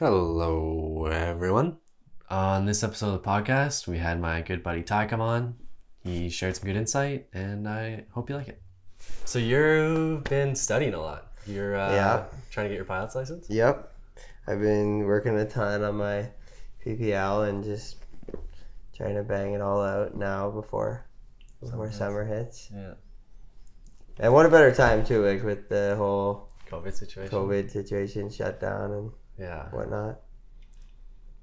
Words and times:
Hello, 0.00 1.06
everyone. 1.06 1.76
On 2.28 2.66
this 2.66 2.82
episode 2.82 3.14
of 3.14 3.22
the 3.22 3.28
podcast, 3.28 3.86
we 3.86 3.98
had 3.98 4.20
my 4.20 4.40
good 4.42 4.60
buddy 4.60 4.82
Ty 4.82 5.06
come 5.06 5.20
on. 5.20 5.54
He 6.02 6.28
shared 6.30 6.56
some 6.56 6.66
good 6.66 6.74
insight, 6.74 7.28
and 7.32 7.68
I 7.68 8.04
hope 8.10 8.28
you 8.28 8.34
like 8.34 8.48
it. 8.48 8.60
So 9.24 9.38
you've 9.38 10.24
been 10.24 10.56
studying 10.56 10.94
a 10.94 11.00
lot. 11.00 11.32
You're 11.46 11.76
uh, 11.76 11.92
Yeah. 11.94 12.24
trying 12.50 12.64
to 12.64 12.68
get 12.70 12.76
your 12.76 12.84
pilot's 12.86 13.14
license. 13.14 13.46
Yep. 13.48 13.92
I've 14.48 14.60
been 14.60 15.04
working 15.04 15.38
a 15.38 15.46
ton 15.48 15.84
on 15.84 15.94
my 15.94 16.28
PPL 16.84 17.48
and 17.48 17.62
just 17.62 17.98
trying 18.96 19.14
to 19.14 19.22
bang 19.22 19.52
it 19.52 19.60
all 19.60 19.80
out 19.80 20.16
now 20.16 20.50
before 20.50 21.06
before 21.60 21.92
summer 21.92 22.24
hits. 22.24 22.68
Yeah. 22.74 22.94
And 24.18 24.32
what 24.32 24.44
a 24.44 24.48
better 24.48 24.74
time 24.74 25.04
too, 25.04 25.24
like 25.24 25.44
with 25.44 25.68
the 25.68 25.94
whole 25.96 26.50
COVID 26.68 26.94
situation. 26.94 27.30
COVID 27.30 27.70
situation 27.70 28.28
shut 28.28 28.60
down 28.60 28.90
and 28.90 29.10
Yeah. 29.38 29.68
whatnot. 29.70 30.20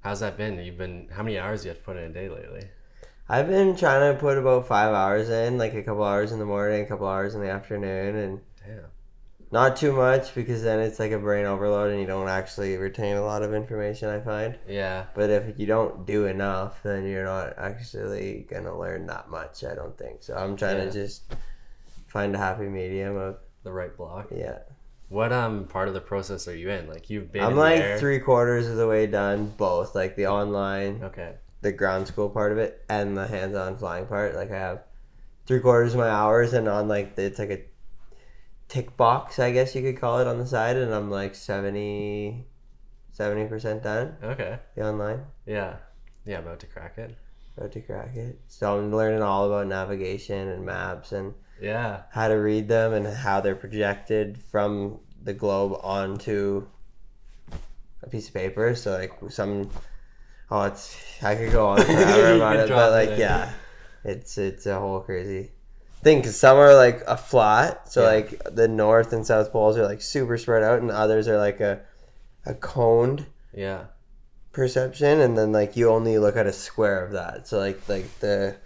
How's 0.00 0.20
that 0.20 0.36
been? 0.36 0.58
You've 0.58 0.78
been 0.78 1.08
how 1.12 1.22
many 1.22 1.38
hours 1.38 1.64
you 1.64 1.68
have 1.70 1.78
to 1.78 1.84
put 1.84 1.96
in 1.96 2.04
a 2.04 2.08
day 2.12 2.28
lately? 2.28 2.64
I've 3.28 3.48
been 3.48 3.76
trying 3.76 4.12
to 4.12 4.18
put 4.20 4.36
about 4.36 4.66
five 4.66 4.92
hours 4.92 5.30
in, 5.30 5.58
like 5.58 5.74
a 5.74 5.82
couple 5.82 6.02
hours 6.04 6.32
in 6.32 6.38
the 6.38 6.44
morning, 6.44 6.82
a 6.82 6.86
couple 6.86 7.06
hours 7.06 7.34
in 7.34 7.40
the 7.40 7.48
afternoon, 7.50 8.16
and 8.16 8.40
Damn. 8.66 8.84
not 9.52 9.76
too 9.76 9.92
much 9.92 10.34
because 10.34 10.62
then 10.62 10.80
it's 10.80 10.98
like 10.98 11.12
a 11.12 11.18
brain 11.18 11.46
overload 11.46 11.92
and 11.92 12.00
you 12.00 12.06
don't 12.06 12.28
actually 12.28 12.76
retain 12.76 13.16
a 13.16 13.24
lot 13.24 13.42
of 13.42 13.54
information. 13.54 14.08
I 14.08 14.20
find. 14.20 14.58
Yeah. 14.68 15.04
But 15.14 15.30
if 15.30 15.58
you 15.58 15.66
don't 15.66 16.04
do 16.04 16.26
enough, 16.26 16.82
then 16.82 17.06
you're 17.06 17.24
not 17.24 17.54
actually 17.58 18.46
gonna 18.50 18.76
learn 18.76 19.06
that 19.06 19.30
much. 19.30 19.62
I 19.64 19.74
don't 19.76 19.96
think 19.96 20.22
so. 20.24 20.34
I'm 20.34 20.56
trying 20.56 20.78
Yeah. 20.78 20.84
to 20.86 20.90
just 20.90 21.32
find 22.08 22.34
a 22.34 22.38
happy 22.38 22.66
medium 22.68 23.16
of 23.16 23.36
The 23.62 23.72
right 23.72 23.96
block. 23.96 24.28
yeah. 24.32 24.58
What 25.12 25.30
um 25.30 25.66
part 25.66 25.88
of 25.88 25.94
the 25.94 26.00
process 26.00 26.48
are 26.48 26.56
you 26.56 26.70
in? 26.70 26.88
Like 26.88 27.10
you've 27.10 27.30
been. 27.30 27.44
I'm 27.44 27.54
like 27.54 27.78
there- 27.80 27.98
three 27.98 28.18
quarters 28.18 28.66
of 28.66 28.76
the 28.76 28.88
way 28.88 29.06
done, 29.06 29.52
both 29.58 29.94
like 29.94 30.16
the 30.16 30.26
online, 30.26 31.02
Okay. 31.04 31.34
the 31.60 31.70
ground 31.70 32.06
school 32.06 32.30
part 32.30 32.50
of 32.50 32.56
it, 32.56 32.82
and 32.88 33.14
the 33.14 33.26
hands-on 33.26 33.76
flying 33.76 34.06
part. 34.06 34.34
Like 34.34 34.50
I 34.50 34.58
have 34.58 34.84
three 35.46 35.60
quarters 35.60 35.92
of 35.92 36.00
my 36.00 36.08
hours, 36.08 36.54
and 36.54 36.66
on 36.66 36.88
like 36.88 37.14
the, 37.16 37.24
it's 37.24 37.38
like 37.38 37.50
a 37.50 37.60
tick 38.68 38.96
box, 38.96 39.38
I 39.38 39.52
guess 39.52 39.74
you 39.74 39.82
could 39.82 40.00
call 40.00 40.18
it, 40.20 40.26
on 40.26 40.38
the 40.38 40.46
side, 40.46 40.76
and 40.78 40.94
I'm 40.94 41.10
like 41.10 41.34
70 41.34 42.46
percent 43.48 43.82
done. 43.82 44.16
Okay. 44.22 44.58
The 44.74 44.88
online. 44.88 45.26
Yeah. 45.44 45.76
Yeah. 46.24 46.38
About 46.38 46.60
to 46.60 46.66
crack 46.66 46.96
it. 46.96 47.14
About 47.58 47.72
to 47.72 47.82
crack 47.82 48.16
it. 48.16 48.40
So 48.48 48.78
I'm 48.78 48.94
learning 48.96 49.20
all 49.20 49.44
about 49.46 49.66
navigation 49.66 50.48
and 50.48 50.64
maps 50.64 51.12
and 51.12 51.34
Yeah. 51.60 52.04
how 52.10 52.28
to 52.28 52.34
read 52.34 52.68
them 52.68 52.94
and 52.94 53.06
how 53.06 53.42
they're 53.42 53.54
projected 53.54 54.38
from 54.42 55.00
the 55.22 55.32
globe 55.34 55.78
onto 55.82 56.66
a 58.02 58.08
piece 58.08 58.28
of 58.28 58.34
paper. 58.34 58.74
So 58.74 58.92
like 58.92 59.12
some, 59.30 59.70
oh, 60.50 60.62
it's 60.62 60.96
I 61.22 61.34
could 61.36 61.52
go 61.52 61.68
on 61.68 61.80
forever 61.82 62.36
about 62.36 62.56
it, 62.56 62.68
but 62.68 62.90
like 62.92 63.10
in. 63.10 63.20
yeah, 63.20 63.52
it's 64.04 64.38
it's 64.38 64.66
a 64.66 64.78
whole 64.78 65.00
crazy 65.00 65.50
thing. 66.02 66.22
Cause 66.22 66.36
some 66.36 66.56
are 66.58 66.74
like 66.74 67.02
a 67.06 67.16
flat, 67.16 67.90
so 67.92 68.02
Yeah. 68.02 68.08
like 68.08 68.42
the 68.54 68.68
north 68.68 69.12
and 69.12 69.26
south 69.26 69.52
poles 69.52 69.76
are 69.78 69.86
like 69.86 70.02
super 70.02 70.36
spread 70.38 70.62
out, 70.62 70.80
and 70.80 70.90
others 70.90 71.28
are 71.28 71.38
like 71.38 71.60
a 71.60 71.80
a 72.44 72.54
coned 72.54 73.26
Yeah. 73.54 73.84
perception 74.50 75.20
and 75.20 75.38
then 75.38 75.52
like 75.52 75.76
you 75.76 75.88
only 75.88 76.18
look 76.18 76.36
at 76.36 76.44
a 76.44 76.52
square 76.52 77.04
of 77.04 77.12
that 77.12 77.46
so 77.46 77.58
like 77.60 77.88
like 77.88 78.18
the 78.18 78.56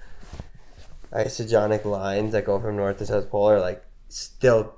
isogonic 1.13 1.85
lines 1.85 2.33
that 2.33 2.45
go 2.47 2.59
from 2.59 2.77
north 2.77 2.97
to 2.99 3.07
south 3.07 3.29
pole 3.31 3.51
are 3.51 3.61
like 3.61 3.85
still 4.09 4.76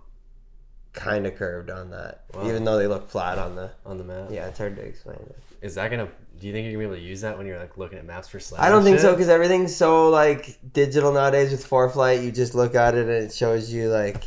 kind 0.93 1.27
of 1.27 1.35
curved 1.37 1.71
on 1.71 1.91
that 1.91 2.25
Wow. 2.35 2.47
even 2.49 2.65
though 2.65 2.79
they 2.79 2.87
look 2.87 3.09
flat 3.11 3.39
on 3.39 3.55
the 3.57 3.71
On 3.87 3.99
the 3.99 4.05
map. 4.05 4.29
yeah 4.31 4.47
it's 4.49 4.59
hard 4.59 4.77
to 4.77 4.83
explain 4.83 5.19
it 5.19 5.37
Is 5.63 5.75
that 5.77 5.91
gonna? 5.91 6.09
Do 6.41 6.47
you 6.47 6.53
think 6.53 6.65
you're 6.65 6.73
gonna 6.75 6.89
be 6.89 6.95
able 6.95 7.03
to 7.03 7.09
use 7.09 7.21
that 7.23 7.37
when 7.37 7.47
you're 7.47 7.59
like 7.59 7.77
looking 7.77 7.99
at 7.99 8.05
maps 8.07 8.29
for 8.29 8.39
slab? 8.41 8.61
i 8.63 8.69
don't 8.69 8.85
think 8.85 8.99
so 9.01 9.13
because 9.13 9.29
everything's 9.29 9.75
so 9.77 10.09
like 10.11 10.59
digital 10.73 11.13
nowadays 11.13 11.51
with 11.51 11.69
foreflight 11.69 12.23
you 12.25 12.31
just 12.33 12.55
look 12.55 12.75
at 12.75 12.95
it 12.95 13.03
and 13.03 13.11
it 13.11 13.33
shows 13.33 13.73
you 13.73 13.89
like 13.89 14.25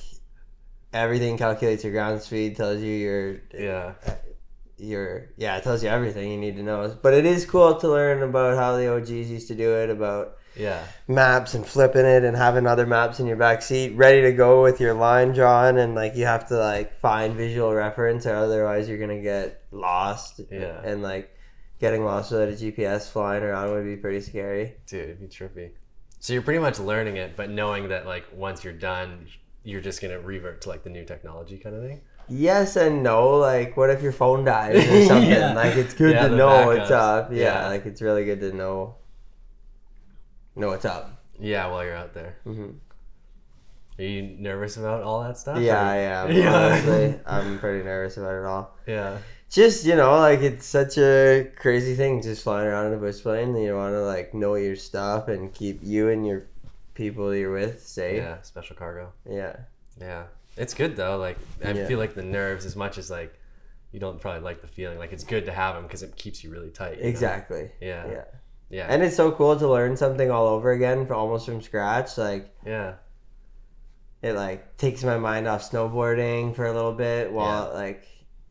everything 0.93 1.37
calculates 1.37 1.83
your 1.83 1.93
ground 1.93 2.21
speed 2.21 2.55
tells 2.55 2.81
you 2.81 2.91
your 2.91 3.35
Yeah. 3.53 3.93
your 4.77 5.29
yeah 5.37 5.57
it 5.57 5.63
tells 5.63 5.83
you 5.83 5.89
everything 5.89 6.31
you 6.31 6.37
need 6.37 6.55
to 6.57 6.63
know 6.63 6.95
but 7.01 7.13
it 7.13 7.25
is 7.25 7.45
cool 7.45 7.75
to 7.75 7.87
learn 7.87 8.21
about 8.23 8.57
how 8.57 8.75
the 8.77 8.87
og's 8.87 9.09
used 9.11 9.47
to 9.47 9.55
do 9.55 9.75
it 9.75 9.89
about 9.89 10.37
Yeah. 10.55 10.83
maps 11.07 11.53
and 11.53 11.65
flipping 11.65 12.05
it 12.05 12.23
and 12.23 12.35
having 12.35 12.67
other 12.67 12.85
maps 12.85 13.19
in 13.19 13.25
your 13.25 13.37
back 13.37 13.61
seat 13.61 13.95
ready 13.95 14.21
to 14.23 14.31
go 14.33 14.61
with 14.61 14.79
your 14.81 14.93
line 14.93 15.31
drawn 15.33 15.77
and 15.77 15.95
like 15.95 16.15
you 16.15 16.25
have 16.25 16.47
to 16.49 16.57
like 16.57 16.99
find 16.99 17.35
visual 17.35 17.73
reference 17.73 18.25
or 18.25 18.35
otherwise 18.35 18.89
you're 18.89 18.97
gonna 18.97 19.21
get 19.21 19.63
lost 19.71 20.41
Yeah. 20.51 20.81
and 20.83 21.01
like 21.01 21.33
getting 21.79 22.03
lost 22.03 22.31
without 22.31 22.49
a 22.49 22.51
gps 22.51 23.09
flying 23.09 23.43
around 23.43 23.71
would 23.71 23.85
be 23.85 23.95
pretty 23.95 24.21
scary 24.21 24.75
Dude, 24.87 25.03
it'd 25.03 25.19
be 25.21 25.27
trippy. 25.27 25.71
So 26.19 26.33
you're 26.33 26.43
pretty 26.43 26.59
much 26.59 26.77
learning 26.79 27.17
it, 27.17 27.35
but 27.35 27.49
knowing 27.49 27.87
that 27.89 28.05
like 28.05 28.25
once 28.33 28.63
you're 28.63 28.73
done, 28.73 29.25
you're 29.63 29.81
just 29.81 30.01
gonna 30.01 30.19
revert 30.19 30.61
to 30.61 30.69
like 30.69 30.83
the 30.83 30.89
new 30.89 31.05
technology 31.05 31.57
kind 31.57 31.75
of 31.75 31.81
thing. 31.81 32.01
yes 32.29 32.75
and 32.75 33.01
no 33.03 33.37
like 33.37 33.75
what 33.77 33.89
if 33.89 34.01
your 34.01 34.11
phone 34.11 34.43
dies 34.43 34.75
or 34.87 35.05
something 35.07 35.29
Yeah. 35.31 35.53
like 35.53 35.75
it's 35.75 35.93
good 35.93 36.11
Yeah, 36.13 36.27
to 36.27 36.35
know 36.35 36.67
backups. 36.67 36.91
up 36.91 37.31
yeah, 37.31 37.37
Yeah. 37.61 37.67
like 37.69 37.85
it's 37.85 38.01
really 38.01 38.25
good 38.25 38.39
to 38.41 38.51
know 38.53 38.95
know 40.55 40.67
what's 40.67 40.85
up 40.85 41.21
Yeah, 41.39 41.67
while 41.67 41.83
you're 41.83 41.95
out 41.95 42.13
there. 42.13 42.35
hmm 42.43 42.71
Are 43.99 44.03
you 44.03 44.21
nervous 44.21 44.77
about 44.77 45.03
all 45.03 45.21
that 45.23 45.37
stuff? 45.37 45.59
yeah 45.59 45.81
or- 45.81 45.85
i 45.85 45.95
am 45.97 46.31
Yeah. 46.35 46.55
honestly 46.55 47.19
i'm 47.25 47.59
pretty 47.59 47.83
nervous 47.83 48.17
about 48.17 48.35
it 48.35 48.45
all 48.45 48.75
Yeah. 48.87 49.17
just 49.49 49.85
you 49.85 49.95
know 49.95 50.17
like 50.19 50.41
it's 50.41 50.65
such 50.65 50.97
a 50.97 51.51
crazy 51.55 51.95
thing 51.95 52.21
just 52.21 52.43
flying 52.43 52.67
around 52.67 52.87
in 52.87 52.93
a 52.93 52.97
bush 52.97 53.21
plane 53.21 53.49
and 53.55 53.63
you 53.63 53.75
want 53.75 53.93
to 53.93 54.01
like 54.03 54.33
know 54.33 54.55
your 54.55 54.75
stuff 54.75 55.27
and 55.27 55.53
keep 55.53 55.79
you 55.83 56.09
and 56.09 56.25
your 56.25 56.43
people 56.93 57.33
you're 57.33 57.51
with 57.53 57.85
safe 57.87 58.17
Yeah. 58.17 58.41
Special 58.41 58.75
cargo. 58.75 59.11
yeah 59.29 59.55
Yeah. 59.99 60.23
It's 60.57 60.73
good 60.73 60.97
though. 60.97 61.17
Like 61.17 61.37
I 61.63 61.71
Yeah. 61.71 61.87
feel 61.87 61.97
like 61.97 62.13
the 62.13 62.23
nerves, 62.23 62.65
as 62.65 62.75
much 62.75 62.97
as 62.97 63.09
like 63.09 63.33
you 63.93 63.99
don't 64.01 64.19
probably 64.19 64.41
like 64.41 64.61
the 64.61 64.67
feeling, 64.67 64.97
like 64.99 65.13
it's 65.13 65.23
good 65.23 65.45
to 65.45 65.51
have 65.53 65.75
them 65.75 65.83
because 65.83 66.03
it 66.03 66.15
keeps 66.17 66.43
you 66.43 66.49
really 66.51 66.69
tight. 66.69 66.97
you 66.97 67.03
know? 67.03 67.09
exactly 67.09 67.71
Yeah. 67.79 68.05
yeah 68.07 68.23
Yeah. 68.71 68.87
and 68.89 69.03
it's 69.03 69.15
so 69.15 69.31
cool 69.31 69.57
to 69.59 69.67
learn 69.67 69.97
something 69.97 70.31
all 70.31 70.47
over 70.47 70.71
again 70.71 71.05
for 71.05 71.13
almost 71.13 71.45
from 71.45 71.61
scratch 71.61 72.17
like 72.17 72.55
yeah. 72.65 72.93
it 74.21 74.33
like 74.33 74.77
takes 74.77 75.03
my 75.03 75.17
mind 75.17 75.47
off 75.47 75.69
snowboarding 75.69 76.55
for 76.55 76.65
a 76.65 76.73
little 76.73 76.93
bit 76.93 77.31
while 77.31 77.71
like 77.73 78.07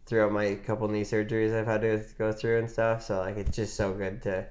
throughout 0.06 0.30
my 0.32 0.56
couple 0.66 0.88
knee 0.88 1.02
surgeries 1.04 1.58
I've 1.58 1.66
had 1.66 1.80
to 1.82 2.04
go 2.18 2.32
through 2.32 2.58
and 2.58 2.70
stuff 2.70 3.02
so 3.04 3.18
like 3.20 3.36
it's 3.36 3.56
just 3.56 3.76
so 3.76 3.92
good 3.94 4.22
to 4.22 4.46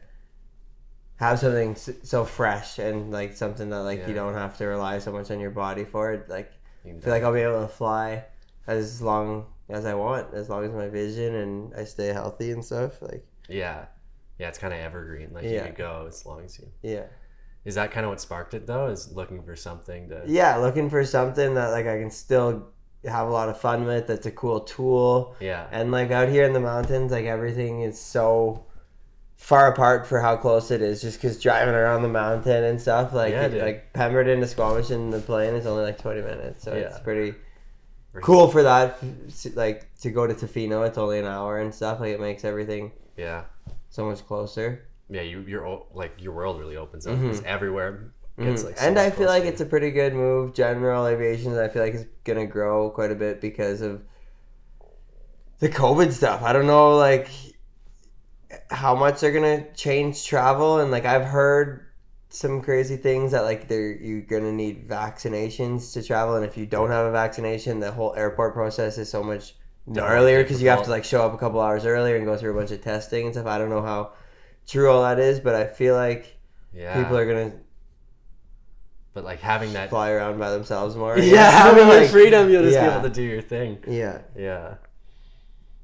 have 1.18 1.38
something 1.40 1.76
so 1.76 2.26
fresh 2.26 2.80
and 2.80 3.12
like 3.12 3.36
something 3.36 3.70
that 3.70 3.82
like 3.82 4.00
Yeah. 4.00 4.08
you 4.08 4.14
don't 4.16 4.34
have 4.36 4.58
to 4.58 4.66
rely 4.66 5.00
so 5.00 5.12
much 5.12 5.30
on 5.32 5.40
your 5.40 5.52
body 5.52 5.86
for 5.86 6.14
it 6.14 6.30
like 6.30 6.52
I 6.86 6.94
feel 7.00 7.14
like 7.14 7.24
I'll 7.24 7.34
be 7.34 7.42
able 7.42 7.62
to 7.62 7.68
fly 7.68 8.24
as 8.66 9.02
long 9.02 9.46
as 9.68 9.86
I 9.86 9.94
want, 9.94 10.34
as 10.34 10.50
long 10.50 10.64
as 10.64 10.72
my 10.72 10.88
vision 10.88 11.36
and 11.36 11.74
I 11.76 11.84
stay 11.84 12.08
healthy 12.08 12.52
and 12.52 12.64
stuff. 12.64 13.02
Like, 13.02 13.26
Yeah. 13.48 13.86
Yeah, 14.40 14.48
it's 14.48 14.58
kind 14.58 14.74
of 14.74 14.80
evergreen. 14.80 15.30
Like 15.34 15.44
Yeah. 15.44 15.52
you 15.52 15.62
could 15.68 15.76
go 15.76 16.06
as 16.08 16.26
long 16.26 16.44
as 16.46 16.58
you. 16.58 16.68
yeah, 16.82 17.04
Is 17.66 17.76
that 17.76 17.92
kind 17.92 18.06
of 18.06 18.10
what 18.10 18.22
sparked 18.22 18.54
it 18.56 18.66
though? 18.66 18.88
Is 18.88 19.12
looking 19.12 19.44
for 19.44 19.56
something 19.56 20.10
to. 20.10 20.24
yeah, 20.26 20.56
looking 20.58 20.90
for 20.90 21.04
something 21.06 21.54
that 21.56 21.68
like 21.72 21.86
I 21.86 22.00
can 22.00 22.10
still 22.10 22.70
have 23.06 23.28
a 23.28 23.32
lot 23.32 23.50
of 23.50 23.60
fun 23.60 23.86
with. 23.86 24.08
That's 24.08 24.26
a 24.26 24.32
cool 24.32 24.62
tool. 24.62 25.36
Yeah. 25.40 25.68
And 25.72 25.92
like 25.92 26.10
out 26.12 26.30
here 26.30 26.44
in 26.46 26.54
the 26.54 26.60
mountains, 26.60 27.12
like 27.12 27.26
everything 27.26 27.82
is 27.82 28.00
so 28.00 28.66
far 29.36 29.72
apart 29.72 30.06
for 30.06 30.20
how 30.20 30.36
close 30.36 30.70
it 30.72 30.82
is. 30.82 31.02
Just 31.02 31.18
because 31.22 31.40
driving 31.42 31.74
around 31.76 32.02
the 32.02 32.10
mountain 32.10 32.64
and 32.64 32.80
stuff, 32.82 33.14
like 33.14 33.32
Yeah, 33.34 33.46
it- 33.48 33.62
like 33.62 33.94
Pemberton 33.94 34.40
to 34.42 34.48
Squamish 34.48 34.90
in 34.92 35.10
the 35.12 35.20
plane 35.20 35.54
is 35.54 35.66
only 35.66 35.84
like 35.84 35.98
twenty 35.98 36.22
minutes, 36.22 36.64
so 36.64 36.72
it's 36.74 36.96
Yeah. 36.98 37.04
pretty. 37.04 37.32
Pretty- 38.12 38.26
Cool 38.26 38.48
for 38.50 38.64
that, 38.64 38.98
like 39.54 39.86
to 40.00 40.10
go 40.12 40.26
to 40.26 40.34
Tofino, 40.34 40.86
it's 40.88 40.98
only 40.98 41.20
an 41.20 41.26
hour 41.26 41.60
and 41.60 41.74
stuff. 41.74 42.00
Like 42.00 42.10
it 42.14 42.20
makes 42.20 42.44
everything 42.44 42.92
Yeah. 43.16 43.44
So 43.90 44.06
much 44.06 44.26
closer. 44.26 44.88
Yeah. 45.10 45.22
You 45.22 45.42
your 45.42 45.66
o- 45.68 45.88
like 45.94 46.14
your 46.20 46.34
world 46.34 46.60
really 46.60 46.78
opens 46.78 47.08
up. 47.08 47.16
Mm-hmm. 47.16 47.30
It's 47.32 47.42
everywhere 47.44 48.14
like. 48.38 48.48
Mm-hmm. 48.48 48.58
so 48.58 48.74
and 48.80 48.98
I 48.98 49.10
feel 49.10 49.28
like 49.28 49.44
it's 49.44 49.62
a 49.62 49.66
pretty 49.66 49.92
good 49.92 50.14
move. 50.14 50.54
General 50.54 51.08
aviation, 51.08 51.58
I 51.58 51.68
feel 51.68 51.84
like 51.84 51.94
it's 51.94 52.06
gonna 52.24 52.46
grow 52.46 52.90
quite 52.90 53.12
a 53.12 53.16
bit 53.16 53.42
because 53.42 53.82
of 53.82 54.02
the 55.60 55.70
COVID 55.70 56.12
stuff. 56.12 56.42
I 56.42 56.54
don't 56.54 56.68
know, 56.68 56.96
like 56.96 57.30
how 58.72 58.96
much 58.96 59.20
they're 59.20 59.34
gonna 59.34 59.72
change 59.74 60.26
travel, 60.26 60.80
and 60.80 60.92
like 60.92 61.06
I've 61.06 61.26
heard 61.26 61.86
some 62.30 62.62
crazy 62.62 62.96
things 62.96 63.32
that 63.32 63.44
like 63.44 63.68
they're 63.68 63.92
you're 63.92 64.22
gonna 64.22 64.54
need 64.54 64.88
vaccinations 64.88 65.94
to 65.94 66.04
travel, 66.04 66.36
and 66.36 66.46
if 66.46 66.58
you 66.58 66.66
don't 66.66 66.90
have 66.90 67.08
a 67.08 67.12
vaccination, 67.12 67.80
the 67.80 67.92
whole 67.92 68.14
airport 68.16 68.54
process 68.54 68.98
is 68.98 69.10
so 69.10 69.22
much 69.24 69.56
gnarlier 69.90 70.44
because 70.44 70.62
you 70.62 70.70
have 70.70 70.84
to 70.84 70.90
like 70.90 71.04
show 71.04 71.26
up 71.26 71.34
a 71.34 71.38
couple 71.38 71.60
hours 71.60 71.86
earlier 71.86 72.16
and 72.16 72.26
go 72.26 72.38
through 72.38 72.52
a 72.52 72.54
bunch 72.54 72.72
of 72.72 72.82
testing 72.82 73.26
and 73.26 73.34
stuff. 73.36 73.48
I 73.48 73.58
don't 73.58 73.70
know 73.70 73.82
how 73.82 74.14
true 74.68 74.90
all 74.90 75.04
that 75.04 75.20
is, 75.20 75.40
but 75.40 75.56
I 75.56 75.68
feel 75.68 75.96
like 75.96 76.38
Yeah. 76.74 77.02
people 77.02 77.18
are 77.18 77.26
gonna 77.26 77.54
but 79.14 79.24
like 79.24 79.40
having 79.40 79.74
that. 79.74 79.90
fly 79.90 80.12
around 80.12 80.38
by 80.38 80.52
themselves 80.52 80.96
more. 80.96 81.18
Yeah, 81.20 81.50
having 81.50 81.88
Like, 81.88 82.02
your 82.02 82.10
freedom, 82.10 82.50
you'll 82.50 82.64
just 82.64 82.76
yeah. 82.76 82.90
be 82.90 82.94
able 82.94 83.10
to 83.10 83.14
do 83.16 83.24
your 83.24 83.42
thing. 83.42 83.84
Yeah. 83.88 84.20
Yeah. 84.36 84.76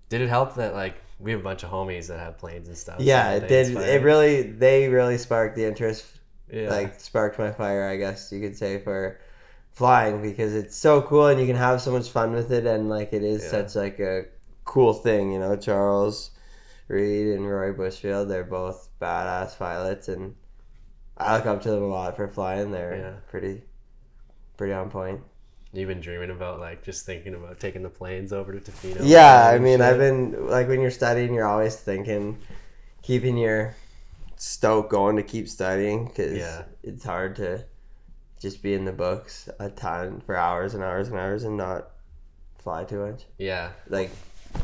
Did 0.10 0.22
it 0.22 0.30
help 0.30 0.56
that 0.56 0.74
like 0.74 0.96
we 1.20 1.32
have 1.32 1.40
a 1.40 1.44
bunch 1.44 1.64
of 1.64 1.72
homies 1.72 2.08
that 2.08 2.20
have 2.20 2.38
planes 2.38 2.68
and 2.68 2.78
stuff. 2.78 3.00
Yeah, 3.00 3.32
it 3.32 3.48
did. 3.48 3.76
It 3.76 4.04
really, 4.04 4.44
they 4.44 4.90
really 4.90 5.18
sparked 5.18 5.56
the 5.56 5.66
interest 5.66 6.06
yeah. 6.52 6.70
like 6.70 7.00
sparked 7.00 7.40
my 7.40 7.52
fire 7.52 7.88
i 7.88 7.96
guess 7.96 8.32
you 8.32 8.40
could 8.40 8.58
say 8.58 8.80
for 8.80 9.20
flying 9.76 10.22
because 10.22 10.54
it's 10.56 10.76
so 10.76 11.02
cool 11.02 11.28
and 11.28 11.40
you 11.40 11.46
can 11.46 11.56
have 11.58 11.82
so 11.82 11.92
much 11.92 12.10
fun 12.10 12.32
with 12.32 12.52
it 12.52 12.66
and 12.66 12.90
like 12.90 13.12
it 13.14 13.24
is 13.24 13.44
Yeah. 13.44 13.50
such 13.52 13.76
like 13.76 14.00
a 14.00 14.26
cool 14.64 14.94
thing 14.94 15.32
you 15.34 15.38
know 15.40 15.56
charles 15.58 16.32
reed 16.88 17.28
and 17.36 17.48
roy 17.48 17.72
bushfield 17.74 18.28
they're 18.30 18.44
both 18.44 18.88
badass 19.02 19.58
pilots 19.60 20.08
and 20.08 20.34
i 21.18 21.36
look 21.36 21.46
up 21.46 21.62
to 21.64 21.70
them 21.72 21.84
a 21.84 21.88
lot 21.88 22.16
for 22.16 22.28
flying 22.28 22.72
they're 22.72 22.96
Yeah. 22.98 23.14
pretty 23.30 23.64
pretty 24.58 24.74
on 24.74 24.90
point 24.90 25.22
You've 25.74 25.90
been 25.90 26.00
dreaming 26.00 26.30
about 26.32 26.62
like 26.62 26.84
just 26.84 27.06
thinking 27.06 27.36
about 27.36 27.60
taking 27.60 27.84
the 27.84 27.90
planes 27.90 28.32
over 28.32 28.58
to 28.58 28.60
Tofino. 28.72 29.00
yeah 29.04 29.50
i 29.54 29.60
mean 29.60 29.80
shit. 29.80 29.82
i've 29.82 29.98
been 29.98 30.48
like 30.48 30.70
when 30.70 30.80
you're 30.80 30.90
studying 30.90 31.34
you're 31.34 31.48
always 31.48 31.76
thinking 31.76 32.38
keeping 33.02 33.38
your 33.38 33.76
stoke 34.38 34.90
going 34.90 35.18
to 35.18 35.24
keep 35.24 35.50
studying 35.50 36.06
because 36.08 36.38
Yeah. 36.38 36.64
it's 36.82 37.04
hard 37.04 37.36
to 37.38 37.66
just 38.42 38.62
be 38.62 38.74
in 38.74 38.86
the 38.86 38.92
books 38.92 39.50
a 39.60 39.70
ton 39.70 40.22
for 40.26 40.36
hours 40.36 40.74
and 40.74 40.84
hours 40.84 41.08
and 41.10 41.18
hours 41.18 41.44
and 41.44 41.58
not 41.58 41.92
fly 42.60 42.84
too 42.84 43.00
much 43.06 43.24
Yeah. 43.38 43.72
like 43.90 44.12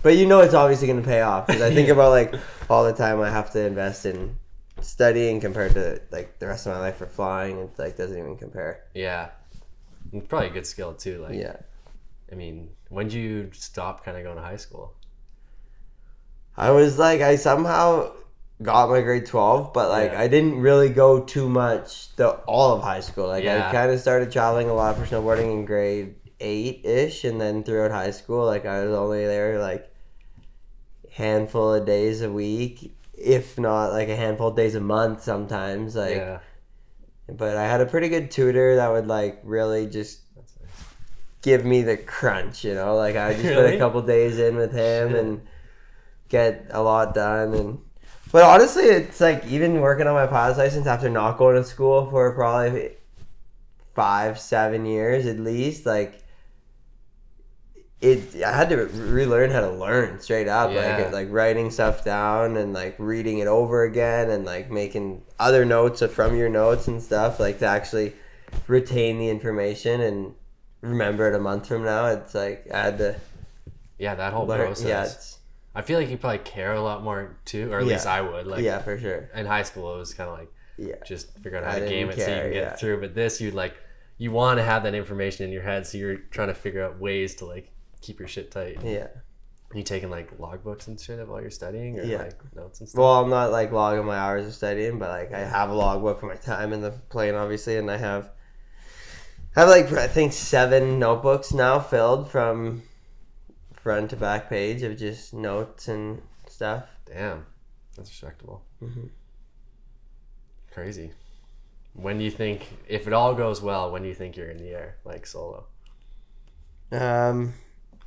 but 0.03 0.15
you 0.17 0.25
know 0.25 0.39
it's 0.41 0.53
obviously 0.53 0.87
going 0.87 1.01
to 1.01 1.05
pay 1.07 1.21
off 1.21 1.47
because 1.47 1.61
i 1.61 1.73
think 1.73 1.89
about 1.95 2.09
like 2.11 2.33
all 2.69 2.83
the 2.83 2.93
time 2.93 3.19
i 3.21 3.29
have 3.29 3.51
to 3.53 3.65
invest 3.65 4.05
in 4.05 4.37
studying 4.81 5.39
compared 5.39 5.73
to 5.73 6.01
like 6.11 6.39
the 6.39 6.47
rest 6.47 6.65
of 6.65 6.73
my 6.73 6.79
life 6.79 6.97
for 6.97 7.05
flying 7.05 7.57
it 7.59 7.69
like 7.77 7.97
doesn't 7.97 8.17
even 8.17 8.35
compare 8.37 8.83
Yeah. 8.93 9.29
And 10.11 10.27
probably 10.27 10.47
a 10.47 10.51
good 10.51 10.65
skill 10.65 10.93
too. 10.93 11.19
Like, 11.21 11.35
yeah 11.35 11.57
I 12.31 12.35
mean, 12.35 12.69
when 12.89 13.07
did 13.07 13.15
you 13.15 13.49
stop 13.53 14.03
kind 14.03 14.17
of 14.17 14.23
going 14.23 14.37
to 14.37 14.41
high 14.41 14.55
school? 14.57 14.93
I 16.57 16.71
was 16.71 16.97
like, 16.97 17.21
I 17.21 17.35
somehow 17.35 18.13
got 18.61 18.89
my 18.89 19.01
grade 19.01 19.25
12, 19.25 19.73
but 19.73 19.89
like, 19.89 20.11
Yeah. 20.11 20.21
I 20.21 20.27
didn't 20.27 20.59
really 20.59 20.89
go 20.89 21.21
too 21.23 21.49
much 21.49 22.15
the 22.15 22.29
all 22.45 22.73
of 22.73 22.83
high 22.83 22.99
school. 22.99 23.27
Like, 23.27 23.43
Yeah. 23.43 23.67
I 23.67 23.71
kind 23.71 23.91
of 23.91 23.99
started 23.99 24.31
traveling 24.31 24.69
a 24.69 24.73
lot 24.73 24.97
for 24.97 25.05
snowboarding 25.05 25.51
in 25.51 25.65
grade 25.65 26.15
eight 26.39 26.81
ish, 26.85 27.23
and 27.23 27.39
then 27.39 27.63
throughout 27.63 27.91
high 27.91 28.11
school, 28.11 28.45
like, 28.45 28.65
I 28.65 28.83
was 28.85 28.93
only 28.93 29.25
there 29.25 29.59
like 29.59 29.87
handful 31.11 31.73
of 31.73 31.85
days 31.85 32.21
a 32.21 32.31
week, 32.31 32.95
if 33.13 33.59
not 33.59 33.91
like 33.91 34.09
a 34.09 34.15
handful 34.15 34.47
of 34.47 34.55
days 34.55 34.75
a 34.75 34.79
month 34.79 35.21
sometimes. 35.23 35.95
Like, 35.95 36.15
yeah. 36.15 36.39
but 37.29 37.57
I 37.57 37.63
had 37.65 37.81
a 37.81 37.85
pretty 37.85 38.09
good 38.09 38.31
tutor 38.31 38.77
that 38.77 38.89
would 38.91 39.07
like 39.07 39.39
really 39.43 39.87
just 39.87 40.21
nice. 40.35 40.45
give 41.41 41.65
me 41.65 41.81
the 41.81 41.97
crunch, 41.97 42.63
you 42.63 42.73
know. 42.73 42.95
Like 42.95 43.15
I 43.15 43.33
just 43.33 43.53
put 43.53 43.73
a 43.73 43.77
couple 43.77 44.01
days 44.01 44.39
in 44.39 44.55
with 44.55 44.71
him 44.73 45.09
Shit. 45.09 45.19
and 45.19 45.41
get 46.29 46.67
a 46.71 46.81
lot 46.81 47.13
done. 47.13 47.53
And 47.53 47.79
but 48.31 48.43
honestly, 48.43 48.83
it's 48.83 49.19
like 49.19 49.45
even 49.47 49.81
working 49.81 50.07
on 50.07 50.13
my 50.13 50.27
pilot's 50.27 50.57
license 50.57 50.87
after 50.87 51.09
not 51.09 51.37
going 51.37 51.55
to 51.55 51.63
school 51.63 52.09
for 52.09 52.33
probably 52.33 52.91
five, 53.95 54.39
seven 54.39 54.85
years 54.85 55.25
at 55.25 55.39
least. 55.39 55.85
Like 55.85 56.23
it, 57.99 58.41
I 58.43 58.55
had 58.55 58.69
to 58.69 58.77
relearn 58.77 59.51
how 59.51 59.61
to 59.61 59.69
learn 59.71 60.19
straight 60.19 60.47
up. 60.47 60.71
Yeah. 60.71 60.97
Like 60.97 61.11
like 61.13 61.27
writing 61.29 61.69
stuff 61.69 62.03
down 62.03 62.57
and 62.57 62.73
like 62.73 62.95
reading 62.97 63.39
it 63.39 63.47
over 63.47 63.83
again 63.83 64.29
and 64.29 64.43
like 64.45 64.71
making 64.71 65.21
other 65.39 65.65
notes 65.65 66.01
from 66.07 66.35
your 66.35 66.49
notes 66.49 66.87
and 66.87 67.01
stuff. 67.01 67.39
Like 67.39 67.59
to 67.59 67.65
actually 67.67 68.13
retain 68.67 69.19
the 69.19 69.29
information 69.29 70.01
and 70.01 70.33
remember 70.81 71.27
it 71.29 71.35
a 71.35 71.39
month 71.39 71.67
from 71.67 71.83
now. 71.83 72.07
It's 72.07 72.33
like 72.33 72.65
I 72.73 72.81
had 72.83 72.97
to 72.97 73.15
Yeah, 73.99 74.15
that 74.15 74.33
whole 74.33 74.47
learn. 74.47 74.65
process. 74.67 74.87
Yeah, 74.87 75.30
I 75.73 75.81
feel 75.81 75.99
like 75.99 76.09
you 76.09 76.17
probably 76.17 76.39
care 76.39 76.73
a 76.73 76.81
lot 76.81 77.03
more 77.03 77.37
too, 77.45 77.71
or 77.71 77.79
at 77.79 77.85
least 77.85 78.05
I 78.05 78.21
would. 78.21 78.45
Like 78.47 78.61
yeah, 78.63 78.79
for 78.79 78.97
sure. 78.99 79.29
in 79.33 79.45
high 79.45 79.63
school, 79.63 79.93
it 79.95 79.97
was 79.99 80.13
kind 80.13 80.29
of 80.29 80.37
like 80.37 80.51
Yeah, 80.77 80.95
just 81.05 81.33
figure 81.39 81.57
out 81.57 81.63
I 81.63 81.71
how 81.73 81.79
to 81.79 81.87
game 81.87 82.07
didn't 82.07 82.19
it 82.21 82.25
so 82.25 82.29
you 82.29 82.35
care, 82.35 82.43
can 82.43 82.53
get 82.53 82.63
yeah. 82.63 82.75
through. 82.75 82.99
But 83.01 83.15
this, 83.15 83.39
you'd 83.39 83.53
like, 83.53 83.75
you 84.17 84.31
want 84.31 84.57
to 84.59 84.63
have 84.63 84.83
that 84.83 84.93
information 84.95 85.45
in 85.45 85.51
your 85.51 85.61
head, 85.63 85.87
so 85.87 85.97
you're 85.97 86.17
trying 86.17 86.49
to 86.49 86.53
figure 86.53 86.83
out 86.83 86.99
ways 86.99 87.35
to 87.35 87.45
like 87.45 87.71
keep 88.01 88.19
your 88.19 88.27
shit 88.27 88.51
tight. 88.51 88.79
yeah. 88.83 89.07
Are 89.73 89.77
you 89.77 89.83
taking 89.83 90.09
like 90.09 90.37
logbooks 90.37 90.87
and 90.87 90.99
shit 90.99 91.25
while 91.25 91.39
you're 91.39 91.49
studying, 91.49 91.97
or 91.97 92.03
Yeah. 92.03 92.17
like 92.23 92.55
notes 92.55 92.81
and 92.81 92.89
stuff. 92.89 92.99
Well, 92.99 93.21
I'm 93.23 93.29
not 93.29 93.51
like 93.51 93.71
logging 93.71 94.03
my 94.05 94.17
hours 94.17 94.45
of 94.45 94.53
studying, 94.53 94.99
but 94.99 95.07
like 95.09 95.31
I 95.33 95.39
have 95.45 95.69
a 95.69 95.73
logbook 95.73 96.19
for 96.19 96.25
my 96.25 96.35
time 96.35 96.73
in 96.73 96.81
the 96.81 96.91
plane, 96.91 97.35
obviously, 97.35 97.77
and 97.77 97.89
I 97.89 97.95
have 97.95 98.29
I 99.55 99.61
have 99.61 99.69
like 99.69 99.89
I 99.93 100.07
think 100.07 100.33
seven 100.33 100.99
notebooks 100.99 101.53
now 101.53 101.79
filled 101.79 102.29
from 102.29 102.83
front 103.81 104.09
to 104.11 104.15
back 104.15 104.49
page 104.49 104.83
of 104.83 104.97
just 104.97 105.33
notes 105.33 105.87
and 105.87 106.21
stuff. 106.47 106.85
Damn, 107.05 107.45
that's 107.95 108.09
respectable. 108.09 108.63
Mhm. 108.81 109.09
Crazy. 110.71 111.11
When 111.93 112.17
do 112.17 112.23
you 112.23 112.31
think, 112.31 112.67
if 112.87 113.07
it 113.07 113.13
all 113.13 113.33
goes 113.33 113.61
well, 113.61 113.91
when 113.91 114.03
do 114.03 114.07
you 114.07 114.15
think 114.15 114.37
you're 114.37 114.49
in 114.49 114.57
the 114.57 114.69
air, 114.69 114.95
like 115.03 115.25
solo? 115.25 115.65
Um, 116.91 117.53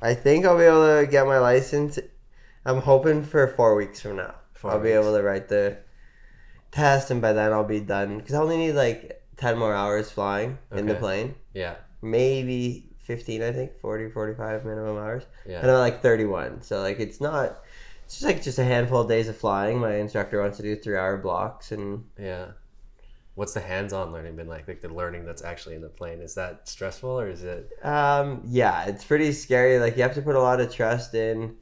I 0.01 0.13
think 0.15 0.45
I'll 0.45 0.57
be 0.57 0.63
able 0.63 1.01
to 1.01 1.07
get 1.07 1.27
my 1.27 1.37
license. 1.37 1.99
I'm 2.65 2.81
hoping 2.81 3.23
for 3.23 3.47
four 3.47 3.75
weeks 3.75 4.01
from 4.01 4.15
now. 4.15 4.35
Four 4.53 4.71
I'll 4.71 4.79
be 4.79 4.89
able 4.89 5.15
to 5.15 5.21
write 5.21 5.49
the 5.49 5.77
test, 6.71 7.11
and 7.11 7.21
by 7.21 7.33
then 7.33 7.51
I'll 7.53 7.63
be 7.63 7.79
done 7.79 8.17
because 8.17 8.33
I 8.33 8.41
only 8.41 8.57
need 8.57 8.73
like 8.73 9.21
ten 9.37 9.57
more 9.57 9.73
hours 9.75 10.09
flying 10.09 10.57
in 10.71 10.87
the 10.87 10.95
plane. 10.95 11.35
Yeah, 11.53 11.75
maybe 12.01 12.94
15 13.05 13.41
i 13.43 13.51
think 13.51 13.79
40 13.79 14.09
45 14.09 14.65
minimum 14.65 14.97
hours 14.97 15.23
yeah. 15.47 15.59
and 15.61 15.69
i'm 15.71 15.77
like 15.79 16.01
31 16.01 16.61
so 16.61 16.81
like 16.81 16.99
it's 16.99 17.21
not 17.21 17.61
it's 18.03 18.15
just 18.15 18.25
like 18.25 18.41
just 18.43 18.59
a 18.59 18.63
handful 18.63 19.01
of 19.01 19.07
days 19.07 19.27
of 19.27 19.37
flying 19.37 19.79
my 19.79 19.95
instructor 19.95 20.41
wants 20.41 20.57
to 20.57 20.63
do 20.63 20.75
three 20.75 20.97
hour 20.97 21.17
blocks 21.17 21.71
and 21.71 22.05
Yeah. 22.19 22.47
What's 23.35 23.53
the 23.53 23.59
hands-on 23.59 24.13
learning 24.13 24.37
been 24.37 24.47
like? 24.47 24.65
Like 24.65 24.79
the 24.79 24.87
learning 24.87 25.25
that's 25.25 25.43
actually 25.43 25.75
in 25.75 25.81
the 25.81 25.89
plane. 25.89 26.21
Is 26.21 26.35
that 26.35 26.69
stressful 26.69 27.19
or 27.19 27.27
is 27.27 27.43
it? 27.43 27.69
um 27.83 28.41
yeah 28.45 28.85
it's 28.85 29.03
pretty 29.03 29.33
scary 29.33 29.77
like 29.79 29.97
you 29.97 30.03
have 30.03 30.13
to 30.15 30.21
put 30.21 30.35
a 30.35 30.39
lot 30.41 30.61
of 30.61 30.73
trust 30.73 31.13
in 31.15 31.55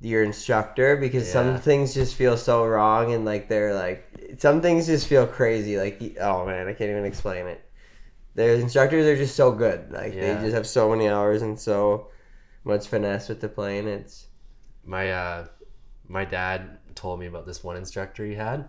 your 0.00 0.22
instructor 0.24 0.96
because 0.96 1.26
Yeah. 1.26 1.32
some 1.34 1.58
things 1.60 1.92
just 1.92 2.14
feel 2.14 2.36
so 2.38 2.64
wrong 2.64 3.12
and 3.12 3.24
like 3.26 3.48
they're 3.48 3.74
like 3.74 4.36
some 4.38 4.62
things 4.62 4.86
just 4.86 5.06
feel 5.06 5.26
crazy 5.26 5.76
like 5.76 6.16
oh 6.20 6.46
man 6.46 6.66
i 6.68 6.72
can't 6.72 6.90
even 6.90 7.04
explain 7.04 7.46
it 7.46 7.60
their 8.34 8.54
instructors 8.54 9.06
are 9.06 9.16
just 9.16 9.34
so 9.36 9.52
good 9.52 9.90
like 9.90 10.14
Yeah. 10.14 10.34
they 10.34 10.42
just 10.44 10.54
have 10.54 10.66
so 10.66 10.90
many 10.90 11.08
hours 11.08 11.42
and 11.42 11.58
so 11.58 12.08
much 12.64 12.86
finesse 12.86 13.28
with 13.28 13.40
the 13.40 13.48
plane 13.48 13.86
it's 13.88 14.26
My 14.84 15.10
uh, 15.10 15.46
my 16.08 16.24
dad 16.24 16.78
told 16.94 17.20
me 17.20 17.26
about 17.26 17.46
this 17.46 17.62
one 17.62 17.76
instructor 17.76 18.24
he 18.24 18.34
had. 18.34 18.68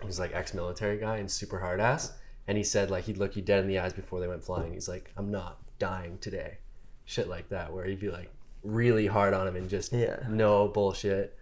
He 0.00 0.06
was 0.06 0.18
like 0.18 0.32
ex-military 0.34 0.98
guy 0.98 1.16
and 1.16 1.30
super 1.30 1.58
hard 1.58 1.80
ass, 1.80 2.12
and 2.46 2.56
he 2.56 2.64
said 2.64 2.90
like 2.90 3.04
he'd 3.04 3.18
look 3.18 3.36
you 3.36 3.42
dead 3.42 3.60
in 3.60 3.66
the 3.68 3.78
eyes 3.80 3.92
before 3.92 4.20
they 4.20 4.28
went 4.28 4.44
flying. 4.44 4.72
He's 4.72 4.88
like, 4.88 5.12
"I'm 5.16 5.30
not 5.30 5.58
dying 5.78 6.18
today," 6.18 6.58
shit 7.04 7.28
like 7.28 7.48
that, 7.50 7.72
where 7.72 7.84
he'd 7.84 8.00
be 8.00 8.10
like 8.10 8.30
really 8.62 9.06
hard 9.06 9.34
on 9.34 9.46
him 9.48 9.56
and 9.56 9.68
just 9.68 9.92
Yeah. 9.92 10.20
no 10.28 10.68
bullshit. 10.68 11.36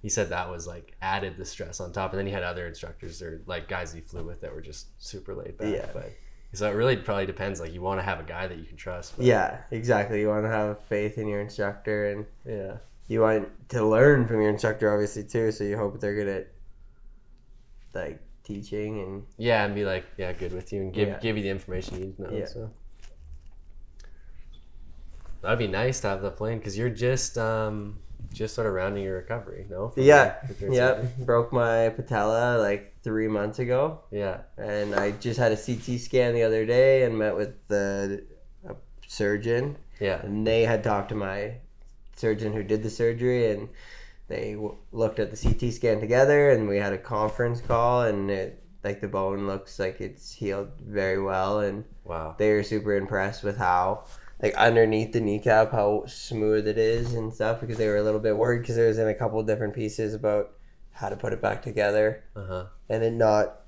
He 0.00 0.08
said 0.08 0.28
that 0.28 0.48
was 0.50 0.66
like 0.66 0.94
added 1.02 1.36
the 1.36 1.44
stress 1.44 1.80
on 1.80 1.92
top, 1.92 2.12
and 2.12 2.18
then 2.18 2.26
he 2.26 2.32
had 2.32 2.44
other 2.44 2.66
instructors 2.66 3.20
or 3.20 3.42
like 3.46 3.66
guys 3.68 3.92
he 3.92 4.00
flew 4.00 4.24
with 4.24 4.40
that 4.42 4.54
were 4.54 4.60
just 4.62 4.86
super 5.02 5.34
laid 5.34 5.58
back. 5.58 5.72
Yeah. 5.74 5.90
But 5.92 6.12
so 6.52 6.68
it 6.70 6.74
really 6.74 6.96
probably 6.96 7.26
depends. 7.26 7.60
Like 7.60 7.72
you 7.72 7.82
want 7.82 7.98
to 8.00 8.04
have 8.04 8.20
a 8.20 8.24
guy 8.24 8.46
that 8.46 8.58
you 8.58 8.64
can 8.64 8.76
trust. 8.76 9.16
But, 9.16 9.26
Yeah, 9.26 9.58
exactly. 9.70 10.20
You 10.20 10.28
want 10.28 10.44
to 10.44 10.50
have 10.50 10.82
faith 10.84 11.18
in 11.18 11.28
your 11.28 11.40
instructor, 11.40 12.10
and 12.10 12.26
yeah, 12.44 12.76
you 13.06 13.20
want 13.20 13.48
to 13.70 13.84
learn 13.86 14.26
from 14.26 14.40
your 14.40 14.50
instructor, 14.50 14.92
obviously 14.92 15.24
too. 15.24 15.52
So 15.52 15.64
you 15.64 15.76
hope 15.76 16.00
they're 16.00 16.14
good 16.14 16.28
at 16.28 16.48
like 17.94 18.20
teaching 18.44 19.00
and 19.02 19.22
yeah, 19.36 19.64
and 19.64 19.74
be 19.74 19.84
like, 19.84 20.06
yeah, 20.16 20.32
good 20.32 20.52
with 20.52 20.72
you, 20.72 20.82
and 20.82 20.92
give 20.92 21.08
Yeah. 21.08 21.18
give 21.18 21.36
you 21.36 21.42
the 21.42 21.50
information 21.50 21.98
you 21.98 22.04
need 22.06 22.16
to 22.16 22.22
know. 22.22 22.30
Yeah. 22.38 22.46
So 22.46 22.70
that'd 25.42 25.58
be 25.58 25.66
nice 25.68 26.00
to 26.00 26.08
have 26.08 26.22
the 26.22 26.30
plane 26.30 26.58
because 26.58 26.76
you're 26.76 26.90
just 26.90 27.36
um 27.38 27.98
just 28.38 28.54
sort 28.54 28.68
of 28.68 28.72
rounding 28.72 29.02
your 29.02 29.16
recovery. 29.16 29.66
No. 29.68 29.88
From 29.88 30.04
yeah, 30.04 30.36
yep. 30.70 31.16
Broke 31.18 31.52
my 31.52 31.88
patella 31.88 32.56
like 32.58 32.94
three 33.02 33.26
months 33.26 33.58
ago, 33.58 34.00
Yeah. 34.12 34.42
and 34.56 34.94
I 34.94 35.10
just 35.10 35.38
had 35.40 35.50
a 35.50 35.56
CT 35.56 35.98
scan 35.98 36.34
the 36.34 36.44
other 36.44 36.64
day 36.64 37.02
and 37.02 37.18
met 37.18 37.36
with 37.36 37.54
the 37.66 38.22
a 38.64 38.76
surgeon, 39.08 39.76
Yeah. 39.98 40.20
and 40.22 40.46
they 40.46 40.62
had 40.64 40.84
talked 40.84 41.08
to 41.08 41.16
my 41.16 41.54
surgeon 42.14 42.52
who 42.52 42.62
did 42.62 42.84
the 42.84 42.90
surgery, 42.90 43.50
and 43.50 43.68
they 44.28 44.52
w- 44.54 44.76
looked 44.92 45.18
at 45.18 45.30
the 45.32 45.36
CT 45.36 45.72
scan 45.72 45.98
together, 46.00 46.50
and 46.50 46.68
we 46.68 46.76
had 46.78 46.92
a 46.92 46.98
conference 46.98 47.60
call, 47.60 48.02
and 48.02 48.30
it 48.30 48.62
like 48.84 49.00
the 49.00 49.08
bone 49.08 49.48
looks 49.48 49.80
like 49.80 50.00
it's 50.00 50.32
healed 50.34 50.70
very 50.80 51.20
well, 51.20 51.58
and 51.58 51.84
Wow. 52.04 52.36
they 52.38 52.52
were 52.54 52.62
super 52.62 52.94
impressed 52.94 53.42
with 53.42 53.56
how 53.58 54.04
like 54.42 54.54
underneath 54.54 55.12
the 55.12 55.20
kneecap 55.20 55.72
how 55.72 56.04
smooth 56.06 56.66
it 56.68 56.78
is 56.78 57.14
and 57.14 57.32
stuff 57.34 57.60
because 57.60 57.76
they 57.78 57.88
were 57.88 57.96
a 57.96 58.02
little 58.02 58.20
bit 58.20 58.36
worried 58.36 58.60
because 58.60 58.76
there 58.76 58.88
was 58.88 58.98
in 58.98 59.08
a 59.08 59.14
couple 59.14 59.42
different 59.42 59.74
pieces 59.74 60.14
about 60.14 60.50
how 60.92 61.08
to 61.08 61.16
put 61.16 61.32
it 61.32 61.40
back 61.42 61.62
together 61.62 62.22
Uh 62.36 62.44
huh. 62.46 62.64
and 62.88 63.02
it 63.02 63.12
not 63.12 63.60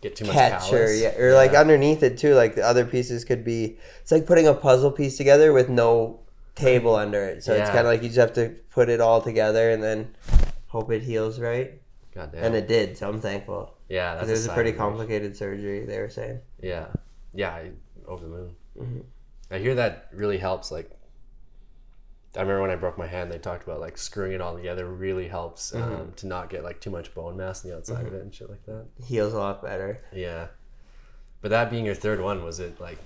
Get 0.00 0.16
too 0.16 0.24
much 0.24 0.34
catch 0.34 0.72
or 0.72 0.90
yeah 0.92 1.18
or 1.18 1.34
like 1.34 1.52
underneath 1.54 2.02
it 2.02 2.16
too 2.16 2.34
like 2.34 2.54
the 2.54 2.62
other 2.64 2.86
pieces 2.86 3.24
could 3.24 3.44
be 3.44 3.76
it's 4.00 4.10
like 4.10 4.24
putting 4.26 4.46
a 4.46 4.54
puzzle 4.54 4.90
piece 4.90 5.16
together 5.18 5.52
with 5.52 5.68
no 5.68 6.20
table 6.54 6.94
under 6.94 7.22
it. 7.24 7.42
So 7.44 7.54
it's 7.54 7.68
kind 7.70 7.80
of 7.80 7.86
like 7.86 8.02
you 8.02 8.08
just 8.08 8.18
have 8.18 8.32
to 8.34 8.50
put 8.70 8.88
it 8.88 9.00
all 9.00 9.20
together 9.22 9.70
and 9.70 9.82
then 9.82 10.14
hope 10.68 10.90
it 10.90 11.02
heals 11.02 11.38
right. 11.38 11.80
God 12.14 12.32
damn. 12.32 12.44
And 12.44 12.54
it 12.54 12.66
did, 12.68 12.96
so 12.98 13.08
I'm 13.08 13.20
thankful. 13.20 13.74
yeah 13.88 14.16
that's 14.16 14.28
it 14.28 14.32
was 14.32 14.46
a 14.46 14.52
pretty 14.52 14.72
complicated 14.72 15.36
surgery. 15.36 15.84
They 15.86 15.98
were 15.98 16.08
saying. 16.10 16.40
Yeah, 16.60 16.86
yeah, 17.34 17.62
over 18.06 18.24
the 18.24 18.28
moon. 18.30 18.56
Mhm. 18.78 19.04
I 19.50 19.58
hear 19.58 19.74
that 19.76 20.08
really 20.12 20.38
helps. 20.38 20.70
Like, 20.70 20.90
I 22.36 22.40
remember 22.40 22.62
when 22.62 22.70
I 22.70 22.76
broke 22.76 22.96
my 22.96 23.06
hand, 23.08 23.32
they 23.32 23.38
talked 23.38 23.64
about 23.64 23.80
like 23.80 23.98
screwing 23.98 24.32
it 24.32 24.40
all 24.40 24.54
together 24.56 24.86
really 24.88 25.26
helps 25.28 25.74
um, 25.74 25.82
Mm-hmm. 25.82 26.12
to 26.16 26.26
not 26.28 26.50
get 26.50 26.62
like 26.62 26.80
too 26.80 26.90
much 26.90 27.12
bone 27.14 27.36
mass 27.36 27.64
on 27.64 27.70
the 27.70 27.76
outside 27.76 28.06
of 28.06 28.14
it 28.14 28.22
and 28.22 28.32
shit 28.34 28.48
like 28.48 28.64
that. 28.66 28.86
Heals 29.04 29.32
a 29.32 29.38
lot 29.38 29.62
better. 29.62 30.00
Yeah, 30.12 30.46
but 31.42 31.50
that 31.50 31.70
being 31.70 31.84
your 31.84 31.94
third 31.96 32.20
one, 32.20 32.44
was 32.44 32.60
it 32.60 32.80
like 32.80 32.98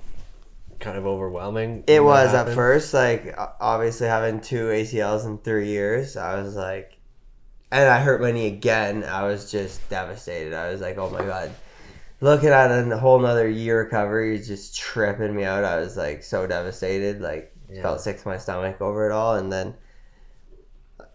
kind 0.80 0.98
of 0.98 1.06
overwhelming? 1.06 1.84
It 1.86 2.04
was 2.04 2.34
at 2.34 2.54
first 2.54 2.92
like 2.92 3.34
obviously 3.60 4.08
having 4.08 4.40
two 4.42 4.66
ACLs 4.66 5.24
in 5.24 5.38
three 5.38 5.68
years. 5.68 6.16
I 6.18 6.42
was 6.42 6.54
like, 6.54 6.98
and 7.72 7.88
I 7.88 8.00
hurt 8.00 8.20
my 8.20 8.30
knee 8.32 8.48
again. 8.48 9.04
I 9.04 9.22
was 9.22 9.50
just 9.50 9.88
devastated. 9.88 10.52
I 10.52 10.70
was 10.70 10.82
like, 10.82 10.98
oh 10.98 11.08
my 11.08 11.24
god. 11.24 11.50
Looking 12.20 12.50
at 12.50 12.70
a 12.70 12.98
whole 12.98 13.18
nother 13.18 13.48
year 13.48 13.80
recovery 13.82 14.36
is 14.36 14.46
just 14.46 14.76
tripping 14.78 15.34
me 15.34 15.44
out. 15.44 15.64
I 15.64 15.76
was 15.78 15.96
like 15.96 16.22
so 16.22 16.46
devastated. 16.46 17.20
Like 17.20 17.52
Yeah. 17.68 17.82
felt 17.82 18.00
sick 18.00 18.20
to 18.22 18.28
my 18.28 18.38
stomach 18.38 18.80
over 18.80 19.06
it 19.08 19.12
all. 19.12 19.34
And 19.36 19.52
then 19.52 19.74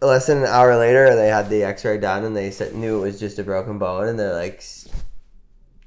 less 0.01 0.27
than 0.27 0.39
an 0.39 0.45
hour 0.45 0.75
later, 0.77 1.15
they 1.15 1.27
had 1.29 1.49
the 1.49 1.63
X-ray 1.63 1.97
done, 1.99 2.23
and 2.23 2.35
they 2.35 2.51
said 2.51 2.75
knew 2.75 2.97
it 2.99 3.01
was 3.01 3.19
just 3.19 3.39
a 3.39 3.43
broken 3.43 3.77
bone. 3.79 4.07
And 4.07 4.19
they're 4.19 4.33
like, 4.33 4.57
"S- 4.57 4.87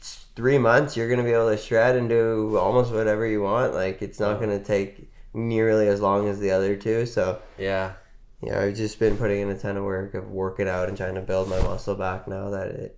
s- 0.00 0.26
three 0.34 0.58
months, 0.58 0.96
you're 0.96 1.08
gonna 1.08 1.22
be 1.22 1.32
able 1.32 1.50
to 1.50 1.56
shred 1.56 1.96
and 1.96 2.08
do 2.08 2.56
almost 2.58 2.92
whatever 2.92 3.26
you 3.26 3.42
want. 3.42 3.74
Like 3.74 4.02
it's 4.02 4.18
not 4.20 4.40
gonna 4.40 4.58
take 4.62 5.10
nearly 5.34 5.88
as 5.88 6.00
long 6.00 6.28
as 6.28 6.40
the 6.40 6.50
other 6.50 6.74
two. 6.76 7.06
So 7.06 7.38
Yeah, 7.58 7.92
yeah, 8.40 8.60
I've 8.60 8.74
just 8.76 8.98
been 8.98 9.16
putting 9.16 9.40
in 9.40 9.50
a 9.50 9.58
ton 9.58 9.76
of 9.76 9.84
work 9.84 10.14
of 10.14 10.30
working 10.30 10.68
out 10.68 10.88
and 10.88 10.96
trying 10.96 11.14
to 11.14 11.20
build 11.22 11.48
my 11.48 11.60
muscle 11.62 11.94
back 11.94 12.26
now 12.26 12.50
that 12.50 12.68
it 12.68 12.96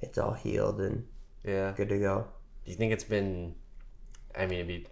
it's 0.00 0.18
all 0.18 0.32
healed 0.34 0.80
and 0.80 1.04
yeah. 1.46 1.72
good 1.76 1.88
to 1.90 1.98
go. 1.98 2.26
Do 2.64 2.70
you 2.70 2.76
think 2.76 2.92
it's 2.92 3.04
been? 3.04 3.54
I 4.36 4.46
mean, 4.46 4.58
it'd 4.60 4.66
be 4.68 4.86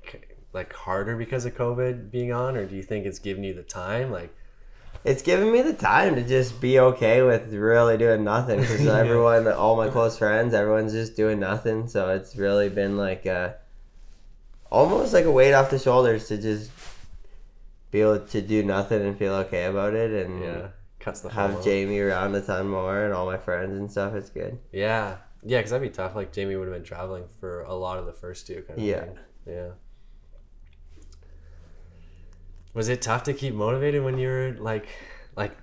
like 0.53 0.73
harder 0.73 1.17
because 1.17 1.45
of 1.45 1.55
COVID 1.57 2.11
being 2.11 2.33
on, 2.33 2.57
or 2.57 2.65
do 2.65 2.77
you 2.77 2.83
think 2.83 3.05
it's 3.07 3.19
given 3.19 3.45
you 3.45 3.53
the 3.55 3.63
time? 3.63 4.11
Like, 4.11 4.35
It's 5.05 5.21
given 5.23 5.53
me 5.53 5.61
the 5.63 5.75
time 5.75 6.15
to 6.15 6.23
just 6.23 6.61
be 6.61 6.79
okay 6.79 7.21
with 7.23 7.53
really 7.53 7.99
doing 7.99 8.25
nothing 8.25 8.61
because 8.61 8.81
Yeah. 8.85 8.97
everyone, 8.99 9.47
all 9.49 9.77
my 9.77 9.89
close 9.89 10.17
friends, 10.17 10.55
everyone's 10.55 10.93
just 10.93 11.17
doing 11.17 11.41
nothing. 11.41 11.89
So 11.89 12.09
it's 12.11 12.37
really 12.37 12.69
been 12.69 12.97
like 12.97 13.27
a, 13.27 13.57
almost 14.71 15.13
like 15.13 15.25
a 15.25 15.31
weight 15.33 15.53
off 15.53 15.71
the 15.71 15.79
shoulders 15.79 16.29
to 16.29 16.39
just 16.39 16.71
be 17.91 18.01
able 18.01 18.21
to 18.21 18.41
do 18.41 18.63
nothing 18.63 19.03
and 19.03 19.19
feel 19.19 19.35
okay 19.35 19.65
about 19.67 19.95
it 19.95 20.27
and 20.27 20.43
yeah, 20.43 20.69
cuts 21.01 21.21
the 21.21 21.29
have 21.31 21.63
Jamie 21.65 22.01
around 22.01 22.35
a 22.35 22.41
ton 22.41 22.69
more 22.69 23.05
and 23.05 23.13
all 23.13 23.27
my 23.27 23.39
friends 23.39 23.77
and 23.79 23.91
stuff. 23.91 24.15
It's 24.15 24.31
good. 24.31 24.59
Yeah, 24.73 25.17
yeah, 25.45 25.59
because 25.59 25.71
that'd 25.71 25.87
be 25.89 25.95
tough. 25.95 26.15
Like 26.15 26.33
Jamie 26.33 26.57
would 26.57 26.67
have 26.69 26.75
been 26.75 26.85
traveling 26.85 27.25
for 27.41 27.63
a 27.63 27.75
lot 27.75 27.99
of 27.99 28.07
the 28.07 28.13
first 28.13 28.47
two. 28.47 28.63
Kind 28.67 28.79
of 28.79 28.85
Yeah. 28.85 29.01
thing. 29.05 29.19
yeah. 29.47 29.69
Was 32.73 32.89
it 32.89 33.03
tough 33.03 33.23
to 33.25 33.35
keep 33.35 33.55
motivated 33.55 34.03
when 34.03 34.19
you 34.19 34.29
were 34.29 34.57
like, 34.59 34.87
like, 35.37 35.57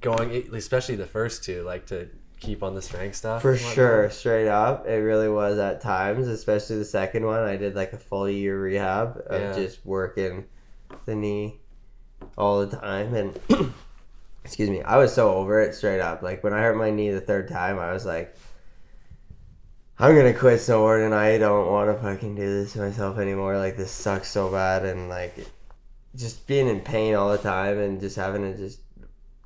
going, 0.00 0.30
especially 0.54 0.96
the 0.96 1.06
first 1.06 1.44
two, 1.44 1.62
like 1.64 1.86
to 1.86 2.08
keep 2.40 2.62
on 2.62 2.74
the 2.74 2.80
strength 2.80 3.16
stuff? 3.16 3.42
For 3.42 3.56
sure, 3.56 4.08
straight 4.10 4.48
up, 4.48 4.86
it 4.86 4.96
really 5.02 5.28
was 5.28 5.58
at 5.58 5.80
times, 5.82 6.26
especially 6.28 6.76
the 6.78 6.84
second 6.86 7.26
one. 7.26 7.40
I 7.42 7.56
did 7.56 7.74
like 7.74 7.92
a 7.92 7.98
full 7.98 8.28
year 8.28 8.58
rehab 8.60 9.22
of 9.26 9.40
Yeah. 9.40 9.52
just 9.52 9.84
working 9.84 10.46
the 11.04 11.14
knee 11.14 11.60
all 12.38 12.64
the 12.64 12.74
time, 12.74 13.14
and 13.14 13.38
excuse 14.44 14.70
me, 14.70 14.80
I 14.82 14.96
was 14.96 15.12
so 15.12 15.34
over 15.34 15.60
it 15.60 15.74
straight 15.74 16.00
up. 16.00 16.22
Like 16.22 16.42
when 16.42 16.54
I 16.54 16.62
hurt 16.62 16.76
my 16.78 16.90
knee 16.90 17.10
the 17.10 17.20
third 17.20 17.48
time, 17.48 17.78
I 17.78 17.92
was 17.92 18.06
like, 18.06 18.34
I'm 20.00 20.14
gonna 20.14 20.34
quit 20.34 20.60
snowboarding. 20.60 21.12
I 21.12 21.38
don't 21.38 21.66
want 21.66 21.90
to 21.90 22.00
fucking 22.00 22.36
do 22.36 22.42
this 22.42 22.74
to 22.74 22.80
myself 22.80 23.18
anymore. 23.18 23.58
Like 23.58 23.76
this 23.76 23.90
sucks 23.90 24.30
so 24.30 24.48
bad, 24.50 24.84
and 24.84 25.08
like 25.08 25.34
just 26.14 26.46
being 26.46 26.68
in 26.68 26.80
pain 26.80 27.14
all 27.14 27.32
the 27.32 27.38
time, 27.38 27.78
and 27.78 28.00
just 28.00 28.16
having 28.16 28.42
to 28.42 28.56
just 28.56 28.80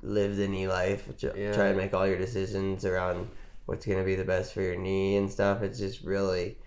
live 0.03 0.35
the 0.35 0.47
knee 0.47 0.67
life. 0.67 1.07
Yeah. 1.19 1.53
Try 1.53 1.67
and 1.67 1.77
make 1.77 1.93
all 1.93 2.07
your 2.07 2.19
decisions 2.19 2.85
around 2.85 3.29
what's 3.65 3.85
gonna 3.85 4.03
be 4.03 4.15
the 4.15 4.25
best 4.25 4.53
for 4.53 4.61
your 4.61 4.75
knee 4.75 5.15
and 5.15 5.31
stuff. 5.31 5.63
It's 5.63 5.79
just 5.79 6.03
really 6.03 6.57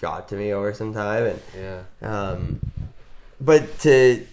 got 0.00 0.28
to 0.28 0.36
me 0.36 0.52
over 0.52 0.72
some 0.72 0.94
time, 0.94 1.24
and 1.26 1.40
Yeah, 1.54 1.82
um, 2.00 2.60
but 3.38 3.78
to 3.80 4.26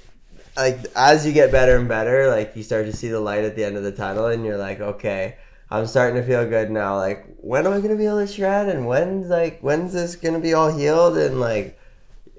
like 0.55 0.79
as 0.95 1.25
you 1.25 1.33
get 1.33 1.51
better 1.51 1.75
and 1.75 1.89
better, 1.89 2.29
like 2.29 2.55
you 2.55 2.63
start 2.63 2.85
to 2.85 2.95
see 2.95 3.09
the 3.09 3.19
light 3.19 3.43
at 3.43 3.57
the 3.57 3.65
end 3.65 3.75
of 3.75 3.83
the 3.83 3.91
tunnel, 3.91 4.27
and 4.27 4.45
you're 4.45 4.57
like, 4.57 4.79
okay, 4.79 5.35
I'm 5.71 5.85
starting 5.87 6.19
to 6.19 6.27
feel 6.27 6.47
good 6.49 6.71
now. 6.71 6.95
Like, 6.97 7.25
when 7.37 7.65
am 7.67 7.73
I 7.73 7.79
gonna 7.81 7.95
be 7.95 8.05
able 8.05 8.25
to 8.25 8.27
shred? 8.27 8.69
And 8.69 8.87
when's 8.87 9.27
like 9.27 9.59
when's 9.61 9.93
this 9.93 10.15
gonna 10.15 10.39
be 10.39 10.53
all 10.53 10.71
healed? 10.75 11.17
And 11.17 11.39
like, 11.39 11.79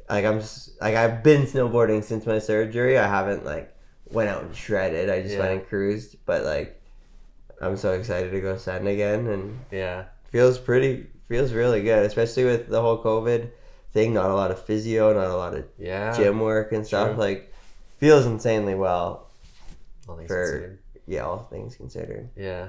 like 0.09 0.25
I'm 0.25 0.41
like 0.81 0.95
I've 0.97 1.23
been 1.23 1.43
snowboarding 1.43 2.03
since 2.03 2.27
my 2.27 2.39
surgery. 2.41 2.99
I 2.99 3.07
haven't 3.07 3.45
like 3.45 3.75
went 4.11 4.29
out 4.31 4.43
and 4.43 4.55
shredded. 4.57 5.09
I 5.11 5.23
just 5.23 5.35
Yeah. 5.35 5.41
went 5.41 5.53
and 5.53 5.67
cruised. 5.69 6.17
But 6.27 6.43
like, 6.45 6.81
I'm 7.61 7.77
so 7.77 7.93
excited 7.93 8.33
to 8.33 8.41
go 8.41 8.57
send 8.57 8.89
again, 8.89 9.27
and 9.29 9.59
yeah, 9.71 10.07
feels 10.31 10.59
pretty 10.59 11.07
feels 11.29 11.53
really 11.53 11.83
good, 11.83 12.05
especially 12.07 12.45
with 12.45 12.69
the 12.69 12.81
whole 12.81 13.01
COVID 13.03 13.51
thing. 13.93 14.13
Not 14.15 14.31
a 14.31 14.35
lot 14.35 14.51
of 14.51 14.61
physio, 14.65 15.13
not 15.15 15.31
a 15.31 15.37
lot 15.37 15.55
of 15.55 15.65
yeah. 15.79 16.17
gym 16.17 16.41
work 16.41 16.73
and 16.73 16.85
stuff. 16.85 17.11
True. 17.11 17.19
Like, 17.19 17.53
feels 17.99 18.27
insanely 18.27 18.75
well. 18.75 19.29
All 20.09 20.17
things 20.17 20.27
for- 20.29 20.45
considered. 20.51 20.79
Yeah, 21.07 21.23
all 21.27 21.39
things 21.51 21.77
considered. 21.77 22.31
Yeah, 22.37 22.69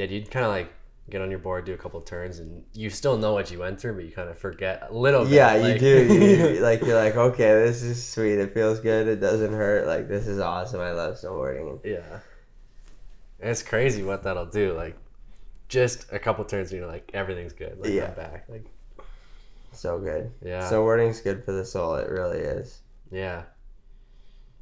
yeah. 0.00 0.10
You'd 0.10 0.30
kind 0.30 0.44
of 0.46 0.50
like 0.52 0.72
get 1.08 1.20
on 1.20 1.30
your 1.30 1.40
board, 1.40 1.64
do 1.64 1.74
a 1.74 1.76
couple 1.76 2.00
turns, 2.00 2.38
and 2.38 2.64
you 2.72 2.88
still 2.88 3.18
know 3.18 3.32
what 3.32 3.50
you 3.50 3.58
went 3.58 3.80
through, 3.80 3.94
but 3.94 4.04
you 4.04 4.12
kind 4.12 4.28
of 4.28 4.38
forget 4.38 4.86
a 4.88 4.94
little 4.94 5.24
bit. 5.24 5.32
Yeah, 5.32 5.56
you 5.66 5.78
do. 5.78 6.06
You, 6.54 6.60
like 6.60 6.80
you're 6.82 6.94
like, 6.96 7.16
okay, 7.16 7.52
this 7.64 7.82
is 7.82 8.04
sweet. 8.06 8.38
It 8.38 8.54
feels 8.54 8.78
good. 8.80 9.08
It 9.08 9.16
doesn't 9.20 9.52
hurt. 9.52 9.86
Like 9.86 10.08
this 10.08 10.26
is 10.26 10.38
awesome. 10.38 10.80
I 10.80 10.92
love 10.92 11.14
snowboarding. 11.16 11.80
Yeah. 11.84 12.20
And 13.40 13.50
it's 13.50 13.62
crazy 13.62 14.02
what 14.02 14.22
that'll 14.22 14.46
do. 14.46 14.74
Like, 14.74 14.96
just 15.68 16.06
a 16.12 16.18
couple 16.18 16.44
turns, 16.44 16.70
and 16.72 16.80
you're 16.80 16.90
like, 16.90 17.10
everything's 17.14 17.54
good. 17.54 17.78
Like, 17.80 17.90
Yeah. 17.92 18.08
I'm 18.08 18.14
back. 18.14 18.44
Like, 18.48 18.66
so 19.72 19.98
good. 19.98 20.30
yeah. 20.44 20.68
Snowboarding's 20.70 21.20
good 21.20 21.44
for 21.44 21.52
the 21.52 21.64
soul. 21.64 21.94
It 21.96 22.08
really 22.10 22.38
is. 22.38 22.80
yeah. 23.10 23.42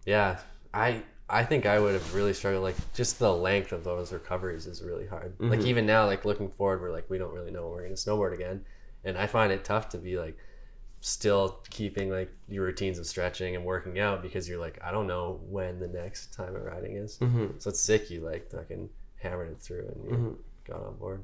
Yeah. 0.06 0.38
I 0.72 1.02
I 1.30 1.44
think 1.44 1.66
I 1.66 1.78
would 1.78 1.92
have 1.94 2.14
really 2.14 2.32
struggled. 2.32 2.62
Like, 2.62 2.76
just 2.94 3.18
the 3.18 3.32
length 3.32 3.72
of 3.72 3.84
those 3.84 4.12
recoveries 4.12 4.66
is 4.66 4.82
really 4.82 5.06
hard. 5.06 5.34
Like, 5.38 5.60
Mhm. 5.60 5.66
even 5.66 5.86
now, 5.86 6.06
like, 6.06 6.24
looking 6.24 6.50
forward, 6.50 6.80
we're 6.80 6.90
like, 6.90 7.08
we 7.10 7.18
don't 7.18 7.34
really 7.34 7.50
know 7.50 7.68
when 7.68 7.76
we're 7.82 7.88
to 7.88 7.94
snowboard 7.94 8.32
again. 8.32 8.64
And 9.04 9.16
I 9.18 9.26
find 9.26 9.52
it 9.52 9.62
tough 9.64 9.88
to 9.90 9.98
be 9.98 10.18
like, 10.18 10.36
still 11.00 11.60
keeping 11.70 12.10
like 12.10 12.28
your 12.48 12.64
routines 12.64 12.98
of 12.98 13.06
stretching 13.06 13.54
and 13.54 13.64
working 13.64 14.00
out 14.00 14.20
because 14.20 14.48
you're 14.48 14.58
like, 14.58 14.78
I 14.82 14.90
don't 14.90 15.06
know 15.06 15.38
when 15.48 15.78
the 15.78 15.86
next 15.86 16.34
time 16.34 16.56
of 16.56 16.62
riding 16.64 16.96
is. 16.96 17.18
Mm-hmm. 17.18 17.58
So 17.58 17.70
it's 17.70 17.80
sick 17.80 18.10
you 18.10 18.20
like 18.20 18.50
fucking 18.50 18.88
hammered 19.16 19.48
it 19.52 19.60
through 19.60 19.86
and 19.94 20.04
you 20.04 20.10
Mhm. 20.16 20.36
got 20.66 20.82
on 20.84 20.96
board. 20.96 21.22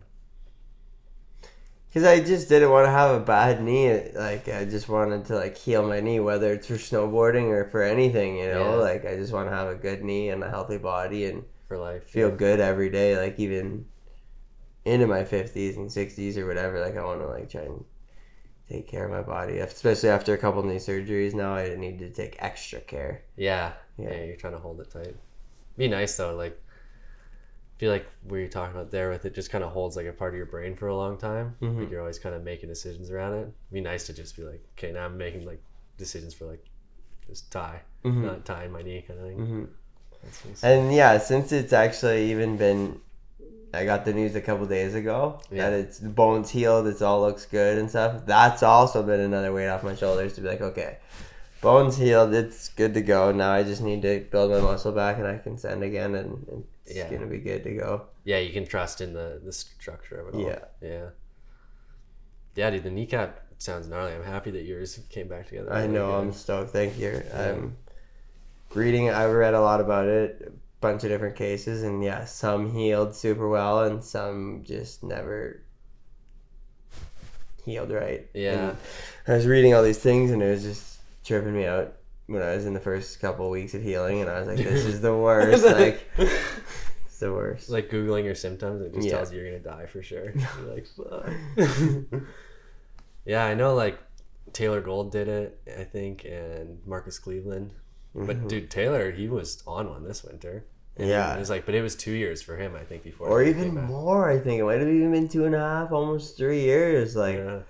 Because 1.94 2.08
I 2.08 2.18
just 2.18 2.48
didn't 2.48 2.70
want 2.70 2.86
to 2.86 2.90
have 2.90 3.14
a 3.14 3.20
bad 3.24 3.62
knee. 3.62 4.10
Like 4.16 4.48
I 4.48 4.64
just 4.64 4.88
wanted 4.88 5.26
to 5.26 5.36
like 5.36 5.56
heal 5.56 5.86
my 5.86 6.00
knee, 6.00 6.18
whether 6.18 6.52
it's 6.52 6.66
for 6.66 6.74
snowboarding 6.74 7.50
or 7.50 7.70
for 7.70 7.82
anything. 7.82 8.36
You 8.36 8.48
know, 8.48 8.70
Yeah. 8.70 8.82
like 8.82 9.06
I 9.06 9.14
just 9.14 9.32
want 9.32 9.48
to 9.48 9.54
have 9.54 9.68
a 9.68 9.76
good 9.76 10.02
knee 10.02 10.30
and 10.30 10.42
a 10.42 10.50
healthy 10.50 10.78
body 10.78 11.26
and 11.26 11.44
For 11.68 11.78
life. 11.78 12.02
feel 12.08 12.32
good 12.32 12.58
every 12.58 12.90
day. 12.90 13.16
Like 13.16 13.38
even 13.38 13.86
into 14.84 15.06
my 15.06 15.22
fifties 15.24 15.76
and 15.76 15.90
sixties 15.92 16.36
or 16.36 16.46
whatever. 16.48 16.80
Like 16.80 16.96
I 16.96 17.04
want 17.04 17.20
to 17.20 17.28
like 17.28 17.48
try 17.48 17.62
and 17.62 17.84
take 18.68 18.88
care 18.88 19.04
of 19.04 19.12
my 19.12 19.22
body, 19.22 19.58
especially 19.58 20.08
after 20.08 20.34
a 20.34 20.38
couple 20.38 20.64
knee 20.64 20.76
surgeries. 20.76 21.32
Now 21.32 21.54
I 21.54 21.76
need 21.76 22.00
to 22.00 22.10
take 22.10 22.36
extra 22.40 22.80
care. 22.80 23.22
Yeah. 23.36 23.72
yeah. 23.98 24.10
Yeah. 24.12 24.24
you're 24.24 24.36
trying 24.36 24.54
to 24.54 24.58
hold 24.58 24.80
it 24.80 24.90
tight. 24.90 25.14
Be 25.76 25.86
nice 25.86 26.16
though, 26.16 26.34
like 26.34 26.60
feel 27.84 27.92
like 27.92 28.06
what 28.22 28.36
you're 28.38 28.48
talking 28.48 28.74
about 28.74 28.90
there 28.90 29.10
with 29.10 29.26
it 29.26 29.34
just 29.34 29.50
kind 29.50 29.62
of 29.62 29.70
holds 29.70 29.94
like 29.94 30.06
a 30.06 30.12
part 30.12 30.32
of 30.32 30.38
your 30.38 30.46
brain 30.46 30.74
for 30.74 30.88
a 30.88 30.96
long 30.96 31.18
time. 31.18 31.54
Mhm. 31.60 31.80
Like 31.80 31.90
you're 31.90 32.00
always 32.00 32.18
kind 32.18 32.34
of 32.34 32.42
making 32.42 32.70
decisions 32.70 33.10
around 33.10 33.34
it. 33.34 33.48
Be 33.70 33.82
nice 33.82 34.06
to 34.06 34.14
just 34.14 34.38
be 34.38 34.42
like, 34.42 34.64
okay, 34.78 34.90
now 34.90 35.04
I'm 35.04 35.18
making 35.18 35.44
like 35.44 35.60
decisions 35.98 36.32
for 36.32 36.46
like 36.46 36.64
just 37.28 37.52
Ty, 37.52 37.82
Mhm. 38.02 38.22
not 38.24 38.46
tying 38.46 38.72
my 38.72 38.80
knee 38.80 39.04
kind 39.06 39.20
of 39.20 39.26
thing. 39.26 39.36
hmm 39.36 39.64
nice. 40.48 40.64
And 40.64 40.94
yeah, 40.94 41.18
since 41.18 41.52
it's 41.52 41.74
actually 41.74 42.30
even 42.30 42.56
been, 42.56 43.00
I 43.74 43.84
got 43.84 44.06
the 44.06 44.14
news 44.14 44.34
a 44.34 44.40
couple 44.40 44.64
days 44.64 44.94
ago 44.94 45.40
Yeah. 45.50 45.68
that 45.68 45.78
it's 45.80 45.98
bones 46.00 46.48
healed, 46.48 46.86
it's 46.86 47.02
all 47.02 47.20
looks 47.20 47.44
good 47.44 47.76
and 47.76 47.90
stuff. 47.90 48.24
That's 48.24 48.62
also 48.62 49.02
been 49.02 49.20
another 49.20 49.52
weight 49.52 49.68
off 49.68 49.82
my 49.82 49.94
shoulders 49.94 50.32
to 50.36 50.40
be 50.40 50.48
like, 50.48 50.62
okay, 50.62 50.96
bones 51.60 51.98
healed, 51.98 52.32
it's 52.32 52.70
good 52.70 52.94
to 52.94 53.02
go. 53.02 53.30
Now 53.30 53.52
I 53.52 53.62
just 53.62 53.82
need 53.82 54.00
to 54.02 54.20
build 54.30 54.52
my 54.52 54.60
muscle 54.60 54.92
back 54.92 55.18
and 55.18 55.26
I 55.26 55.36
can 55.36 55.58
send 55.58 55.82
again 55.82 56.14
and, 56.14 56.48
and 56.50 56.64
it's 56.86 56.96
Yeah. 56.96 57.10
gonna 57.10 57.26
be 57.26 57.38
good 57.38 57.64
to 57.64 57.74
go. 57.74 58.06
yeah, 58.24 58.38
you 58.38 58.52
can 58.52 58.66
trust 58.66 59.00
in 59.00 59.12
the 59.12 59.40
the 59.44 59.52
structure 59.52 60.20
of 60.20 60.28
it 60.28 60.34
all. 60.34 60.40
Yeah. 60.42 60.58
Yeah. 60.80 61.06
Yeah, 62.56 62.70
dude, 62.70 62.84
the 62.84 62.90
kneecap 62.90 63.40
sounds 63.58 63.88
gnarly. 63.88 64.12
I'm 64.14 64.22
happy 64.22 64.50
that 64.52 64.62
yours 64.62 64.98
came 65.10 65.26
back 65.28 65.48
together. 65.48 65.72
I 65.72 65.86
know. 65.86 66.06
good. 66.12 66.20
I'm 66.20 66.32
stoked. 66.32 66.70
Thank 66.70 66.98
you. 66.98 67.22
I'm 67.34 67.76
reading. 68.74 69.10
I've 69.10 69.32
read 69.32 69.54
a 69.54 69.60
lot 69.60 69.80
about 69.80 70.06
it, 70.06 70.42
a 70.46 70.52
bunch 70.80 71.02
of 71.04 71.08
different 71.10 71.34
cases, 71.36 71.82
and 71.82 72.02
yeah, 72.04 72.24
some 72.26 72.72
healed 72.72 73.14
super 73.14 73.48
well, 73.48 73.82
and 73.84 74.04
some 74.04 74.62
just 74.64 75.02
never 75.02 75.62
healed 77.64 77.90
right. 77.90 78.28
Yeah. 78.34 78.70
And 79.26 79.34
I 79.34 79.36
was 79.36 79.46
reading 79.46 79.74
all 79.74 79.82
these 79.82 79.98
things, 79.98 80.30
and 80.30 80.42
it 80.42 80.50
was 80.50 80.62
just 80.62 80.98
tripping 81.24 81.54
me 81.54 81.66
out 81.66 81.94
when 82.26 82.42
I 82.42 82.54
was 82.54 82.66
in 82.66 82.74
the 82.74 82.80
first 82.80 83.20
couple 83.20 83.46
of 83.46 83.52
weeks 83.52 83.74
of 83.74 83.82
healing, 83.82 84.20
and 84.20 84.30
I 84.30 84.38
was 84.38 84.48
like, 84.48 84.58
"This 84.58 84.84
is 84.84 85.00
the 85.00 85.16
worst. 85.26 85.64
like, 85.64 86.00
it's 87.14 87.20
the 87.20 87.32
worst." 87.32 87.70
like 87.70 87.88
googling 87.90 88.24
your 88.24 88.34
symptoms 88.34 88.82
it 88.82 88.92
just 88.92 89.06
Yeah. 89.06 89.12
tells 89.16 89.32
you 89.32 89.40
you're 89.40 89.50
gonna 89.52 89.62
die 89.62 89.86
for 89.86 90.02
sure 90.02 90.32
you're 90.58 90.74
like 90.74 90.86
fuck 90.96 91.30
yeah 93.24 93.44
i 93.44 93.54
know 93.54 93.74
like 93.74 93.98
taylor 94.52 94.80
gold 94.80 95.12
did 95.12 95.28
it 95.28 95.60
i 95.78 95.84
think 95.84 96.24
and 96.24 96.80
marcus 96.86 97.18
kleveland 97.20 97.70
but 98.14 98.36
Mhm. 98.42 98.48
dude 98.48 98.70
taylor 98.70 99.10
he 99.12 99.28
was 99.28 99.62
on 99.66 99.88
one 99.88 100.02
this 100.04 100.22
winter 100.24 100.64
And 100.96 101.08
Yeah. 101.08 101.34
it 101.36 101.38
was 101.38 101.50
like 101.50 101.66
but 101.66 101.74
it 101.76 101.82
was 101.82 101.94
two 101.96 102.12
years 102.12 102.42
for 102.42 102.56
him 102.56 102.74
i 102.74 102.82
think 102.84 103.02
before 103.04 103.28
or 103.28 103.42
even 103.42 103.74
more. 103.74 104.28
I 104.30 104.38
think 104.38 104.60
it 104.60 104.64
might 104.64 104.80
have 104.80 104.88
even 104.88 105.10
been 105.12 105.28
two 105.28 105.44
and 105.44 105.54
a 105.54 105.58
half, 105.58 105.90
almost 105.92 106.36
three 106.36 106.60
years. 106.62 107.16
Like 107.16 107.36
yeah. 107.36 107.60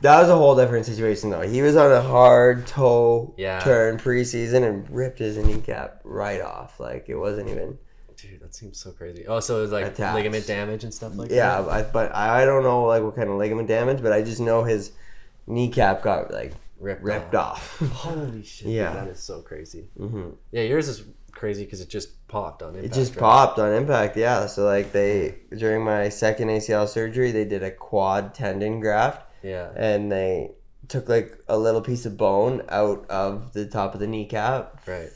that 0.00 0.20
was 0.20 0.28
a 0.30 0.34
whole 0.36 0.56
different 0.56 0.86
situation 0.86 1.30
though. 1.30 1.42
He 1.42 1.62
was 1.62 1.76
on 1.76 1.92
a 1.92 2.00
hard 2.02 2.66
toe 2.66 3.32
Yeah. 3.36 3.60
turn 3.60 3.98
preseason 3.98 4.62
and 4.68 4.88
ripped 4.90 5.20
his 5.20 5.36
kneecap 5.36 6.00
right 6.02 6.40
off. 6.40 6.80
Like 6.80 7.08
it 7.08 7.14
wasn't 7.16 7.48
even. 7.50 7.78
Dude 8.30 8.40
that 8.40 8.54
seems 8.54 8.78
so 8.78 8.90
crazy 8.92 9.26
oh 9.26 9.40
so 9.40 9.58
it 9.58 9.62
was 9.62 9.72
like 9.72 9.86
Attacks. 9.86 10.14
ligament 10.14 10.46
damage 10.46 10.84
and 10.84 10.92
stuff 10.92 11.14
like 11.16 11.30
yeah, 11.30 11.60
that 11.60 11.78
Yeah, 11.84 11.90
but 11.92 12.14
I 12.14 12.44
don't 12.44 12.62
know 12.62 12.84
like 12.84 13.02
what 13.02 13.16
kind 13.16 13.28
of 13.28 13.36
ligament 13.36 13.68
damage, 13.68 14.02
but 14.02 14.12
I 14.12 14.22
just 14.22 14.40
know 14.40 14.64
his 14.64 14.92
kneecap 15.46 16.02
got 16.02 16.30
like 16.32 16.52
ripped, 16.80 17.02
ripped 17.02 17.34
off. 17.34 17.78
holy 17.92 18.42
shit 18.42 18.68
Yeah. 18.68 18.92
that 18.94 19.08
is 19.08 19.20
so 19.20 19.40
crazy 19.42 19.88
hmm 19.96 20.30
yeah 20.52 20.62
yours 20.62 20.88
is 20.88 21.04
crazy 21.32 21.64
because 21.64 21.80
it 21.80 21.88
just 21.88 22.26
popped 22.28 22.62
on 22.62 22.70
impact. 22.76 22.86
It 22.86 22.92
just 22.94 23.14
right? 23.16 23.20
popped 23.20 23.58
on 23.58 23.72
impact, 23.72 24.16
yeah. 24.16 24.46
So 24.46 24.64
like 24.64 24.92
they 24.92 25.34
during 25.56 25.82
my 25.84 26.08
second 26.08 26.48
ACL 26.48 26.88
surgery, 26.88 27.32
they 27.32 27.44
did 27.44 27.62
a 27.62 27.70
quad 27.72 28.34
tendon 28.34 28.80
graft. 28.80 29.22
yeah 29.42 29.70
and 29.76 30.10
they 30.10 30.52
took 30.88 31.08
like 31.08 31.36
a 31.48 31.58
little 31.58 31.80
piece 31.80 32.06
of 32.06 32.16
bone 32.16 32.62
out 32.68 33.04
of 33.10 33.52
the 33.52 33.66
top 33.66 33.94
of 33.94 34.00
the 34.00 34.06
kneecap 34.06 34.86
right 34.86 35.08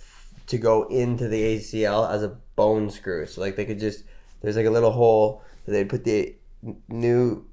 to 0.47 0.59
go 0.59 0.85
into 0.85 1.29
the 1.29 1.41
ACL 1.57 2.11
as 2.11 2.23
a 2.23 2.37
bone 2.63 2.91
screw. 2.91 3.25
So 3.27 3.41
like 3.41 3.55
they 3.57 3.65
could 3.65 3.81
just 3.81 4.05
there's 4.41 4.57
like 4.61 4.67
a 4.67 4.71
little 4.79 4.93
hole 5.03 5.43
that 5.65 5.73
they'd 5.73 5.89
put 5.89 6.05
the 6.05 6.35
new 6.89 7.47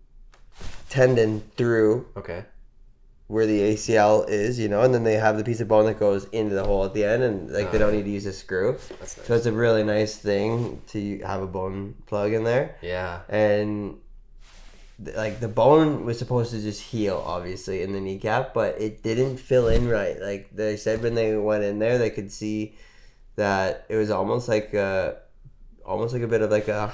tendon 0.89 1.41
through 1.57 2.07
okay 2.17 2.45
where 3.27 3.47
the 3.47 3.59
ACL 3.73 4.29
is, 4.29 4.59
you 4.59 4.67
know, 4.67 4.81
and 4.83 4.93
then 4.93 5.03
they 5.03 5.15
have 5.15 5.35
the 5.35 5.43
piece 5.43 5.59
of 5.59 5.67
bone 5.67 5.85
that 5.87 5.99
goes 5.99 6.25
into 6.25 6.53
the 6.53 6.63
hole 6.63 6.85
at 6.85 6.93
the 6.93 7.03
end, 7.03 7.23
and 7.23 7.49
like 7.51 7.71
they 7.71 7.77
Ah. 7.79 7.81
don't 7.81 7.93
need 7.97 8.03
to 8.05 8.09
use 8.11 8.27
a 8.27 8.31
screw. 8.33 8.73
that's 8.99 9.17
nice 9.17 9.25
So 9.27 9.33
it's 9.33 9.47
a 9.47 9.51
really 9.51 9.83
nice 9.83 10.15
thing 10.15 10.79
to 10.93 10.99
have 11.25 11.41
a 11.41 11.47
bone 11.47 11.95
plug 12.05 12.33
in 12.33 12.43
there 12.43 12.75
yeah 12.83 13.21
and 13.27 13.97
th- 15.03 15.17
like 15.17 15.39
the 15.39 15.47
bone 15.47 16.05
was 16.05 16.19
supposed 16.19 16.51
to 16.51 16.61
just 16.61 16.81
heal 16.93 17.17
obviously 17.25 17.81
in 17.81 17.93
the 17.93 17.99
kneecap 17.99 18.53
but 18.53 18.79
it 18.79 19.01
didn't 19.01 19.37
fill 19.37 19.67
in 19.69 19.89
right 19.89 20.21
like 20.21 20.43
they 20.53 20.77
said 20.77 21.01
when 21.01 21.15
they 21.15 21.35
went 21.35 21.63
in 21.63 21.79
there 21.79 21.97
they 21.97 22.11
could 22.11 22.31
see 22.31 22.75
that 23.35 23.85
it 23.89 23.95
was 23.95 24.09
almost 24.09 24.47
like 24.47 24.73
a 24.73 25.17
almost 25.85 26.13
like 26.13 26.23
a 26.23 26.27
bit 26.27 26.41
of 26.41 26.51
like 26.51 26.67
a 26.67 26.91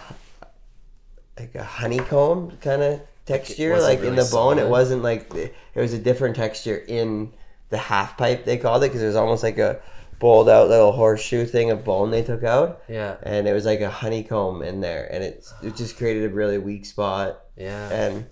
like 1.40 1.56
a 1.56 1.64
honeycomb 1.64 2.58
kind 2.62 2.82
of 2.82 3.02
texture 3.26 3.80
like 3.80 4.00
in 4.00 4.16
really 4.16 4.16
the 4.18 4.30
bone. 4.32 4.60
It 4.60 4.68
wasn't 4.68 5.04
like 5.04 5.34
it 5.34 5.54
was 5.76 5.94
a 5.94 6.00
different 6.00 6.36
texture 6.36 6.78
in 6.88 7.32
the 7.70 7.78
half 7.78 8.18
pipe 8.18 8.44
they 8.46 8.58
called 8.58 8.84
it 8.84 8.88
because 8.88 9.02
it 9.02 9.08
was 9.08 9.16
almost 9.16 9.44
like 9.44 9.58
a 9.58 9.82
bowled 10.20 10.48
out 10.48 10.70
little 10.70 10.92
horseshoe 10.92 11.46
thing 11.46 11.72
of 11.72 11.84
bone 11.84 12.12
they 12.12 12.22
took 12.22 12.44
out. 12.44 12.84
Yeah. 12.88 13.16
And 13.24 13.48
it 13.48 13.54
was 13.54 13.66
like 13.66 13.82
a 13.82 13.90
honeycomb 13.90 14.62
in 14.62 14.82
there, 14.82 15.08
and 15.12 15.24
it 15.24 15.48
it 15.64 15.76
just 15.76 15.98
created 15.98 16.32
a 16.32 16.34
really 16.34 16.58
weak 16.58 16.86
spot. 16.86 17.42
yeah. 17.58 17.90
And 17.90 18.26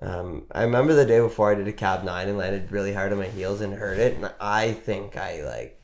um, 0.00 0.44
I 0.50 0.64
remember 0.64 0.92
the 0.94 1.06
day 1.06 1.20
before 1.20 1.50
I 1.50 1.54
did 1.54 1.68
a 1.68 1.72
cab 1.72 2.04
nine 2.04 2.28
and 2.28 2.36
landed 2.36 2.70
really 2.70 2.92
hard 2.92 3.12
on 3.12 3.18
my 3.18 3.28
heels 3.28 3.60
and 3.60 3.72
hurt 3.74 3.98
it, 3.98 4.16
and 4.16 4.30
I 4.40 4.72
think 4.72 5.16
I 5.16 5.42
like 5.44 5.80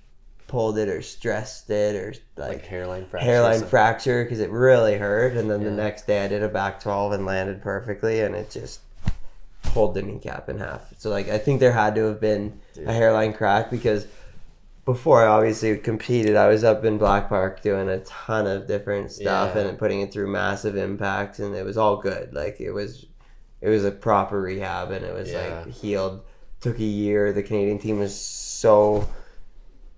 pulled 0.50 0.76
it 0.78 0.88
or 0.88 1.00
stressed 1.00 1.70
it 1.70 1.94
or 1.94 2.12
like 2.36 2.48
like, 2.48 2.66
hairline 2.66 3.06
fracture. 3.06 3.24
hairline 3.30 3.62
fracture 3.64 4.24
because 4.24 4.40
it 4.40 4.50
really 4.50 4.96
hurt. 4.98 5.36
And 5.36 5.48
then 5.48 5.62
the 5.62 5.70
next 5.70 6.08
day 6.08 6.24
I 6.24 6.28
did 6.28 6.42
a 6.42 6.48
back 6.48 6.80
twelve 6.80 7.12
and 7.12 7.24
landed 7.24 7.62
perfectly, 7.62 8.20
and 8.20 8.34
it 8.34 8.50
just 8.50 8.80
pulled 9.62 9.94
the 9.94 10.02
kneecap 10.02 10.48
in 10.48 10.58
half. 10.58 10.92
So 10.98 11.08
like 11.08 11.28
I 11.28 11.38
think 11.38 11.60
there 11.60 11.72
had 11.72 11.94
to 11.94 12.06
have 12.06 12.20
been 12.20 12.58
Dude. 12.74 12.88
a 12.88 12.92
hairline 12.92 13.32
crack 13.32 13.70
because 13.70 14.06
before 14.84 15.22
I 15.22 15.28
obviously 15.28 15.76
competed, 15.78 16.34
I 16.34 16.48
was 16.48 16.64
up 16.64 16.84
in 16.84 16.98
Black 16.98 17.28
Park 17.28 17.62
doing 17.62 17.88
a 17.88 17.98
ton 18.00 18.48
of 18.48 18.66
different 18.66 19.12
stuff 19.12 19.54
Yeah. 19.54 19.62
and 19.62 19.78
putting 19.78 20.00
it 20.00 20.12
through 20.12 20.26
massive 20.32 20.76
impacts, 20.76 21.38
and 21.38 21.54
it 21.54 21.64
was 21.64 21.76
all 21.76 21.98
good. 21.98 22.32
Like 22.34 22.60
it 22.60 22.72
was, 22.72 23.06
it 23.60 23.68
was 23.68 23.84
a 23.84 23.92
proper 23.92 24.40
rehab, 24.40 24.90
and 24.90 25.04
it 25.04 25.14
was 25.14 25.30
Yeah. 25.30 25.62
like 25.64 25.74
healed. 25.74 26.22
Took 26.60 26.78
a 26.80 26.82
year. 26.84 27.32
The 27.32 27.42
Canadian 27.42 27.78
team 27.78 28.00
was 28.00 28.18
so, 28.18 29.06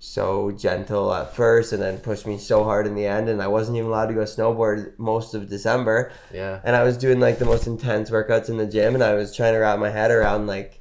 so 0.05 0.51
gentle 0.51 1.15
at 1.15 1.33
first, 1.33 1.73
and 1.73 1.81
then 1.81 1.97
pushed 1.99 2.27
me 2.27 2.37
so 2.37 2.65
hard 2.65 2.89
in 2.89 2.97
the 2.97 3.07
end, 3.07 3.29
and 3.29 3.41
I 3.41 3.47
wasn't 3.47 3.77
even 3.77 3.89
allowed 3.89 4.07
to 4.09 4.15
go 4.15 4.23
snowboard 4.25 4.99
most 4.99 5.33
of 5.33 5.49
December 5.49 6.11
Yeah. 6.35 6.59
and 6.65 6.75
I 6.75 6.83
was 6.83 6.97
doing 6.97 7.21
like 7.21 7.39
the 7.39 7.45
most 7.45 7.69
intense 7.69 8.11
workouts 8.11 8.49
in 8.49 8.57
the 8.57 8.67
gym, 8.67 8.95
and 8.95 9.05
I 9.05 9.15
was 9.15 9.35
trying 9.35 9.53
to 9.55 9.61
wrap 9.61 9.79
my 9.79 9.91
head 9.91 10.11
around 10.11 10.49
like 10.49 10.81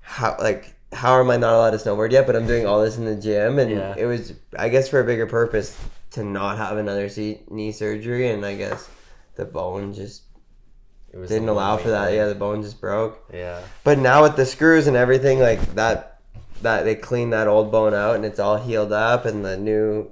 how 0.00 0.36
like 0.40 0.74
how 0.92 1.20
am 1.20 1.30
I 1.30 1.36
not 1.36 1.54
allowed 1.54 1.70
to 1.70 1.76
snowboard 1.76 2.10
yet? 2.10 2.26
But 2.26 2.34
I'm 2.34 2.48
doing 2.48 2.66
all 2.66 2.82
this 2.82 2.98
in 2.98 3.04
the 3.04 3.14
gym, 3.14 3.60
and 3.60 3.70
Yeah. 3.70 3.94
it 3.96 4.06
was 4.06 4.32
I 4.58 4.68
guess 4.70 4.88
for 4.88 4.98
a 4.98 5.04
bigger 5.04 5.26
purpose 5.26 5.76
to 6.10 6.24
not 6.24 6.58
have 6.58 6.78
another 6.78 7.08
knee 7.48 7.70
surgery, 7.70 8.28
and 8.28 8.44
I 8.44 8.56
guess 8.56 8.88
the 9.36 9.44
bone 9.44 9.92
just 9.94 10.22
It 11.12 11.16
was 11.18 11.28
didn't 11.28 11.48
allow 11.48 11.76
for 11.76 11.90
that. 11.90 12.06
thing. 12.08 12.16
Yeah, 12.16 12.26
the 12.26 12.34
bone 12.34 12.62
just 12.62 12.80
broke. 12.80 13.20
Yeah. 13.32 13.60
But 13.84 13.98
now 13.98 14.22
with 14.22 14.34
the 14.34 14.46
screws 14.46 14.88
and 14.88 14.96
everything, 14.96 15.38
like 15.38 15.60
that, 15.76 16.19
that 16.62 16.84
they 16.84 16.94
cleaned 16.94 17.32
that 17.32 17.48
old 17.48 17.70
bone 17.70 17.94
out, 17.94 18.16
and 18.16 18.24
it's 18.24 18.38
all 18.38 18.56
healed 18.56 18.92
up, 18.92 19.24
and 19.24 19.44
the 19.44 19.56
new 19.56 20.10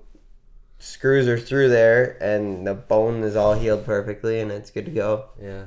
screws 0.79 1.29
are 1.29 1.39
through 1.39 1.69
there, 1.69 2.17
and 2.23 2.67
the 2.67 2.75
bone 2.75 3.23
is 3.23 3.37
all 3.37 3.55
healed 3.55 3.85
perfectly, 3.85 4.41
and 4.41 4.51
it's 4.51 4.71
good 4.71 4.85
to 4.87 4.91
go. 4.91 5.27
Yeah. 5.41 5.65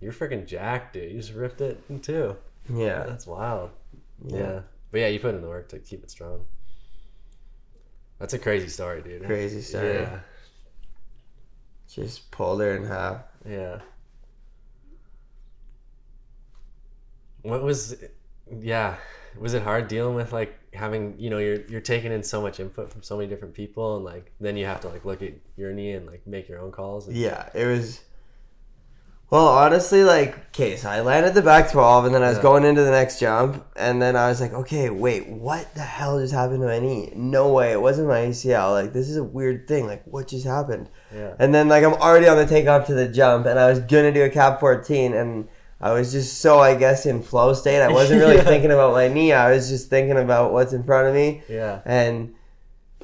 You're 0.00 0.12
freaking 0.12 0.46
jacked, 0.46 0.94
dude. 0.94 1.12
You 1.12 1.18
just 1.18 1.34
ripped 1.34 1.60
it 1.60 1.82
in 1.88 2.00
two. 2.00 2.36
Yeah. 2.68 3.04
That's 3.04 3.26
wild. 3.26 3.70
Yeah. 4.24 4.38
Yeah. 4.38 4.60
But 4.90 5.00
yeah, 5.00 5.06
you 5.08 5.20
put 5.20 5.34
in 5.34 5.42
the 5.42 5.48
work 5.48 5.68
to 5.68 5.78
keep 5.78 6.02
it 6.02 6.10
strong. 6.10 6.46
That's 8.18 8.34
a 8.34 8.38
crazy 8.38 8.68
story, 8.68 9.02
dude. 9.02 9.24
Crazy 9.24 9.62
story. 9.62 9.94
Yeah. 9.94 10.20
Just 11.88 12.30
pulled 12.30 12.60
her 12.60 12.76
in 12.76 12.84
half. 12.84 13.22
Yeah. 13.48 13.80
What 17.42 17.62
was 17.62 17.96
yeah, 18.60 18.96
was 19.40 19.54
it 19.54 19.62
hard 19.62 19.88
dealing 19.88 20.14
with 20.14 20.32
like 20.32 20.54
having, 20.74 21.18
you 21.18 21.30
know, 21.30 21.38
you're 21.38 21.62
you're 21.62 21.80
taking 21.80 22.12
in 22.12 22.22
so 22.22 22.40
much 22.42 22.60
input 22.60 22.92
from 22.92 23.02
so 23.02 23.16
many 23.16 23.28
different 23.28 23.54
people 23.54 23.96
and 23.96 24.04
like 24.04 24.30
then 24.38 24.56
you 24.56 24.66
have 24.66 24.80
to 24.82 24.88
like 24.88 25.04
look 25.04 25.22
at 25.22 25.32
your 25.56 25.72
knee 25.72 25.92
and 25.92 26.06
like 26.06 26.24
make 26.26 26.48
your 26.48 26.60
own 26.60 26.70
calls 26.70 27.08
and, 27.08 27.16
Yeah, 27.16 27.48
it 27.54 27.64
was. 27.66 28.00
Well, 29.30 29.46
honestly, 29.46 30.02
like, 30.02 30.36
okay, 30.48 30.76
so 30.76 30.90
I 30.90 31.02
landed 31.02 31.34
the 31.34 31.42
back 31.42 31.70
12, 31.70 32.06
and 32.06 32.12
then 32.12 32.24
I 32.24 32.30
was 32.30 32.38
Yeah. 32.38 32.42
going 32.42 32.64
into 32.64 32.82
the 32.82 32.90
next 32.90 33.20
jump, 33.20 33.64
and 33.76 34.02
then 34.02 34.16
I 34.16 34.28
was 34.28 34.40
like, 34.40 34.52
okay, 34.52 34.90
wait, 34.90 35.28
what 35.28 35.72
the 35.76 35.82
hell 35.82 36.18
just 36.18 36.34
happened 36.34 36.62
to 36.62 36.66
my 36.66 36.80
knee? 36.80 37.12
No 37.14 37.52
way, 37.52 37.70
it 37.70 37.80
wasn't 37.80 38.08
my 38.08 38.22
ACL. 38.22 38.72
Like, 38.72 38.92
this 38.92 39.08
is 39.08 39.16
a 39.16 39.22
weird 39.22 39.68
thing. 39.68 39.86
Like, 39.86 40.02
what 40.04 40.26
just 40.26 40.44
happened? 40.44 40.88
Yeah. 41.14 41.34
And 41.38 41.54
then, 41.54 41.68
like, 41.68 41.84
I'm 41.84 41.92
already 41.94 42.26
on 42.26 42.38
the 42.38 42.44
takeoff 42.44 42.88
to 42.88 42.94
the 42.94 43.06
jump, 43.06 43.46
and 43.46 43.56
I 43.56 43.70
was 43.70 43.78
gonna 43.78 44.10
do 44.10 44.24
a 44.24 44.28
cab 44.30 44.58
14, 44.58 45.14
and 45.14 45.46
I 45.80 45.92
was 45.92 46.12
just 46.12 46.38
so, 46.38 46.58
I 46.58 46.74
guess, 46.74 47.06
in 47.06 47.22
flow 47.22 47.54
state. 47.54 47.80
I 47.80 47.88
wasn't 47.92 48.20
really 48.20 48.36
Yeah. 48.36 48.42
thinking 48.44 48.70
about 48.70 48.92
my 48.92 49.08
knee. 49.08 49.32
I 49.32 49.50
was 49.52 49.68
just 49.70 49.88
thinking 49.88 50.18
about 50.18 50.52
what's 50.52 50.72
in 50.72 50.82
front 50.84 51.08
of 51.08 51.14
me. 51.14 51.42
Yeah. 51.48 51.80
And 51.84 52.34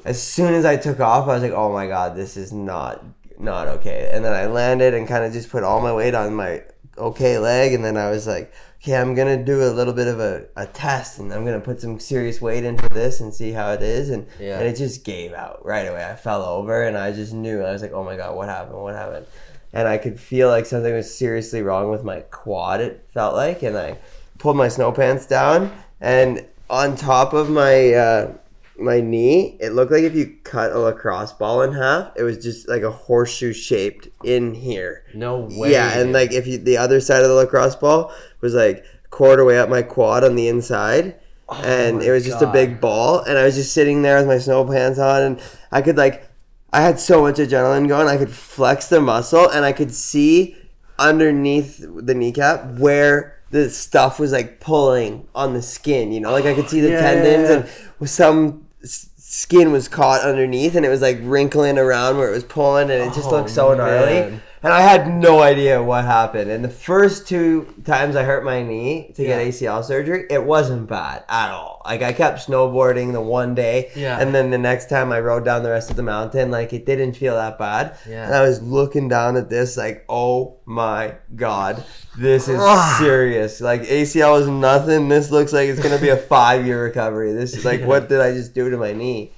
as 0.05 0.21
soon 0.21 0.53
as 0.53 0.63
I 0.65 0.77
took 0.77 0.99
off, 0.99 1.27
I 1.27 1.33
was 1.33 1.41
like, 1.43 1.51
"Oh 1.53 1.71
my 1.73 1.87
god, 1.87 2.15
this 2.15 2.37
is 2.37 2.53
not 2.53 3.03
not 3.39 3.67
okay." 3.67 4.09
And 4.13 4.23
then 4.23 4.33
I 4.33 4.45
landed 4.45 4.93
and 4.93 5.07
kind 5.07 5.25
of 5.25 5.33
just 5.33 5.49
put 5.49 5.63
all 5.63 5.81
my 5.81 5.93
weight 5.93 6.13
on 6.15 6.33
my 6.35 6.63
okay 6.97 7.37
leg, 7.39 7.73
and 7.73 7.83
then 7.83 7.97
I 7.97 8.09
was 8.11 8.25
like, 8.27 8.51
"Okay, 8.81 8.95
I'm 8.95 9.15
gonna 9.15 9.43
do 9.43 9.63
a 9.63 9.73
little 9.73 9.93
bit 9.93 10.07
of 10.07 10.19
a, 10.19 10.45
a 10.55 10.65
test, 10.67 11.17
and 11.19 11.33
I'm 11.33 11.45
gonna 11.45 11.59
put 11.59 11.81
some 11.81 11.99
serious 11.99 12.41
weight 12.41 12.63
into 12.63 12.87
this 12.89 13.19
and 13.21 13.33
see 13.33 13.51
how 13.51 13.71
it 13.71 13.81
is." 13.81 14.09
And 14.11 14.27
Yeah. 14.39 14.59
and 14.59 14.67
it 14.67 14.75
just 14.75 15.03
gave 15.03 15.33
out 15.33 15.65
right 15.65 15.87
away. 15.87 16.05
I 16.05 16.15
fell 16.15 16.43
over, 16.43 16.83
and 16.83 16.95
I 16.97 17.11
just 17.11 17.33
knew. 17.33 17.63
I 17.63 17.71
was 17.71 17.81
like, 17.81 17.91
"Oh 17.93 18.03
my 18.03 18.15
god, 18.17 18.35
what 18.35 18.49
happened? 18.49 18.79
What 18.81 18.95
happened?" 18.95 19.25
And 19.73 19.87
I 19.87 19.97
could 19.97 20.19
feel 20.19 20.49
like 20.49 20.65
something 20.65 20.93
was 20.93 21.13
seriously 21.13 21.61
wrong 21.61 21.89
with 21.91 22.03
my 22.03 22.21
quad. 22.21 22.81
It 22.81 23.05
felt 23.13 23.35
like, 23.35 23.63
and 23.63 23.77
I 23.77 23.97
pulled 24.39 24.57
my 24.57 24.67
snow 24.69 24.91
pants 24.91 25.25
down, 25.25 25.71
and 25.99 26.45
on 26.69 26.95
top 26.95 27.33
of 27.33 27.49
my 27.49 27.93
uh, 27.93 28.33
my 28.79 29.01
knee, 29.01 29.57
it 29.59 29.73
looked 29.73 29.91
like 29.91 30.03
if 30.03 30.15
you 30.15 30.37
cut 30.43 30.71
a 30.71 30.79
lacrosse 30.79 31.33
ball 31.33 31.61
in 31.63 31.73
half, 31.73 32.11
it 32.15 32.23
was 32.23 32.37
just 32.37 32.67
like 32.69 32.83
a 32.83 32.91
horseshoe 32.91 33.53
shaped 33.53 34.07
in 34.23 34.53
here. 34.53 35.03
No 35.13 35.49
way. 35.51 35.71
Yeah, 35.71 35.99
and 35.99 36.13
like 36.13 36.31
if 36.31 36.47
you 36.47 36.57
the 36.57 36.77
other 36.77 36.99
side 36.99 37.21
of 37.21 37.27
the 37.27 37.35
lacrosse 37.35 37.75
ball 37.75 38.13
was 38.41 38.53
like 38.53 38.85
quarter 39.09 39.43
way 39.45 39.57
up 39.57 39.69
my 39.69 39.81
quad 39.81 40.23
on 40.23 40.35
the 40.35 40.47
inside. 40.47 41.15
and 41.49 41.95
Oh 41.95 41.99
my 41.99 42.05
it 42.05 42.11
was 42.11 42.25
just 42.25 42.41
a 42.41 42.51
big 42.51 42.81
ball 42.81 43.21
and 43.21 43.37
I 43.37 43.45
was 43.45 43.55
just 43.55 43.71
sitting 43.73 44.01
there 44.01 44.17
with 44.17 44.27
my 44.27 44.37
snow 44.37 44.65
pants 44.65 44.99
on 44.99 45.21
and 45.21 45.41
I 45.71 45.81
could 45.81 45.95
like 45.97 46.26
I 46.73 46.81
had 46.81 46.99
so 46.99 47.21
much 47.21 47.35
adrenaline 47.35 47.87
going, 47.87 48.07
I 48.07 48.17
could 48.17 48.31
flex 48.31 48.87
the 48.87 48.99
muscle 49.01 49.49
and 49.49 49.63
I 49.65 49.71
could 49.71 49.93
see 49.93 50.55
underneath 50.99 51.79
the 51.79 52.13
kneecap 52.13 52.79
where 52.79 53.39
the 53.51 53.69
stuff 53.69 54.19
was 54.19 54.31
like 54.33 54.59
pulling 54.59 55.27
on 55.33 55.53
the 55.53 55.61
skin, 55.61 56.11
you 56.11 56.19
know, 56.19 56.31
like 56.31 56.45
I 56.45 56.53
could 56.53 56.69
see 56.69 56.81
the 56.81 56.89
Yeah, 56.89 56.99
tendons 56.99 57.49
yeah, 57.49 57.55
yeah. 57.59 57.65
and 57.99 58.09
some 58.09 58.67
s- 58.83 59.09
skin 59.17 59.71
was 59.71 59.87
caught 59.87 60.21
underneath 60.21 60.75
and 60.75 60.85
it 60.85 60.89
was 60.89 61.01
like 61.01 61.19
wrinkling 61.21 61.77
around 61.77 62.17
where 62.17 62.29
it 62.29 62.33
was 62.33 62.43
pulling 62.43 62.89
and 62.91 63.01
it 63.01 63.13
just 63.13 63.31
Oh, 63.31 63.31
looked 63.31 63.49
so 63.49 63.69
oh, 63.69 63.73
gnarly. 63.73 64.41
And 64.67 64.73
I 64.73 64.81
had 64.81 65.07
no 65.07 65.41
idea 65.41 65.81
what 65.81 66.03
happened. 66.03 66.51
And 66.51 66.61
the 66.61 66.67
first 66.69 67.25
two 67.25 67.73
times 67.85 68.17
I 68.17 68.23
hurt 68.23 68.43
my 68.43 68.61
knee 68.61 69.13
to 69.15 69.23
get 69.23 69.39
ACL 69.39 69.81
surgery, 69.81 70.25
it 70.29 70.43
wasn't 70.43 70.89
bad 70.89 71.23
at 71.29 71.51
all. 71.51 71.81
Like 71.85 72.01
I 72.01 72.11
kept 72.11 72.45
snowboarding 72.45 73.13
the 73.13 73.21
one 73.21 73.55
day, 73.55 73.91
Yeah. 73.95 74.19
and 74.19 74.35
then 74.35 74.49
the 74.51 74.57
next 74.57 74.89
time 74.89 75.13
I 75.13 75.21
rode 75.21 75.45
down 75.45 75.63
the 75.63 75.69
rest 75.69 75.89
of 75.89 75.95
the 75.95 76.03
mountain, 76.03 76.51
like 76.51 76.73
it 76.73 76.85
didn't 76.85 77.13
feel 77.13 77.35
that 77.35 77.57
bad. 77.57 77.97
Yeah. 78.09 78.25
And 78.25 78.35
I 78.35 78.41
was 78.41 78.61
looking 78.61 79.07
down 79.07 79.37
at 79.37 79.49
this, 79.49 79.77
like, 79.77 80.03
oh 80.09 80.57
my 80.65 81.15
god, 81.33 81.81
this 82.17 82.49
is 82.49 82.59
serious. 82.97 83.61
Like 83.61 83.83
ACL 83.83 84.41
is 84.41 84.49
nothing. 84.49 85.07
This 85.07 85.31
looks 85.31 85.53
like 85.53 85.69
it's 85.69 85.81
gonna 85.81 85.97
be 85.97 86.09
a 86.09 86.17
five 86.35 86.65
year 86.65 86.83
recovery. 86.83 87.31
This 87.31 87.55
is 87.55 87.63
like, 87.63 87.79
Yeah. 87.79 87.85
what 87.85 88.09
did 88.09 88.19
I 88.19 88.33
just 88.33 88.53
do 88.53 88.69
to 88.69 88.75
my 88.75 88.91
knee? 88.91 89.31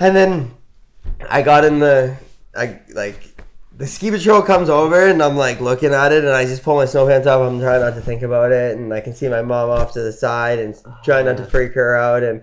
And 0.00 0.16
then 0.16 0.50
I 1.30 1.42
got 1.42 1.64
in 1.64 1.78
the, 1.78 2.16
I 2.56 2.80
like 2.92 3.27
the 3.78 3.86
ski 3.86 4.10
patrol 4.10 4.42
comes 4.42 4.68
over 4.68 5.06
and 5.06 5.22
I'm 5.22 5.36
like 5.36 5.60
looking 5.60 5.94
at 5.94 6.10
it 6.12 6.24
and 6.24 6.32
I 6.34 6.44
just 6.44 6.62
pull 6.64 6.74
my 6.76 6.84
snow 6.84 7.06
pants 7.06 7.26
off. 7.28 7.40
I'm 7.40 7.60
trying 7.60 7.80
not 7.80 7.94
to 7.94 8.00
think 8.00 8.22
about 8.22 8.50
it 8.52 8.76
and 8.76 8.92
I 8.92 9.00
can 9.00 9.14
see 9.14 9.28
my 9.28 9.40
mom 9.42 9.70
off 9.70 9.92
to 9.92 10.00
the 10.02 10.12
side 10.12 10.58
and 10.58 10.74
oh, 10.84 10.96
trying 11.04 11.26
not 11.26 11.36
to 11.36 11.44
freak 11.46 11.74
her 11.74 11.94
out 11.96 12.22
and 12.24 12.42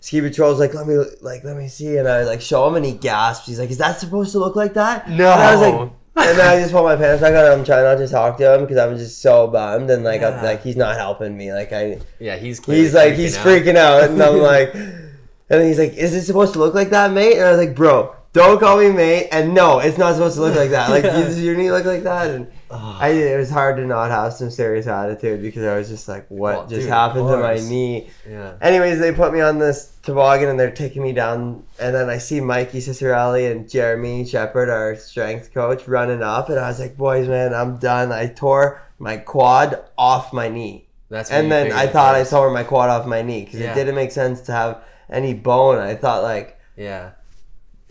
ski 0.00 0.20
patrol's 0.20 0.60
like 0.60 0.74
let 0.74 0.86
me 0.86 0.96
like 1.20 1.42
let 1.42 1.56
me 1.56 1.66
see 1.66 1.96
and 1.96 2.06
I 2.08 2.22
like 2.22 2.40
show 2.40 2.66
him 2.68 2.76
and 2.76 2.86
he 2.86 2.92
gasps. 2.92 3.48
He's 3.48 3.58
like, 3.58 3.70
"Is 3.70 3.78
that 3.78 3.98
supposed 3.98 4.30
to 4.32 4.38
look 4.38 4.54
like 4.54 4.74
that?" 4.74 5.08
No. 5.10 5.30
And 5.32 5.42
I 5.42 5.56
was 5.56 5.60
like. 5.60 5.90
And 6.18 6.38
then 6.38 6.48
I 6.48 6.58
just 6.58 6.72
pull 6.72 6.82
my 6.82 6.96
pants 6.96 7.20
back 7.20 7.34
on. 7.34 7.44
and 7.44 7.52
I'm 7.60 7.62
trying 7.64 7.84
not 7.84 7.96
to 7.96 8.08
talk 8.08 8.38
to 8.38 8.54
him 8.54 8.62
because 8.62 8.78
I'm 8.78 8.96
just 8.96 9.20
so 9.20 9.48
bummed 9.48 9.90
and 9.90 10.02
like 10.02 10.22
I'm, 10.22 10.32
Yeah. 10.32 10.42
like 10.44 10.62
he's 10.62 10.74
not 10.74 10.96
helping 10.96 11.36
me. 11.36 11.52
Like 11.52 11.74
I, 11.74 11.98
Yeah, 12.18 12.36
he's 12.38 12.64
he's 12.64 12.94
like 12.94 13.12
he's 13.16 13.36
out. 13.36 13.44
freaking 13.46 13.76
out 13.76 14.04
and 14.04 14.22
i'm 14.22 14.38
like 14.54 14.74
and 14.74 15.10
then 15.50 15.66
he's 15.68 15.78
like 15.78 15.92
is 15.92 16.14
it 16.14 16.22
supposed 16.24 16.54
to 16.54 16.58
look 16.58 16.72
like 16.74 16.88
that 16.88 17.12
mate 17.12 17.36
and 17.36 17.44
i 17.44 17.50
was 17.50 17.58
like 17.58 17.76
bro 17.76 18.15
don't 18.36 18.58
call 18.60 18.78
me 18.78 18.90
mate. 18.92 19.28
And 19.32 19.54
no 19.54 19.78
it's 19.78 19.98
not 19.98 20.14
supposed 20.14 20.36
to 20.36 20.42
look 20.42 20.54
like 20.56 20.70
that. 20.70 20.90
Like 20.90 21.02
does 21.18 21.40
your 21.42 21.56
knee 21.56 21.70
look 21.70 21.84
like 21.84 22.02
that? 22.04 22.30
And 22.30 22.46
I, 22.70 23.08
it 23.10 23.36
was 23.38 23.50
hard 23.50 23.76
to 23.78 23.84
not 23.86 24.10
have 24.10 24.32
some 24.32 24.50
serious 24.50 24.86
attitude 24.86 25.40
because 25.40 25.64
i 25.64 25.76
was 25.76 25.88
just 25.88 26.08
like 26.08 26.26
what 26.28 26.56
Well, 26.56 26.66
just 26.66 26.82
dude, 26.82 26.90
happened 26.90 27.28
to 27.28 27.36
my 27.38 27.54
knee? 27.54 28.10
Yeah. 28.28 28.54
anyways 28.60 28.98
they 28.98 29.12
put 29.12 29.32
me 29.32 29.40
on 29.40 29.58
this 29.58 29.96
toboggan 30.02 30.48
and 30.48 30.58
they're 30.60 30.70
taking 30.84 31.02
me 31.02 31.12
down. 31.12 31.64
And 31.80 31.94
then 31.94 32.08
i 32.08 32.18
see 32.18 32.40
mikey 32.40 32.78
ciccarelli 32.78 33.50
and 33.50 33.68
jeremy 33.70 34.26
shepard 34.26 34.68
our 34.68 34.96
strength 34.96 35.54
coach 35.54 35.86
running 35.88 36.22
up. 36.22 36.48
And 36.48 36.58
i 36.58 36.68
was 36.68 36.78
like 36.80 36.96
boys 36.96 37.28
man 37.28 37.54
i'm 37.54 37.78
done. 37.78 38.12
I 38.12 38.26
tore 38.28 38.82
my 38.98 39.16
quad 39.18 39.82
off 39.96 40.32
my 40.32 40.48
knee. 40.48 40.88
That's 41.08 41.30
and 41.30 41.52
then 41.52 41.70
I 41.72 41.86
thought 41.86 42.14
I 42.16 42.24
tore 42.24 42.50
my 42.50 42.64
quad 42.64 42.90
off 42.90 43.06
my 43.06 43.22
knee 43.22 43.44
because 43.44 43.60
Yeah. 43.60 43.72
it 43.72 43.74
didn't 43.76 43.94
make 43.94 44.10
sense 44.10 44.40
to 44.42 44.52
have 44.52 44.82
any 45.08 45.34
bone. 45.34 45.78
I 45.78 45.94
thought 45.94 46.22
like 46.24 46.58
Yeah. 46.76 47.10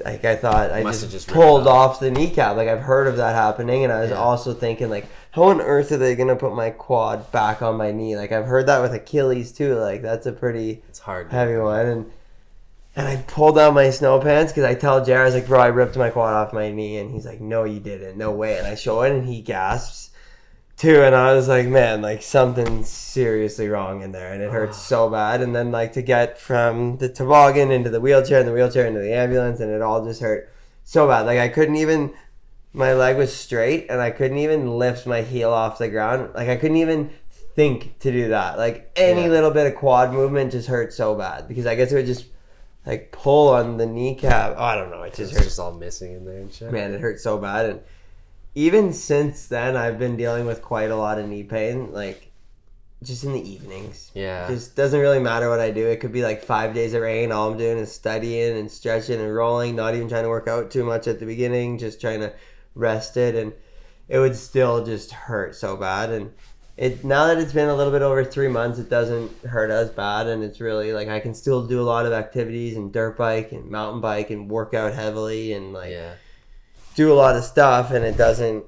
Like 0.03 0.25
I 0.25 0.36
thought 0.36 0.71
I 0.71 0.84
just, 0.84 1.10
just 1.10 1.27
pulled 1.27 1.67
off. 1.67 1.99
the 1.99 2.12
kneecap. 2.12 2.58
Like 2.58 2.67
I've 2.67 2.81
heard 2.81 3.08
of 3.08 3.17
that 3.17 3.34
happening, 3.36 3.84
and 3.84 3.93
I 3.93 4.01
was 4.01 4.10
Yeah. 4.10 4.17
also 4.17 4.53
thinking 4.53 4.89
like, 4.89 5.08
how 5.31 5.43
on 5.43 5.62
earth 5.62 5.91
are 5.91 5.97
they 5.97 6.15
gonna 6.15 6.36
put 6.36 6.53
my 6.53 6.69
quad 6.69 7.31
back 7.31 7.62
on 7.62 7.77
my 7.77 7.91
knee? 7.91 8.17
Like 8.17 8.31
I've 8.31 8.45
heard 8.45 8.67
that 8.67 8.81
with 8.81 8.93
Achilles 8.93 9.51
too. 9.51 9.75
Like 9.75 10.01
that's 10.01 10.25
a 10.25 10.31
pretty 10.34 10.84
It's 10.89 10.99
hard. 10.99 11.31
heavy 11.31 11.58
one, 11.58 11.86
and 11.86 12.12
and 12.97 13.08
I 13.08 13.17
pulled 13.27 13.55
down 13.55 13.73
my 13.73 13.89
snow 13.89 14.19
pants 14.21 14.51
because 14.53 14.63
I 14.63 14.73
tell 14.73 15.03
Jared, 15.03 15.21
I 15.21 15.25
was 15.25 15.34
like, 15.36 15.47
bro, 15.47 15.60
I 15.60 15.67
ripped 15.67 15.97
my 15.97 16.10
quad 16.10 16.34
off 16.34 16.53
my 16.53 16.71
knee, 16.71 16.97
and 16.97 17.12
he's 17.12 17.25
like, 17.25 17.41
no, 17.41 17.63
you 17.65 17.79
didn't, 17.79 18.17
no 18.17 18.31
way, 18.31 18.58
and 18.58 18.65
I 18.67 18.75
show 18.75 19.01
it, 19.01 19.12
and 19.12 19.25
he 19.27 19.41
gasps 19.41 20.12
too, 20.77 21.01
and 21.01 21.15
I 21.15 21.33
was 21.33 21.47
like, 21.47 21.67
man, 21.67 22.01
like 22.01 22.21
something's 22.21 22.89
seriously 22.89 23.67
wrong 23.69 24.01
in 24.01 24.11
there, 24.11 24.33
and 24.33 24.41
it 24.43 24.51
hurts 24.51 24.77
so 24.81 25.09
bad, 25.09 25.41
and 25.41 25.55
then 25.55 25.71
like 25.71 25.93
to 25.93 26.01
get 26.01 26.38
from 26.39 26.97
the 26.97 27.09
toboggan 27.09 27.71
into 27.71 27.89
the 27.89 28.01
wheelchair, 28.01 28.39
and 28.39 28.47
the 28.47 28.53
wheelchair 28.53 28.85
into 28.85 28.99
the 28.99 29.13
ambulance, 29.13 29.59
and 29.59 29.71
it 29.71 29.81
all 29.81 30.03
just 30.05 30.21
hurt 30.21 30.51
so 30.83 31.07
bad, 31.07 31.25
like 31.25 31.39
I 31.39 31.47
couldn't 31.49 31.75
even. 31.77 32.13
My 32.73 32.93
leg 32.93 33.15
was 33.15 33.33
straight, 33.33 33.88
and 33.89 34.01
I 34.01 34.11
couldn't 34.11 34.38
even 34.38 34.77
lift 34.77 35.07
my 35.07 35.21
heel 35.21 35.49
off 35.51 35.77
the 35.77 35.88
ground. 35.88 36.31
Like 36.35 36.49
I 36.49 36.57
couldn't 36.57 36.75
even 36.75 37.09
think 37.55 37.97
to 37.99 38.11
do 38.11 38.27
that. 38.27 38.57
Like 38.57 38.91
any 38.97 39.21
Yeah. 39.23 39.27
little 39.29 39.51
bit 39.51 39.65
of 39.65 39.75
quad 39.75 40.11
movement 40.11 40.51
just 40.51 40.67
hurt 40.67 40.91
so 40.91 41.15
bad 41.15 41.47
because 41.47 41.65
I 41.65 41.75
guess 41.75 41.93
it 41.93 41.95
would 41.95 42.05
just 42.05 42.25
like 42.85 43.13
pull 43.13 43.47
on 43.53 43.77
the 43.77 43.85
kneecap. 43.85 44.55
Oh, 44.57 44.61
I 44.63 44.75
don't 44.75 44.89
know. 44.91 45.03
It 45.03 45.17
It's 45.17 45.17
just, 45.19 45.38
hurts. 45.41 45.57
all 45.57 45.71
missing 45.71 46.15
in 46.15 46.25
there 46.25 46.35
and 46.39 46.51
shit. 46.53 46.69
Man, 46.69 46.93
it 46.93 46.99
hurt 46.99 47.21
so 47.21 47.38
bad. 47.38 47.65
And 47.69 47.79
even 48.56 48.94
since 48.94 49.48
then, 49.48 49.76
I've 49.76 50.00
been 50.00 50.18
dealing 50.18 50.46
with 50.46 50.62
quite 50.62 50.89
a 50.89 50.96
lot 50.96 51.20
of 51.20 51.28
knee 51.28 51.44
pain. 51.44 51.91
Like 51.91 52.32
just 53.04 53.24
in 53.24 53.34
the 53.34 53.50
evenings. 53.50 54.12
Yeah. 54.13 54.48
Just 54.48 54.76
doesn't 54.76 55.00
really 55.00 55.20
matter 55.20 55.50
what 55.50 55.60
I 55.60 55.72
do. 55.72 55.86
It 55.88 56.00
could 56.00 56.12
be 56.12 56.24
like 56.24 56.44
five 56.44 56.74
days 56.74 56.94
of 56.94 57.02
rain. 57.02 57.32
All 57.32 57.52
I'm 57.52 57.58
doing 57.58 57.78
is 57.78 57.91
studying 57.91 58.58
and 58.58 58.72
stretching 58.72 59.20
and 59.20 59.34
rolling. 59.34 59.76
Not 59.76 59.96
even 59.96 60.10
trying 60.10 60.24
to 60.24 60.30
work 60.30 60.48
out 60.48 60.72
too 60.72 60.84
much 60.84 61.08
at 61.08 61.20
the 61.20 61.26
beginning. 61.26 61.78
Just 61.78 62.02
trying 62.02 62.22
to 62.22 62.34
rest 62.74 63.18
it, 63.18 63.36
and 63.36 63.54
it 64.08 64.20
would 64.20 64.36
still 64.36 64.84
just 64.86 65.12
hurt 65.12 65.56
so 65.56 65.76
bad. 65.76 66.10
And 66.10 66.34
it 66.78 67.04
now 67.04 67.28
that 67.28 67.38
it's 67.38 67.54
been 67.54 67.70
a 67.70 67.76
little 67.76 67.94
bit 67.94 68.02
over 68.02 68.24
three 68.24 68.48
months, 68.48 68.80
it 68.80 68.89
doesn't 68.89 69.32
hurt 69.46 69.70
as 69.70 69.89
bad, 69.89 70.28
and 70.28 70.44
it's 70.44 70.60
really 70.60 70.94
like 70.94 71.08
I 71.08 71.20
can 71.20 71.34
still 71.34 71.65
do 71.65 71.82
a 71.82 71.84
lot 71.84 72.06
of 72.06 72.13
activities 72.13 72.76
and 72.76 72.91
dirt 72.91 73.18
bike 73.18 73.52
and 73.52 73.70
mountain 73.70 74.02
bike 74.02 74.30
and 74.30 74.50
work 74.50 74.74
out 74.74 74.94
heavily 74.94 75.54
and 75.54 75.74
like 75.74 75.91
yeah. 75.91 76.15
Do 76.95 77.12
a 77.12 77.15
lot 77.15 77.36
of 77.36 77.43
stuff, 77.43 77.91
and 77.91 78.03
it 78.05 78.17
doesn't 78.17 78.63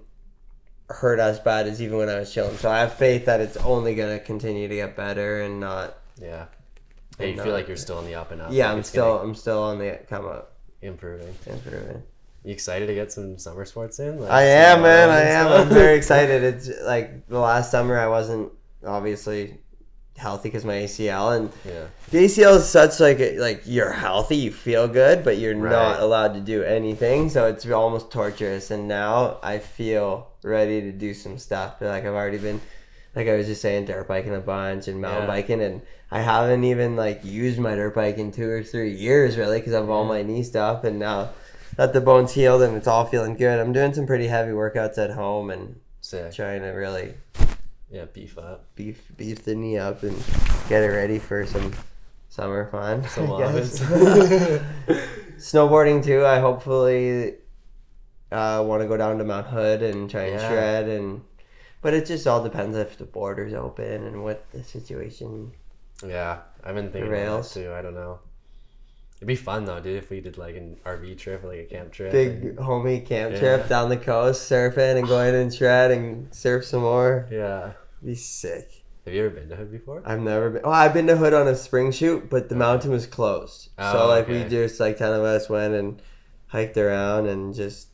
hurt 0.89 1.19
as 1.19 1.39
bad 1.39 1.67
as 1.67 1.81
even 1.81 1.97
when 1.97 2.09
I 2.09 2.19
was 2.19 2.33
chilling. 2.33 2.55
So 2.57 2.69
I 2.69 2.79
have 2.79 2.93
faith 2.93 3.25
that 3.25 3.41
it's 3.41 3.57
only 3.57 3.95
gonna 3.95 4.19
continue 4.19 4.67
to 4.67 4.75
get 4.75 4.95
better 4.95 5.41
and 5.41 5.59
not. 5.59 5.97
Yeah. 6.21 6.45
And 7.19 7.29
you 7.29 7.33
And, 7.33 7.41
feel 7.41 7.53
like 7.53 7.67
you're 7.67 7.77
still 7.77 7.97
on 7.97 8.05
the 8.05 8.15
up 8.15 8.31
and 8.31 8.41
up. 8.41 8.51
Yeah, 8.51 8.67
like 8.67 8.77
I'm 8.77 8.83
still 8.83 9.17
I'm 9.19 9.35
still 9.35 9.61
on 9.63 9.79
the 9.79 9.99
come 10.07 10.25
up. 10.25 10.53
improving. 10.81 11.33
Improving. 11.45 12.03
You 12.43 12.53
excited 12.53 12.85
to 12.87 12.93
get 12.93 13.11
some 13.11 13.37
summer 13.37 13.65
sports 13.65 13.99
in? 13.99 14.19
Like 14.21 14.31
I 14.31 14.43
am, 14.43 14.81
man. 14.83 15.09
I 15.09 15.21
am. 15.21 15.47
I'm 15.51 15.67
very 15.69 15.97
excited. 16.01 16.43
It's 16.43 16.69
like 16.83 17.27
the 17.27 17.39
last 17.39 17.71
summer 17.71 17.97
I 17.99 18.07
wasn't 18.07 18.51
obviously 18.85 19.57
healthy 20.17 20.49
because 20.49 20.65
my 20.65 20.73
ACL 20.73 21.37
and 21.37 21.51
yeah. 21.65 21.85
the 22.11 22.25
ACL 22.25 22.57
is 22.57 22.67
such 22.67 22.99
like 22.99 23.19
a- 23.19 23.39
like 23.39 23.61
you're 23.65 23.91
healthy, 23.91 24.35
you 24.35 24.51
feel 24.51 24.87
good, 24.87 25.23
but 25.23 25.37
you're 25.37 25.55
Right. 25.55 25.71
not 25.71 25.99
allowed 25.99 26.33
to 26.33 26.39
do 26.39 26.63
anything. 26.63 27.29
So 27.29 27.47
it's 27.47 27.65
almost 27.69 28.11
torturous. 28.11 28.71
And 28.71 28.87
now 28.87 29.37
I 29.43 29.59
feel 29.59 30.27
ready 30.43 30.81
to 30.81 30.91
do 30.91 31.13
some 31.13 31.37
stuff. 31.37 31.75
Like 31.79 32.03
I've 32.05 32.13
already 32.13 32.39
been, 32.39 32.59
like 33.15 33.27
I 33.27 33.35
was 33.37 33.47
just 33.47 33.61
saying, 33.61 33.85
dirt 33.85 34.07
biking 34.07 34.35
a 34.35 34.39
bunch 34.39 34.87
and 34.87 34.99
mountain 34.99 35.23
Yeah. 35.23 35.27
biking, 35.27 35.61
and 35.61 35.81
I 36.11 36.21
haven't 36.21 36.63
even 36.63 36.95
like 36.95 37.23
used 37.23 37.59
my 37.59 37.75
dirt 37.75 37.95
bike 37.95 38.17
in 38.17 38.31
two 38.31 38.49
or 38.49 38.63
three 38.63 38.91
years 38.93 39.37
really 39.37 39.59
because 39.59 39.73
of 39.73 39.89
all 39.89 40.05
mm. 40.05 40.09
my 40.09 40.21
knee 40.23 40.43
stuff. 40.43 40.83
And 40.83 40.99
now 40.99 41.29
that 41.75 41.93
the 41.93 42.01
bones 42.01 42.33
healed 42.33 42.63
and 42.63 42.75
it's 42.75 42.87
all 42.87 43.05
feeling 43.05 43.35
good, 43.35 43.59
I'm 43.59 43.73
doing 43.73 43.93
some 43.93 44.07
pretty 44.07 44.27
heavy 44.27 44.51
workouts 44.51 44.97
at 44.97 45.11
home 45.11 45.51
and 45.51 45.79
Sick. 46.01 46.33
trying 46.33 46.61
to 46.61 46.69
really 46.69 47.13
Yeah, 47.89 48.05
beef 48.05 48.37
up. 48.37 48.65
beef 48.75 49.01
beef 49.15 49.45
the 49.45 49.55
knee 49.55 49.77
up 49.77 50.03
and 50.03 50.15
get 50.67 50.83
it 50.83 50.87
ready 50.87 51.19
for 51.19 51.45
some 51.45 51.71
summer 52.29 52.69
fun. 52.69 53.07
Some 53.07 53.27
Snowboarding 55.37 56.03
too. 56.03 56.25
I 56.25 56.39
hopefully 56.39 57.35
uh, 58.31 58.63
want 58.67 58.81
to 58.81 58.87
go 58.87 58.97
down 58.97 59.17
to 59.19 59.23
Mount 59.23 59.47
Hood 59.47 59.81
and 59.81 60.09
try 60.09 60.23
and 60.23 60.39
Yeah. 60.41 60.49
shred 60.49 60.89
and. 60.89 61.21
But 61.81 61.93
it 61.93 62.05
just 62.07 62.25
all 62.27 62.43
depends 62.43 62.75
if 62.75 62.97
the 62.97 63.05
border's 63.05 63.53
open 63.53 64.05
and 64.07 64.23
what 64.23 64.43
the 64.51 64.63
situation. 64.63 65.53
yeah, 66.05 66.39
I've 66.63 66.75
been 66.75 66.91
thinking 66.91 67.09
rails. 67.11 67.53
too. 67.53 67.71
I 67.71 67.81
don't 67.81 67.93
know. 67.93 68.19
It'd 69.17 69.27
be 69.27 69.35
fun 69.35 69.65
though, 69.65 69.79
dude, 69.79 69.97
if 69.97 70.09
we 70.11 70.21
did 70.21 70.37
like 70.37 70.55
an 70.55 70.77
RV 70.85 71.17
trip, 71.17 71.43
like 71.43 71.57
a 71.59 71.65
camp 71.65 71.91
trip. 71.91 72.11
Big 72.11 72.31
and- 72.45 72.57
homie 72.57 73.03
camp 73.05 73.33
Yeah. 73.33 73.39
trip 73.39 73.67
down 73.69 73.89
the 73.89 73.97
coast, 73.97 74.49
surfing 74.49 74.97
and 74.99 75.07
going 75.07 75.33
and 75.35 75.53
shred 75.53 75.91
and 75.91 76.33
surf 76.33 76.65
some 76.65 76.81
more. 76.81 77.27
yeah. 77.31 77.71
Be 78.05 78.13
sick. 78.13 78.83
Have 79.05 79.13
you 79.15 79.25
ever 79.25 79.33
been 79.33 79.49
to 79.49 79.55
Hood 79.55 79.71
before? 79.71 80.03
I've 80.05 80.19
never 80.19 80.49
been. 80.51 80.61
Oh, 80.63 80.69
I've 80.69 80.93
been 80.93 81.07
to 81.07 81.15
Hood 81.17 81.33
on 81.33 81.47
a 81.47 81.55
spring 81.55 81.91
shoot, 81.91 82.29
but 82.29 82.49
the 82.49 82.55
oh. 82.55 82.59
mountain 82.59 82.91
was 82.91 83.07
closed. 83.07 83.69
Oh, 83.79 83.91
so 83.91 83.99
Oh, 84.03 84.07
like 84.07 84.27
we 84.27 84.43
just 84.43 84.79
like 84.79 84.97
ten 84.97 85.13
of 85.13 85.23
us 85.23 85.49
went 85.49 85.73
and 85.73 85.99
hiked 86.47 86.77
around 86.77 87.25
and 87.27 87.55
just 87.55 87.87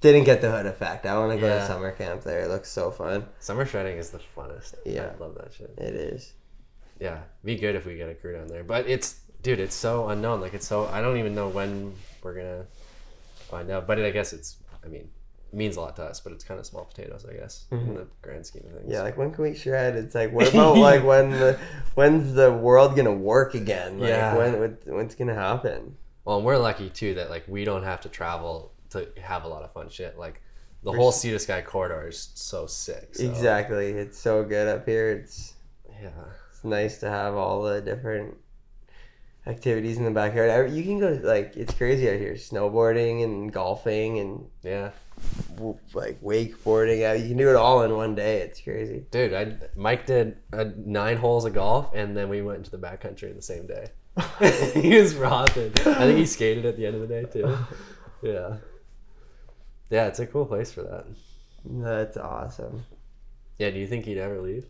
didn't 0.00 0.24
get 0.24 0.40
the 0.40 0.50
Hood 0.50 0.66
effect. 0.66 1.04
I 1.04 1.18
want 1.18 1.32
to 1.32 1.38
go 1.38 1.48
Yeah. 1.48 1.58
to 1.60 1.66
summer 1.66 1.90
camp 1.92 2.22
there. 2.22 2.40
It 2.40 2.48
looks 2.48 2.70
so 2.70 2.90
fun. 2.90 3.26
Summer 3.40 3.66
shredding 3.66 3.98
is 3.98 4.10
the 4.10 4.20
funnest. 4.36 4.74
Yeah. 4.84 5.10
I 5.14 5.22
love 5.22 5.34
that 5.36 5.52
shit. 5.52 5.74
It 5.78 5.94
is. 5.94 6.32
Yeah, 6.98 7.18
be 7.44 7.56
good 7.56 7.74
if 7.74 7.84
we 7.84 7.96
get 7.96 8.08
a 8.08 8.14
crew 8.14 8.34
down 8.36 8.46
there. 8.48 8.64
But 8.64 8.88
it's 8.88 9.16
dude, 9.42 9.60
it's 9.60 9.74
so 9.74 10.08
unknown. 10.08 10.40
Like 10.40 10.54
it's 10.54 10.66
so 10.66 10.86
I 10.86 11.00
don't 11.00 11.18
even 11.18 11.34
know 11.34 11.48
when 11.48 11.94
we're 12.22 12.34
gonna 12.34 12.64
find 13.50 13.70
out. 13.70 13.86
But 13.86 14.00
I 14.00 14.10
guess 14.10 14.32
it's. 14.32 14.56
I 14.84 14.88
mean, 14.88 15.08
it 15.52 15.56
means 15.56 15.76
a 15.76 15.80
lot 15.80 15.96
to 15.96 16.04
us, 16.04 16.20
but 16.20 16.32
it's 16.32 16.44
kind 16.44 16.60
of 16.60 16.66
small 16.66 16.84
potatoes, 16.84 17.26
I 17.28 17.34
guess, 17.34 17.66
in 17.70 17.94
the 17.94 18.06
grand 18.22 18.46
scheme 18.46 18.62
of 18.66 18.70
things. 18.72 18.82
Mm-hmm. 18.84 18.92
Yeah, 18.92 19.02
like 19.02 19.16
when 19.16 19.32
can 19.32 19.44
we 19.44 19.54
shred? 19.54 19.96
It's 19.96 20.14
like 20.14 20.32
what 20.32 20.48
about 20.48 20.76
like 20.76 21.02
when 21.12 21.30
the 21.30 21.58
when's 21.94 22.34
the 22.34 22.52
world 22.52 22.94
gonna 22.96 23.12
work 23.12 23.54
again? 23.54 23.98
Like 24.00 24.08
Yeah. 24.10 24.36
when 24.36 24.60
what, 24.60 24.78
when's 24.86 25.14
gonna 25.14 25.34
happen? 25.34 25.96
Well, 26.24 26.42
we're 26.42 26.56
lucky 26.58 26.90
too 26.90 27.14
that 27.14 27.30
like 27.30 27.44
we 27.48 27.64
don't 27.64 27.84
have 27.84 28.00
to 28.02 28.08
travel 28.08 28.72
to 28.90 29.08
have 29.20 29.44
a 29.44 29.48
lot 29.48 29.62
of 29.62 29.72
fun 29.72 29.88
shit. 29.88 30.18
Like 30.18 30.40
the 30.82 30.92
whole 30.92 31.10
sea 31.10 31.30
to 31.30 31.38
sky 31.38 31.62
corridor 31.62 32.06
is 32.08 32.30
so 32.34 32.66
sick. 32.66 33.16
so- 33.16 33.24
Exactly. 33.24 33.90
It's 33.90 34.18
so 34.18 34.44
good 34.44 34.68
up 34.68 34.86
here. 34.86 35.10
It's 35.10 35.54
Yeah. 36.00 36.10
it's 36.50 36.62
nice 36.64 36.98
to 37.00 37.08
have 37.08 37.34
all 37.34 37.62
the 37.62 37.80
different 37.80 38.36
activities 39.46 39.96
in 39.98 40.04
the 40.04 40.10
backyard. 40.10 40.72
You 40.72 40.82
can 40.82 40.98
go 40.98 41.18
like 41.22 41.56
it's 41.56 41.74
crazy 41.74 42.08
out 42.10 42.18
here. 42.18 42.34
Snowboarding 42.34 43.22
and 43.24 43.52
golfing 43.52 44.18
and 44.18 44.46
Yeah. 44.62 44.90
like 45.94 46.20
wakeboarding. 46.22 47.20
You 47.22 47.28
can 47.28 47.36
do 47.36 47.48
it 47.50 47.56
all 47.56 47.82
in 47.82 47.94
one 47.96 48.14
day. 48.14 48.40
It's 48.40 48.60
crazy. 48.60 49.06
Dude, 49.10 49.32
I 49.34 49.56
Mike 49.74 50.06
did 50.06 50.36
uh, 50.52 50.64
nine 50.76 51.16
holes 51.16 51.44
of 51.44 51.54
golf, 51.54 51.90
and 51.94 52.16
then 52.16 52.28
we 52.28 52.42
went 52.42 52.58
into 52.58 52.70
the 52.70 52.78
backcountry 52.78 53.34
the 53.34 53.42
same 53.42 53.66
day. 53.66 53.88
he 54.80 54.98
was 54.98 55.14
rocking. 55.14 55.72
I 55.84 56.04
think 56.06 56.18
he 56.18 56.26
skated 56.26 56.64
at 56.66 56.76
the 56.76 56.86
end 56.86 56.94
of 56.96 57.02
the 57.02 57.06
day 57.06 57.24
too. 57.24 57.56
Yeah. 58.22 58.56
Yeah, 59.90 60.06
it's 60.06 60.18
a 60.18 60.26
cool 60.26 60.46
place 60.46 60.72
for 60.72 60.82
that. 60.82 61.06
That's 61.64 62.16
awesome. 62.16 62.84
Yeah, 63.58 63.70
do 63.70 63.78
you 63.78 63.86
think 63.86 64.04
he'd 64.04 64.18
ever 64.18 64.40
leave? 64.40 64.66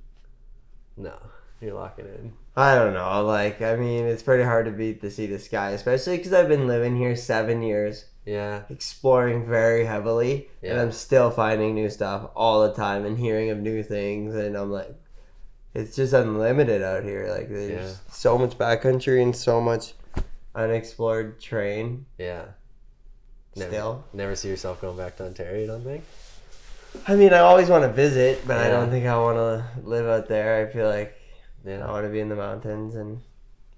No, 0.96 1.14
you're 1.60 1.74
locking 1.74 2.06
in. 2.06 2.32
I 2.56 2.74
don't 2.74 2.94
know. 2.94 3.24
Like, 3.24 3.60
I 3.62 3.76
mean, 3.76 4.04
it's 4.06 4.22
pretty 4.22 4.44
hard 4.44 4.66
to 4.66 4.72
beat 4.72 5.00
the 5.00 5.10
sea 5.10 5.26
to 5.28 5.38
sky, 5.38 5.70
especially 5.70 6.16
because 6.16 6.32
I've 6.32 6.48
been 6.48 6.66
living 6.66 6.96
here 6.96 7.14
seven 7.16 7.62
years, 7.62 8.06
Yeah, 8.24 8.62
exploring 8.70 9.46
very 9.46 9.84
heavily, 9.84 10.48
and 10.62 10.78
I'm 10.80 10.92
still 10.92 11.30
finding 11.30 11.74
new 11.74 11.90
stuff 11.90 12.30
all 12.34 12.66
the 12.66 12.72
time 12.74 13.04
and 13.04 13.18
hearing 13.18 13.50
of 13.50 13.58
new 13.58 13.82
things. 13.82 14.34
And 14.34 14.56
I'm 14.56 14.70
like, 14.72 14.94
it's 15.74 15.94
just 15.96 16.12
unlimited 16.14 16.82
out 16.82 17.04
here. 17.04 17.26
Like, 17.28 17.48
there's 17.50 17.70
Yeah. 17.70 17.96
so 18.10 18.38
much 18.38 18.56
backcountry 18.56 19.22
and 19.22 19.36
so 19.36 19.60
much 19.60 19.94
unexplored 20.54 21.38
terrain 21.40 22.06
yeah. 22.18 22.44
Never, 23.54 23.70
still. 23.70 24.04
never 24.12 24.36
see 24.36 24.48
yourself 24.48 24.80
going 24.80 24.96
back 24.96 25.16
to 25.16 25.24
Ontario. 25.24 25.60
You 25.60 25.66
don't 25.66 25.82
think? 25.84 26.04
I 27.08 27.14
mean, 27.16 27.32
I 27.32 27.38
always 27.40 27.68
want 27.68 27.84
to 27.84 27.92
visit, 27.92 28.46
but 28.46 28.56
I 28.58 28.68
don't 28.68 28.90
think 28.90 29.06
I 29.06 29.16
want 29.18 29.36
to 29.36 29.64
live 29.86 30.06
out 30.06 30.28
there. 30.28 30.66
I 30.66 30.72
feel 30.72 30.88
like 30.88 31.15
I 31.68 31.90
want 31.90 32.06
to 32.06 32.10
be 32.12 32.20
in 32.20 32.28
the 32.28 32.36
mountains 32.36 32.94
and 32.94 33.20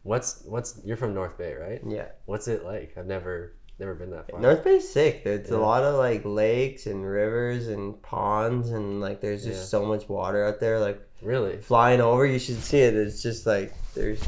What's 0.05 0.43
what's 0.45 0.81
you're 0.85 0.97
from 0.97 1.13
North 1.13 1.37
Bay, 1.37 1.55
right? 1.55 1.81
yeah. 1.87 2.07
What's 2.27 2.49
it 2.49 2.65
like? 2.65 2.95
I've 2.97 3.07
never 3.07 3.53
never 3.79 3.95
been 3.95 4.11
that 4.11 4.31
far. 4.31 4.41
North 4.41 4.65
Bay's 4.65 4.89
sick. 4.89 5.23
It's 5.27 5.51
Yeah. 5.51 5.57
a 5.57 5.59
lot 5.59 5.83
of 5.85 5.97
like 5.97 6.23
lakes 6.25 6.87
and 6.87 7.05
rivers 7.05 7.69
and 7.69 8.01
ponds 8.03 8.71
and 8.71 9.01
like 9.01 9.21
there's 9.21 9.45
just 9.45 9.61
Yeah. 9.61 9.65
so 9.67 9.85
much 9.85 10.09
water 10.09 10.45
out 10.45 10.61
there. 10.61 10.79
Like 10.81 11.01
Really? 11.23 11.59
flying 11.59 12.01
over, 12.01 12.25
you 12.25 12.39
should 12.39 12.57
see 12.63 12.81
it. 12.81 12.95
It's 12.95 13.23
just 13.23 13.47
like 13.47 13.73
there's 13.95 14.23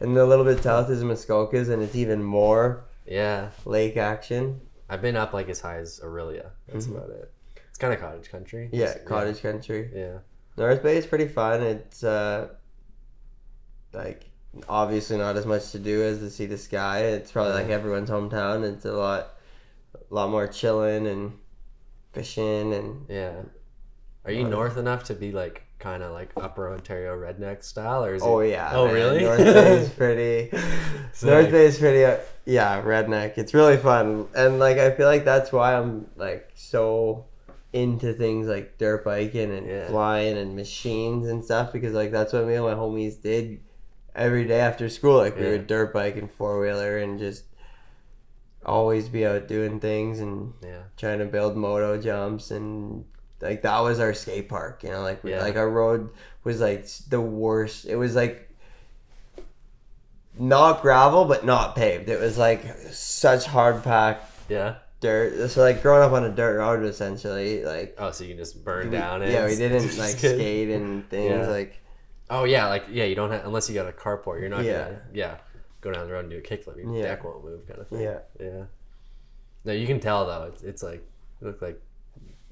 and 0.00 0.16
a 0.16 0.24
little 0.24 0.44
bit 0.44 0.62
south 0.62 0.88
is 0.90 1.04
Muskokas 1.04 1.68
and 1.70 1.82
it's 1.82 1.94
even 1.94 2.22
more 2.22 2.84
Yeah. 3.06 3.50
lake 3.64 3.96
action. 3.96 4.60
I've 4.88 5.02
been 5.02 5.16
up 5.16 5.32
like 5.32 5.48
as 5.48 5.60
high 5.60 5.76
as 5.76 6.00
Orillia. 6.00 6.46
That's 6.72 6.86
Mhm. 6.86 6.96
about 6.96 7.10
it. 7.10 7.30
It's 7.68 7.78
kind 7.78 7.92
of 7.94 8.00
cottage 8.00 8.30
country. 8.30 8.68
Yeah, 8.72 8.98
cottage 9.04 9.40
country. 9.42 9.90
Yeah. 9.94 10.18
North 10.56 10.82
Bay 10.82 10.96
is 10.96 11.06
pretty 11.06 11.28
fun. 11.28 11.62
It's 11.62 12.02
uh 12.02 12.48
like 13.92 14.26
obviously 14.68 15.16
not 15.16 15.36
as 15.36 15.46
much 15.46 15.70
to 15.72 15.78
do 15.78 16.02
as 16.02 16.18
to 16.18 16.30
see 16.30 16.46
the 16.46 16.58
sky. 16.58 17.00
It's 17.04 17.30
probably 17.32 17.54
like 17.54 17.68
everyone's 17.68 18.10
hometown. 18.10 18.64
It's 18.70 18.84
a 18.84 18.92
lot 18.92 19.34
a 19.94 20.14
lot 20.14 20.30
more 20.30 20.46
chilling 20.46 21.06
and 21.06 21.32
fishing 22.12 22.72
and 22.74 23.06
Yeah. 23.08 23.42
Are 24.24 24.32
you 24.32 24.44
north 24.46 24.76
enough 24.76 25.04
to 25.04 25.14
be 25.14 25.32
like 25.32 25.62
kind 25.78 26.02
of 26.02 26.12
like 26.12 26.30
Upper 26.36 26.70
Ontario 26.70 27.16
redneck 27.16 27.64
style, 27.64 28.04
or 28.04 28.14
is 28.14 28.22
Oh 28.22 28.40
it? 28.40 28.50
yeah. 28.50 28.70
Oh 28.74 28.84
man. 28.86 28.94
really? 28.94 29.20
North 29.24 29.38
Bay 29.38 29.78
is 29.78 29.88
pretty. 29.96 30.50
So, 31.14 31.28
North 31.28 31.44
like, 31.44 31.52
Bay 31.52 31.64
is 31.66 31.78
pretty. 31.78 32.04
Uh, 32.04 32.18
yeah, 32.44 32.82
redneck. 32.82 33.38
It's 33.38 33.54
really 33.54 33.78
fun, 33.78 34.26
and 34.34 34.58
like 34.58 34.76
I 34.78 34.90
feel 34.90 35.06
like 35.06 35.24
that's 35.24 35.52
why 35.52 35.74
I'm 35.74 36.06
like 36.16 36.50
so 36.54 37.24
into 37.72 38.12
things 38.12 38.46
like 38.48 38.76
dirt 38.78 39.04
biking 39.04 39.52
and 39.52 39.66
Yeah. 39.66 39.88
flying 39.88 40.36
and 40.36 40.54
machines 40.54 41.28
and 41.28 41.42
stuff 41.44 41.72
because 41.72 41.94
like 41.94 42.10
that's 42.10 42.32
what 42.34 42.44
me 42.46 42.54
and 42.54 42.64
my 42.64 42.74
homies 42.74 43.20
did 43.22 43.60
every 44.14 44.44
day 44.44 44.60
after 44.60 44.88
school. 44.88 45.16
Like 45.18 45.36
we 45.36 45.44
Yeah. 45.44 45.50
would 45.52 45.66
dirt 45.66 45.92
bike 45.92 46.16
and 46.16 46.30
four 46.30 46.60
wheeler 46.60 46.98
and 46.98 47.18
just 47.18 47.44
always 48.64 49.08
be 49.08 49.24
out 49.26 49.48
doing 49.48 49.80
things 49.80 50.20
and 50.20 50.52
Yeah. 50.62 50.82
trying 50.96 51.18
to 51.20 51.24
build 51.24 51.56
moto 51.56 51.96
jumps 52.00 52.50
and 52.50 53.04
like 53.40 53.62
that 53.62 53.80
was 53.80 53.98
our 53.98 54.12
skate 54.12 54.50
park 54.50 54.82
you 54.82 54.90
know 54.90 55.00
like 55.00 55.24
we, 55.24 55.30
Yeah. 55.30 55.40
like 55.40 55.56
our 55.56 55.68
road 55.70 56.10
was 56.44 56.60
like 56.60 56.86
the 57.08 57.22
worst 57.22 57.86
it 57.86 57.96
was 57.96 58.14
like 58.14 58.50
not 60.38 60.82
gravel 60.82 61.24
but 61.24 61.44
not 61.44 61.74
paved 61.74 62.08
it 62.10 62.20
was 62.20 62.38
like 62.38 62.62
such 62.92 63.46
hard 63.46 63.82
packed 63.82 64.30
Yeah. 64.50 64.74
dirt 65.00 65.48
so 65.50 65.62
like 65.62 65.82
growing 65.82 66.02
up 66.02 66.12
on 66.12 66.24
a 66.24 66.30
dirt 66.30 66.58
road 66.58 66.84
essentially 66.84 67.64
like 67.64 67.96
Oh, 67.98 68.10
so 68.10 68.24
you 68.24 68.30
can 68.30 68.38
just 68.38 68.62
burn 68.64 68.90
we- 68.90 68.96
down 68.96 69.22
it. 69.22 69.30
yeah 69.32 69.46
we 69.46 69.56
didn't 69.56 69.96
like 69.98 70.16
skate 70.18 70.68
and 70.68 71.08
things 71.08 71.48
like 71.48 71.80
Oh 72.30 72.44
yeah, 72.44 72.68
like 72.68 72.84
yeah, 72.90 73.04
you 73.04 73.14
don't 73.14 73.30
have 73.30 73.44
unless 73.44 73.68
you 73.68 73.74
got 73.74 73.88
a 73.88 73.92
carport. 73.92 74.40
You're 74.40 74.48
not 74.48 74.64
Yeah. 74.64 74.84
gonna 74.84 75.00
yeah 75.12 75.36
go 75.80 75.90
down 75.92 76.06
the 76.06 76.12
road 76.12 76.20
and 76.20 76.30
do 76.30 76.38
a 76.38 76.40
kickflip. 76.40 76.76
Your 76.76 76.94
Yeah. 76.94 77.02
deck 77.02 77.24
won't 77.24 77.44
move, 77.44 77.66
kind 77.66 77.80
of 77.80 77.88
thing. 77.88 78.00
yeah 78.00 78.18
Yeah. 78.38 78.64
No, 79.64 79.72
you 79.72 79.86
can 79.86 80.00
tell 80.00 80.26
though. 80.26 80.50
It's, 80.52 80.62
it's 80.62 80.82
like 80.82 81.02
you 81.40 81.46
look 81.48 81.60
like 81.60 81.80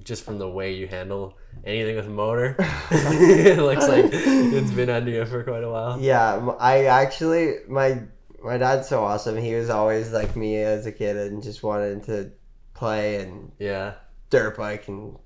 just 0.05 0.25
from 0.25 0.39
the 0.39 0.49
way 0.49 0.73
you 0.75 0.87
handle 0.87 1.35
anything 1.65 1.97
with 1.97 2.07
a 2.07 2.11
motor. 2.11 2.55
it 2.91 3.59
looks 3.59 3.89
like 3.89 4.07
it's 4.13 4.71
been 4.71 4.91
under 4.91 5.11
you 5.11 5.25
for 5.27 5.43
quite 5.45 5.63
a 5.65 5.71
while. 5.71 6.01
yeah 6.01 6.35
I 6.59 6.85
actually 6.85 7.57
my 7.69 8.03
my 8.43 8.57
dad's 8.57 8.89
so 8.89 9.03
awesome 9.05 9.37
he 9.37 9.55
was 9.55 9.69
always 9.71 10.13
like 10.13 10.37
me 10.37 10.57
as 10.63 10.87
a 10.87 10.93
kid 10.93 11.17
and 11.17 11.43
just 11.43 11.63
wanted 11.63 12.05
to 12.05 12.31
play 12.75 13.17
and 13.17 13.53
Yeah. 13.59 13.95
dirt 14.31 14.57
bike 14.57 14.87
and 14.89 15.17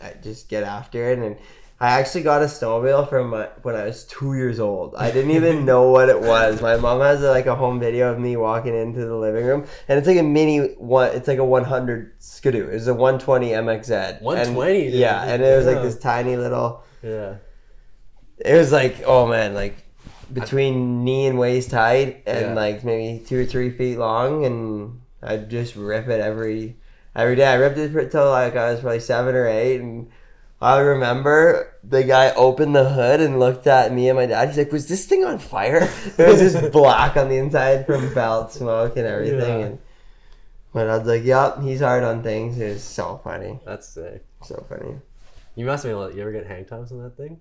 uh, 0.00 0.10
just 0.22 0.48
get 0.48 0.62
after 0.64 1.10
it. 1.10 1.18
And 1.18 1.36
I 1.82 1.98
actually 1.98 2.22
got 2.22 2.42
a 2.42 2.44
snowmobile 2.44 3.08
from 3.08 3.30
my, 3.30 3.48
when 3.62 3.74
I 3.74 3.86
was 3.86 4.04
two 4.04 4.34
years 4.34 4.60
old. 4.60 4.94
I 4.94 5.10
didn't 5.10 5.32
even 5.32 5.64
know 5.64 5.90
what 5.90 6.08
it 6.08 6.20
was. 6.20 6.62
My 6.62 6.76
mom 6.76 7.00
has 7.00 7.22
like 7.22 7.46
a 7.46 7.56
home 7.56 7.80
video 7.80 8.12
of 8.12 8.20
me 8.20 8.36
walking 8.36 8.72
into 8.72 9.04
the 9.04 9.16
living 9.16 9.44
room, 9.44 9.66
and 9.88 9.98
it's 9.98 10.06
like 10.06 10.16
a 10.16 10.22
mini 10.22 10.60
one. 10.74 11.10
It's 11.12 11.26
like 11.26 11.38
a 11.38 11.44
100 11.44 12.12
Skidoo. 12.20 12.68
It 12.68 12.74
was 12.74 12.86
a 12.86 12.94
120 12.94 13.48
MXZ. 13.48 14.22
120, 14.22 14.86
And, 14.86 14.94
yeah, 14.94 15.24
and 15.24 15.42
it 15.42 15.56
was 15.56 15.66
like 15.66 15.82
this 15.82 15.98
tiny 15.98 16.36
little. 16.36 16.84
Yeah. 17.02 17.38
It 18.38 18.54
was 18.54 18.70
like 18.70 19.02
oh 19.04 19.26
man, 19.26 19.52
like 19.52 19.74
between 20.32 21.02
knee 21.02 21.26
and 21.26 21.36
waist 21.36 21.72
height, 21.72 22.22
and 22.28 22.50
Yeah. 22.50 22.54
like 22.54 22.84
maybe 22.84 23.24
two 23.24 23.40
or 23.40 23.44
three 23.44 23.70
feet 23.70 23.98
long, 23.98 24.44
and 24.44 25.00
I'd 25.20 25.50
just 25.50 25.74
rip 25.74 26.06
it 26.06 26.20
every 26.20 26.76
every 27.16 27.34
day. 27.34 27.46
I 27.46 27.54
ripped 27.54 27.78
it 27.78 27.92
until 27.92 28.30
like 28.30 28.54
I 28.54 28.70
was 28.70 28.78
probably 28.78 29.00
seven 29.00 29.34
or 29.34 29.48
eight, 29.48 29.80
and 29.80 30.10
I 30.62 30.78
remember 30.78 31.74
the 31.82 32.04
guy 32.04 32.30
opened 32.34 32.74
the 32.76 32.88
hood 32.88 33.20
and 33.20 33.40
looked 33.40 33.66
at 33.66 33.92
me 33.92 34.08
and 34.08 34.16
my 34.16 34.26
dad. 34.26 34.48
He's 34.48 34.58
like, 34.58 34.70
"Was 34.72 34.86
this 34.88 35.06
thing 35.06 35.24
on 35.24 35.38
fire?" 35.38 35.88
It 36.18 36.28
was 36.28 36.38
just 36.40 36.70
black 36.72 37.16
on 37.16 37.28
the 37.28 37.36
inside 37.36 37.84
from 37.84 38.14
belt 38.14 38.52
smoke 38.52 38.96
and 38.96 39.06
everything. 39.06 39.60
Yeah. 39.60 39.66
And 39.66 39.78
my 40.72 40.84
dad's 40.84 41.06
like, 41.08 41.24
"Yep, 41.24 41.62
he's 41.62 41.80
hard 41.80 42.04
on 42.04 42.22
things." 42.22 42.58
It 42.58 42.68
was 42.74 42.82
so 42.84 43.20
funny, 43.24 43.58
That's 43.66 43.88
sick. 43.88 44.24
so 44.44 44.64
funny. 44.68 44.98
You 45.56 45.66
must 45.66 45.84
be 45.84 45.90
to, 45.90 46.12
you 46.14 46.22
ever 46.22 46.32
get 46.32 46.46
hang 46.46 46.64
times 46.64 46.92
on 46.92 47.02
that 47.02 47.16
thing? 47.16 47.40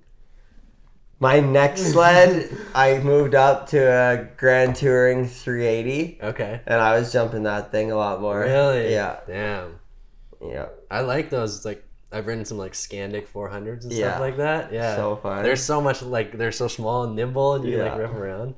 My 1.20 1.40
next 1.40 1.92
sled, 1.92 2.50
I 2.74 2.98
moved 2.98 3.36
up 3.36 3.68
to 3.68 3.78
a 3.80 4.28
Grand 4.38 4.76
Touring 4.76 5.28
380, 5.28 6.20
Okay. 6.24 6.62
and 6.66 6.82
I 6.82 6.98
was 6.98 7.14
jumping 7.14 7.44
that 7.44 7.72
thing 7.72 7.92
a 7.92 7.96
lot 7.96 8.20
more. 8.20 8.40
Really? 8.40 8.92
Yeah, 8.92 9.20
Damn. 9.28 9.80
yeah. 10.44 10.70
I 10.90 11.02
like 11.02 11.30
those. 11.30 11.56
It's 11.58 11.66
like 11.66 11.86
I've 12.12 12.28
ridden 12.28 12.44
some 12.46 12.58
like 12.58 12.74
Skandic 12.74 13.28
400s 13.28 13.84
and 13.84 13.94
Yeah. 13.94 14.10
stuff 14.12 14.20
like 14.20 14.38
that. 14.38 14.74
Yeah. 14.74 14.96
So 14.96 15.16
fun. 15.16 15.44
They're 15.44 15.56
so 15.56 15.80
much 15.82 16.02
like 16.02 16.38
they're 16.38 16.52
so 16.52 16.68
small 16.68 17.04
and 17.04 17.16
nimble, 17.16 17.56
and 17.56 17.64
you 17.66 17.78
Yeah. 17.78 17.84
like 17.92 17.98
rip 18.00 18.14
around. 18.14 18.56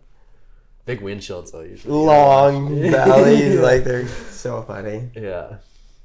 Big 0.86 1.02
windshields 1.02 1.52
though 1.52 1.62
usually. 1.62 1.94
long 1.94 2.82
bellies, 2.92 3.60
like 3.60 3.84
they're 3.84 4.08
so 4.32 4.63
funny. 4.63 5.10
Yeah, 5.16 5.58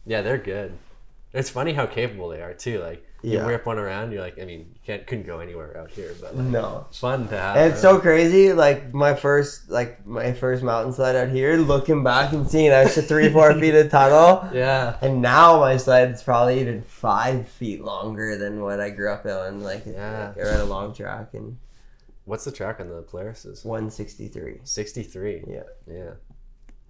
yeah, 0.06 0.22
they're 0.22 0.38
good. 0.38 0.72
It's 1.32 1.50
funny 1.50 1.72
how 1.72 1.86
capable 1.86 2.28
they 2.28 2.40
are 2.42 2.54
too. 2.54 2.80
Like 2.80 3.04
you 3.22 3.32
Yeah. 3.38 3.46
whip 3.46 3.66
one 3.66 3.78
around, 3.78 4.12
you're 4.12 4.22
like, 4.22 4.38
I 4.40 4.44
mean, 4.44 4.60
you 4.72 4.80
can't 4.86 5.04
couldn't 5.06 5.26
go 5.26 5.40
anywhere 5.40 5.76
out 5.76 5.90
here, 5.90 6.14
but 6.20 6.36
like, 6.36 6.46
No. 6.46 6.86
it's 6.88 6.98
fun 7.00 7.26
to 7.28 7.36
have. 7.36 7.56
And 7.56 7.72
it's 7.72 7.80
so 7.80 7.98
crazy. 7.98 8.52
Like 8.52 8.94
my 8.94 9.14
first, 9.14 9.68
like 9.70 10.06
my 10.06 10.32
first 10.32 10.62
mountain 10.62 10.92
slide 10.92 11.16
out 11.16 11.28
here, 11.30 11.56
looking 11.56 12.04
back 12.04 12.32
and 12.32 12.48
seeing 12.48 12.72
I 12.72 12.84
was 12.84 12.96
a 12.96 13.02
three, 13.02 13.28
four 13.32 13.52
feet 13.60 13.74
of 13.74 13.90
tunnel, 13.90 14.48
yeah, 14.54 14.96
and 15.02 15.20
now 15.20 15.58
my 15.58 15.76
slide 15.78 16.10
is 16.12 16.22
probably 16.22 16.60
even 16.60 16.82
five 16.82 17.48
feet 17.48 17.82
longer 17.82 18.36
than 18.36 18.60
what 18.60 18.80
I 18.80 18.90
grew 18.90 19.10
up 19.10 19.26
on. 19.26 19.62
Like, 19.62 19.84
Yeah. 19.86 20.32
like 20.36 20.46
I 20.46 20.50
ride 20.50 20.60
a 20.60 20.64
long 20.64 20.94
track, 20.94 21.34
and 21.34 21.56
What's 22.24 22.44
the 22.44 22.52
track 22.52 22.78
on 22.78 22.90
the 22.90 23.00
Polaris's? 23.00 23.64
163. 23.64 24.60
63. 24.62 25.44
Yeah. 25.48 25.62
Yeah. 25.90 26.10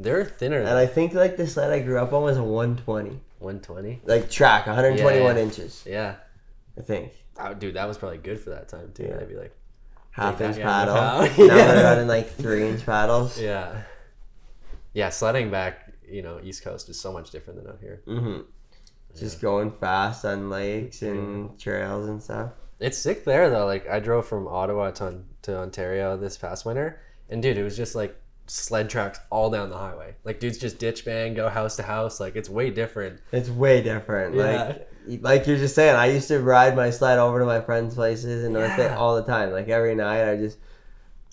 They're 0.01 0.25
thinner 0.25 0.59
And 0.61 0.69
I 0.79 0.87
think 0.87 1.13
like 1.15 1.37
the 1.37 1.47
sled 1.47 1.71
I 1.73 1.81
grew 1.81 1.99
up 1.99 2.13
on 2.13 2.23
was 2.23 2.37
a 2.37 2.43
120. 2.43 3.21
120. 3.41 4.03
Like 4.05 4.31
track, 4.31 4.67
121 4.67 5.37
Yeah. 5.37 5.43
inches. 5.43 5.85
Yeah. 5.87 6.15
I 6.77 6.83
think. 6.83 7.13
Oh, 7.41 7.55
dude, 7.55 7.75
that 7.75 7.87
was 7.89 7.99
probably 7.99 8.19
good 8.19 8.41
for 8.41 8.51
that 8.51 8.69
time 8.69 8.93
too. 8.95 9.05
Yeah. 9.05 9.19
I'd 9.21 9.29
be 9.29 9.37
like, 9.37 9.55
Half 10.11 10.41
inch 10.41 10.57
hammer 10.57 10.69
paddle. 10.69 10.95
now 10.95 11.23
Yeah. 11.45 11.75
we're 11.77 11.83
running 11.85 12.09
like 12.09 12.31
three 12.31 12.67
inch 12.69 12.85
paddles. 12.85 13.41
yeah, 13.41 13.83
yeah. 14.93 15.09
Sledding 15.11 15.51
back, 15.51 15.93
you 16.09 16.23
know, 16.23 16.41
East 16.43 16.65
Coast 16.65 16.89
is 16.89 17.01
so 17.01 17.13
much 17.13 17.31
different 17.31 17.63
than 17.63 17.73
out 17.73 17.79
here. 17.81 18.03
hmm 18.05 18.41
Just 19.17 19.41
going 19.41 19.71
fast 19.73 20.25
on 20.25 20.51
lakes 20.51 21.03
and 21.03 21.59
trails 21.59 22.09
and 22.09 22.21
stuff. 22.23 22.51
It's 22.81 22.99
sick 22.99 23.25
there 23.25 23.51
though. 23.51 23.67
Like 23.67 23.89
I 23.89 24.01
drove 24.01 24.27
from 24.27 24.47
Ottawa 24.49 24.91
to, 24.93 25.21
to 25.43 25.59
Ontario 25.59 26.17
this 26.17 26.37
past 26.37 26.65
winter, 26.65 27.01
and 27.29 27.43
dude, 27.43 27.57
it 27.59 27.63
was 27.65 27.77
just 27.77 27.95
like 27.95 28.17
sled 28.49 28.89
tracks 28.91 29.19
all 29.31 29.51
down 29.51 29.71
the 29.71 29.77
highway. 29.79 30.15
Like 30.25 30.41
dudes 30.41 30.59
just 30.59 30.79
ditch 30.79 31.05
bang, 31.05 31.35
go 31.35 31.49
house 31.49 31.77
to 31.77 31.83
house. 31.83 32.19
Like 32.21 32.37
it's 32.37 32.49
way 32.49 32.71
different. 32.71 33.21
It's 33.33 33.49
way 33.49 33.83
different. 33.83 34.35
Yeah. 34.35 34.75
Like 35.07 35.21
like 35.23 35.47
you're 35.47 35.57
just 35.57 35.75
saying, 35.75 35.97
I 35.97 36.07
used 36.07 36.29
to 36.29 36.39
ride 36.41 36.77
my 36.77 36.91
sled 36.91 37.19
over 37.19 37.39
to 37.39 37.47
my 37.47 37.61
friends' 37.61 37.95
places 37.95 38.45
in 38.45 38.53
North 38.53 38.77
Bay 38.77 38.85
Yeah. 38.85 38.97
all 38.99 39.17
the 39.17 39.23
time. 39.23 39.53
Like 39.53 39.69
every 39.69 39.95
night, 39.95 40.31
I 40.31 40.37
just 40.37 40.59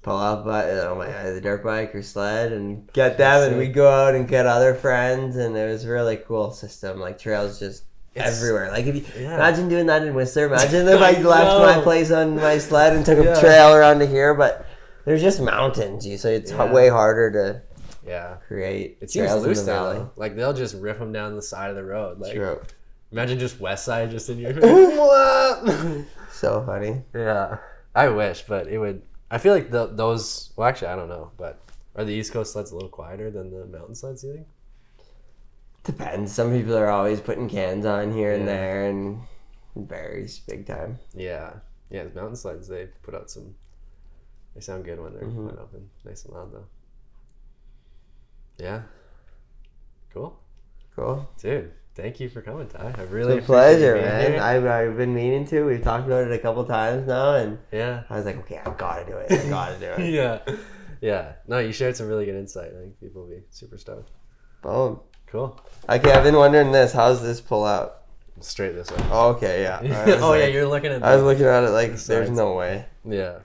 pull 0.01 0.17
up 0.17 0.45
uh, 0.45 0.91
on 0.91 0.97
my 0.99 1.08
either 1.08 1.41
dirt 1.41 1.63
bike 1.63 1.93
or 1.95 2.01
sled 2.04 2.54
and 2.54 2.88
get 2.93 3.17
them, 3.17 3.49
and 3.49 3.58
we'd 3.58 3.73
go 3.73 3.89
out 3.89 4.15
and 4.15 4.28
get 4.28 4.45
other 4.45 4.73
friends, 4.75 5.36
and 5.36 5.58
it 5.58 5.69
was 5.69 5.84
a 5.84 5.89
really 5.89 6.15
cool 6.17 6.51
system. 6.51 6.99
Like 6.99 7.17
trails 7.19 7.60
just 7.60 7.84
It's- 8.13 8.38
everywhere. 8.41 8.71
Like 8.71 8.86
if 8.86 8.95
you 8.95 9.04
Yeah. 9.23 9.36
imagine 9.36 9.67
doing 9.67 9.88
that 9.88 10.04
in 10.04 10.13
Whistler, 10.13 10.45
imagine 10.45 10.88
if 10.88 11.01
I 11.01 11.12
left 11.21 11.78
my 11.78 11.82
place 11.84 12.12
on 12.12 12.36
my 12.38 12.58
sled 12.60 12.95
and 12.95 13.06
took 13.06 13.17
a 13.19 13.39
trail 13.41 13.73
around 13.73 13.99
to 13.99 14.06
here, 14.06 14.34
but. 14.34 14.65
There's 15.06 15.22
just 15.22 15.39
mountains, 15.41 16.06
you 16.06 16.18
so 16.18 16.30
it's 16.30 16.52
Yeah. 16.52 16.72
way 16.74 16.89
harder 16.89 17.32
to 17.32 17.62
Yeah, 18.08 18.36
create. 18.48 18.98
it 19.02 19.12
seems 19.12 19.34
loose 19.36 19.63
there 19.63 19.76
valley. 19.76 20.06
Like 20.15 20.36
they'll 20.36 20.54
just 20.54 20.76
rip 20.76 21.00
them 21.00 21.12
down 21.13 21.36
the 21.36 21.41
side 21.41 21.70
of 21.70 21.76
the 21.76 21.84
road. 21.84 22.20
Like 22.20 22.34
True. 22.34 22.60
imagine 23.12 23.39
just 23.39 23.60
West 23.60 23.86
Side 23.86 24.10
just 24.12 24.30
in 24.30 24.39
your. 24.39 24.54
So 26.32 26.62
funny. 26.65 27.02
yeah, 27.13 27.58
I 27.96 28.10
wish, 28.10 28.44
but 28.48 28.68
it 28.68 28.78
would. 28.78 29.02
I 29.32 29.38
feel 29.38 29.54
like 29.54 29.72
the, 29.72 29.88
those. 29.88 30.52
Well, 30.58 30.68
actually, 30.68 30.89
I 30.89 30.96
don't 30.98 31.08
know, 31.10 31.32
but 31.38 31.60
are 31.96 32.04
the 32.04 32.12
East 32.13 32.34
Coast 32.34 32.52
sleds 32.54 32.72
a 32.72 32.76
little 32.76 32.89
quieter 32.89 33.32
than 33.32 33.52
the 33.52 33.65
mountain 33.65 33.96
sleds? 33.96 34.24
You 34.24 34.34
think? 34.34 34.48
Depends. 35.86 36.34
Some 36.34 36.52
people 36.52 36.76
are 36.78 36.89
always 36.89 37.22
putting 37.22 37.48
cans 37.48 37.86
on 37.86 38.12
here 38.12 38.34
and 38.34 38.46
there, 38.48 38.86
and 38.89 39.22
varies 39.76 40.39
big 40.39 40.65
time. 40.68 41.00
Yeah, 41.13 41.54
yeah. 41.89 42.04
The 42.04 42.10
mountain 42.20 42.36
sleds 42.36 42.68
they 42.68 42.88
put 43.04 43.15
out 43.15 43.30
some. 43.32 43.56
They 44.56 44.62
sound 44.62 44.86
good 44.86 45.00
when 45.02 45.13
they're 45.13 45.24
Mhm. 45.24 45.46
wide 45.46 45.60
open, 45.60 45.89
nice 46.06 46.24
and 46.26 46.34
loud 46.34 46.52
though. 46.54 46.65
Yeah. 48.58 48.82
Cool, 50.13 50.38
Cool. 50.96 51.28
dude. 51.41 51.72
Thank 51.94 52.20
you 52.20 52.28
for 52.30 52.41
coming, 52.41 52.68
Ty. 52.68 52.94
I 52.98 53.02
really 53.04 53.38
It's 53.38 53.46
a 53.46 53.48
pleasure, 53.48 53.96
man. 53.96 54.39
I've, 54.39 54.65
I've 54.65 54.98
been 54.98 55.13
meaning 55.13 55.46
to. 55.48 55.63
We've 55.63 55.82
talked 55.84 56.06
about 56.08 56.26
it 56.28 56.32
a 56.34 56.38
couple 56.39 56.63
times 56.65 57.08
now, 57.08 57.36
and 57.36 57.58
yeah. 57.72 58.04
I 58.10 58.18
was 58.18 58.26
like, 58.26 58.38
okay, 58.39 58.58
I 58.65 58.70
gotta 58.72 59.06
do 59.06 59.15
it. 59.18 59.32
I 59.32 59.50
gotta 59.50 59.80
do 59.80 59.86
it. 60.04 60.10
yeah. 60.13 60.39
Yeah. 61.02 61.34
No, 61.48 61.60
you 61.60 61.72
shared 61.72 61.96
some 61.96 62.08
really 62.08 62.26
good 62.26 62.36
insight. 62.36 62.72
I 62.76 62.80
think 62.82 63.00
people 63.00 63.22
will 63.24 63.30
be 63.30 63.44
super 63.50 63.78
stoked. 63.78 64.10
Boom. 64.62 65.00
Cool. 65.28 65.58
Okay, 65.89 66.12
I've 66.12 66.24
been 66.24 66.36
wondering 66.36 66.72
this. 66.72 66.91
How's 66.94 67.22
this 67.22 67.39
pull 67.41 67.63
out? 67.65 68.04
Straight 68.41 68.74
this 68.76 68.91
way. 68.91 68.98
Oh, 69.12 69.30
okay, 69.30 69.62
yeah. 69.63 69.80
Oh 70.22 70.34
yeah, 70.34 70.48
you're 70.48 70.68
looking 70.68 70.91
at. 70.91 71.02
I 71.04 71.15
was 71.15 71.24
looking 71.24 71.46
at 71.46 71.63
it 71.63 71.70
like, 71.70 71.96
the 71.96 72.08
there's 72.08 72.30
no 72.30 72.56
way. 72.56 72.86
Yeah. 73.06 73.39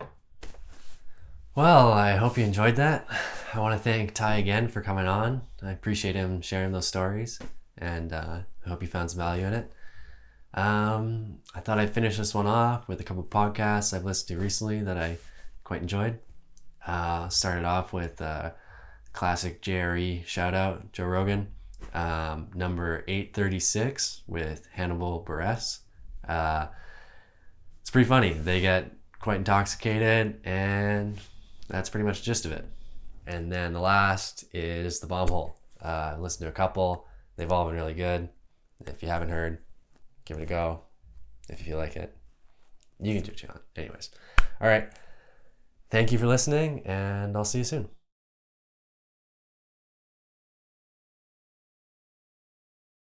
Well, 1.61 1.93
I 1.93 2.17
hope 2.17 2.39
you 2.39 2.45
enjoyed 2.45 2.77
that. 2.77 3.07
I 3.53 3.61
want 3.61 3.75
to 3.75 3.85
thank 3.85 4.15
Ty 4.15 4.37
again 4.37 4.69
for 4.69 4.81
coming 4.81 5.07
on. 5.07 5.43
I 5.63 5.73
appreciate 5.73 6.15
him 6.15 6.41
sharing 6.41 6.73
those 6.73 6.87
stories, 6.87 7.39
and 7.77 8.15
uh, 8.15 8.39
I 8.65 8.69
hope 8.71 8.81
you 8.81 8.89
found 8.89 9.11
some 9.11 9.19
value 9.19 9.45
in 9.45 9.53
it. 9.53 9.73
Um, 10.55 11.41
I 11.55 11.61
thought 11.61 11.79
I'd 11.79 11.93
finish 11.93 12.17
this 12.17 12.35
one 12.35 12.47
off 12.47 12.89
with 12.89 12.99
a 13.03 13.05
couple 13.05 13.23
podcasts 13.25 13.93
I've 13.93 14.07
listened 14.07 14.29
to 14.29 14.43
recently 14.43 14.81
that 14.81 14.97
I 14.97 15.19
quite 15.63 15.83
enjoyed. 15.83 16.19
Uh, 16.87 17.29
started 17.29 17.67
off 17.67 17.93
with 17.93 18.23
uh, 18.23 18.53
classic 19.13 19.61
JRE 19.61 20.25
shout 20.25 20.55
out, 20.55 20.93
Joe 20.93 21.05
Rogan, 21.05 21.49
um, 21.93 22.49
number 22.55 23.05
836 23.07 24.23
with 24.27 24.67
Hannibal 24.73 25.23
Buress. 25.29 25.81
Uh, 26.27 26.69
it's 27.83 27.91
pretty 27.91 28.09
funny. 28.09 28.33
They 28.33 28.63
get 28.63 28.93
quite 29.21 29.37
intoxicated, 29.37 30.41
and 30.43 31.21
that's 31.71 31.89
pretty 31.89 32.07
much 32.07 32.21
the 32.21 32.25
gist 32.25 32.45
of 32.45 32.53
it. 32.53 32.65
And 33.27 33.51
then 33.51 33.73
the 33.73 33.81
last 33.81 34.45
is 34.53 35.01
the 35.01 35.07
bomb 35.07 35.29
hole. 35.29 35.57
Uh, 35.81 36.17
listen 36.19 36.43
to 36.43 36.49
a 36.49 36.53
couple. 36.53 37.07
They've 37.37 37.51
all 37.51 37.67
been 37.67 37.77
really 37.77 37.95
good. 37.95 38.29
If 38.87 39.03
you 39.03 39.09
haven't 39.09 39.29
heard, 39.29 39.59
give 40.25 40.39
it 40.39 40.43
a 40.43 40.47
go. 40.47 40.83
If 41.49 41.61
you 41.61 41.67
feel 41.67 41.79
like 41.79 41.97
it, 41.97 42.17
you 43.01 43.15
can 43.15 43.23
do 43.23 43.33
you 43.43 43.49
want. 43.49 43.63
Anyways, 43.77 44.11
all 44.61 44.69
right. 44.69 44.91
Thank 45.91 46.13
you 46.13 46.19
for 46.19 46.27
listening, 46.27 46.83
and 46.87 47.37
I'll 47.37 47.45
see 47.45 47.59
you 47.59 47.65
soon. 47.65 47.89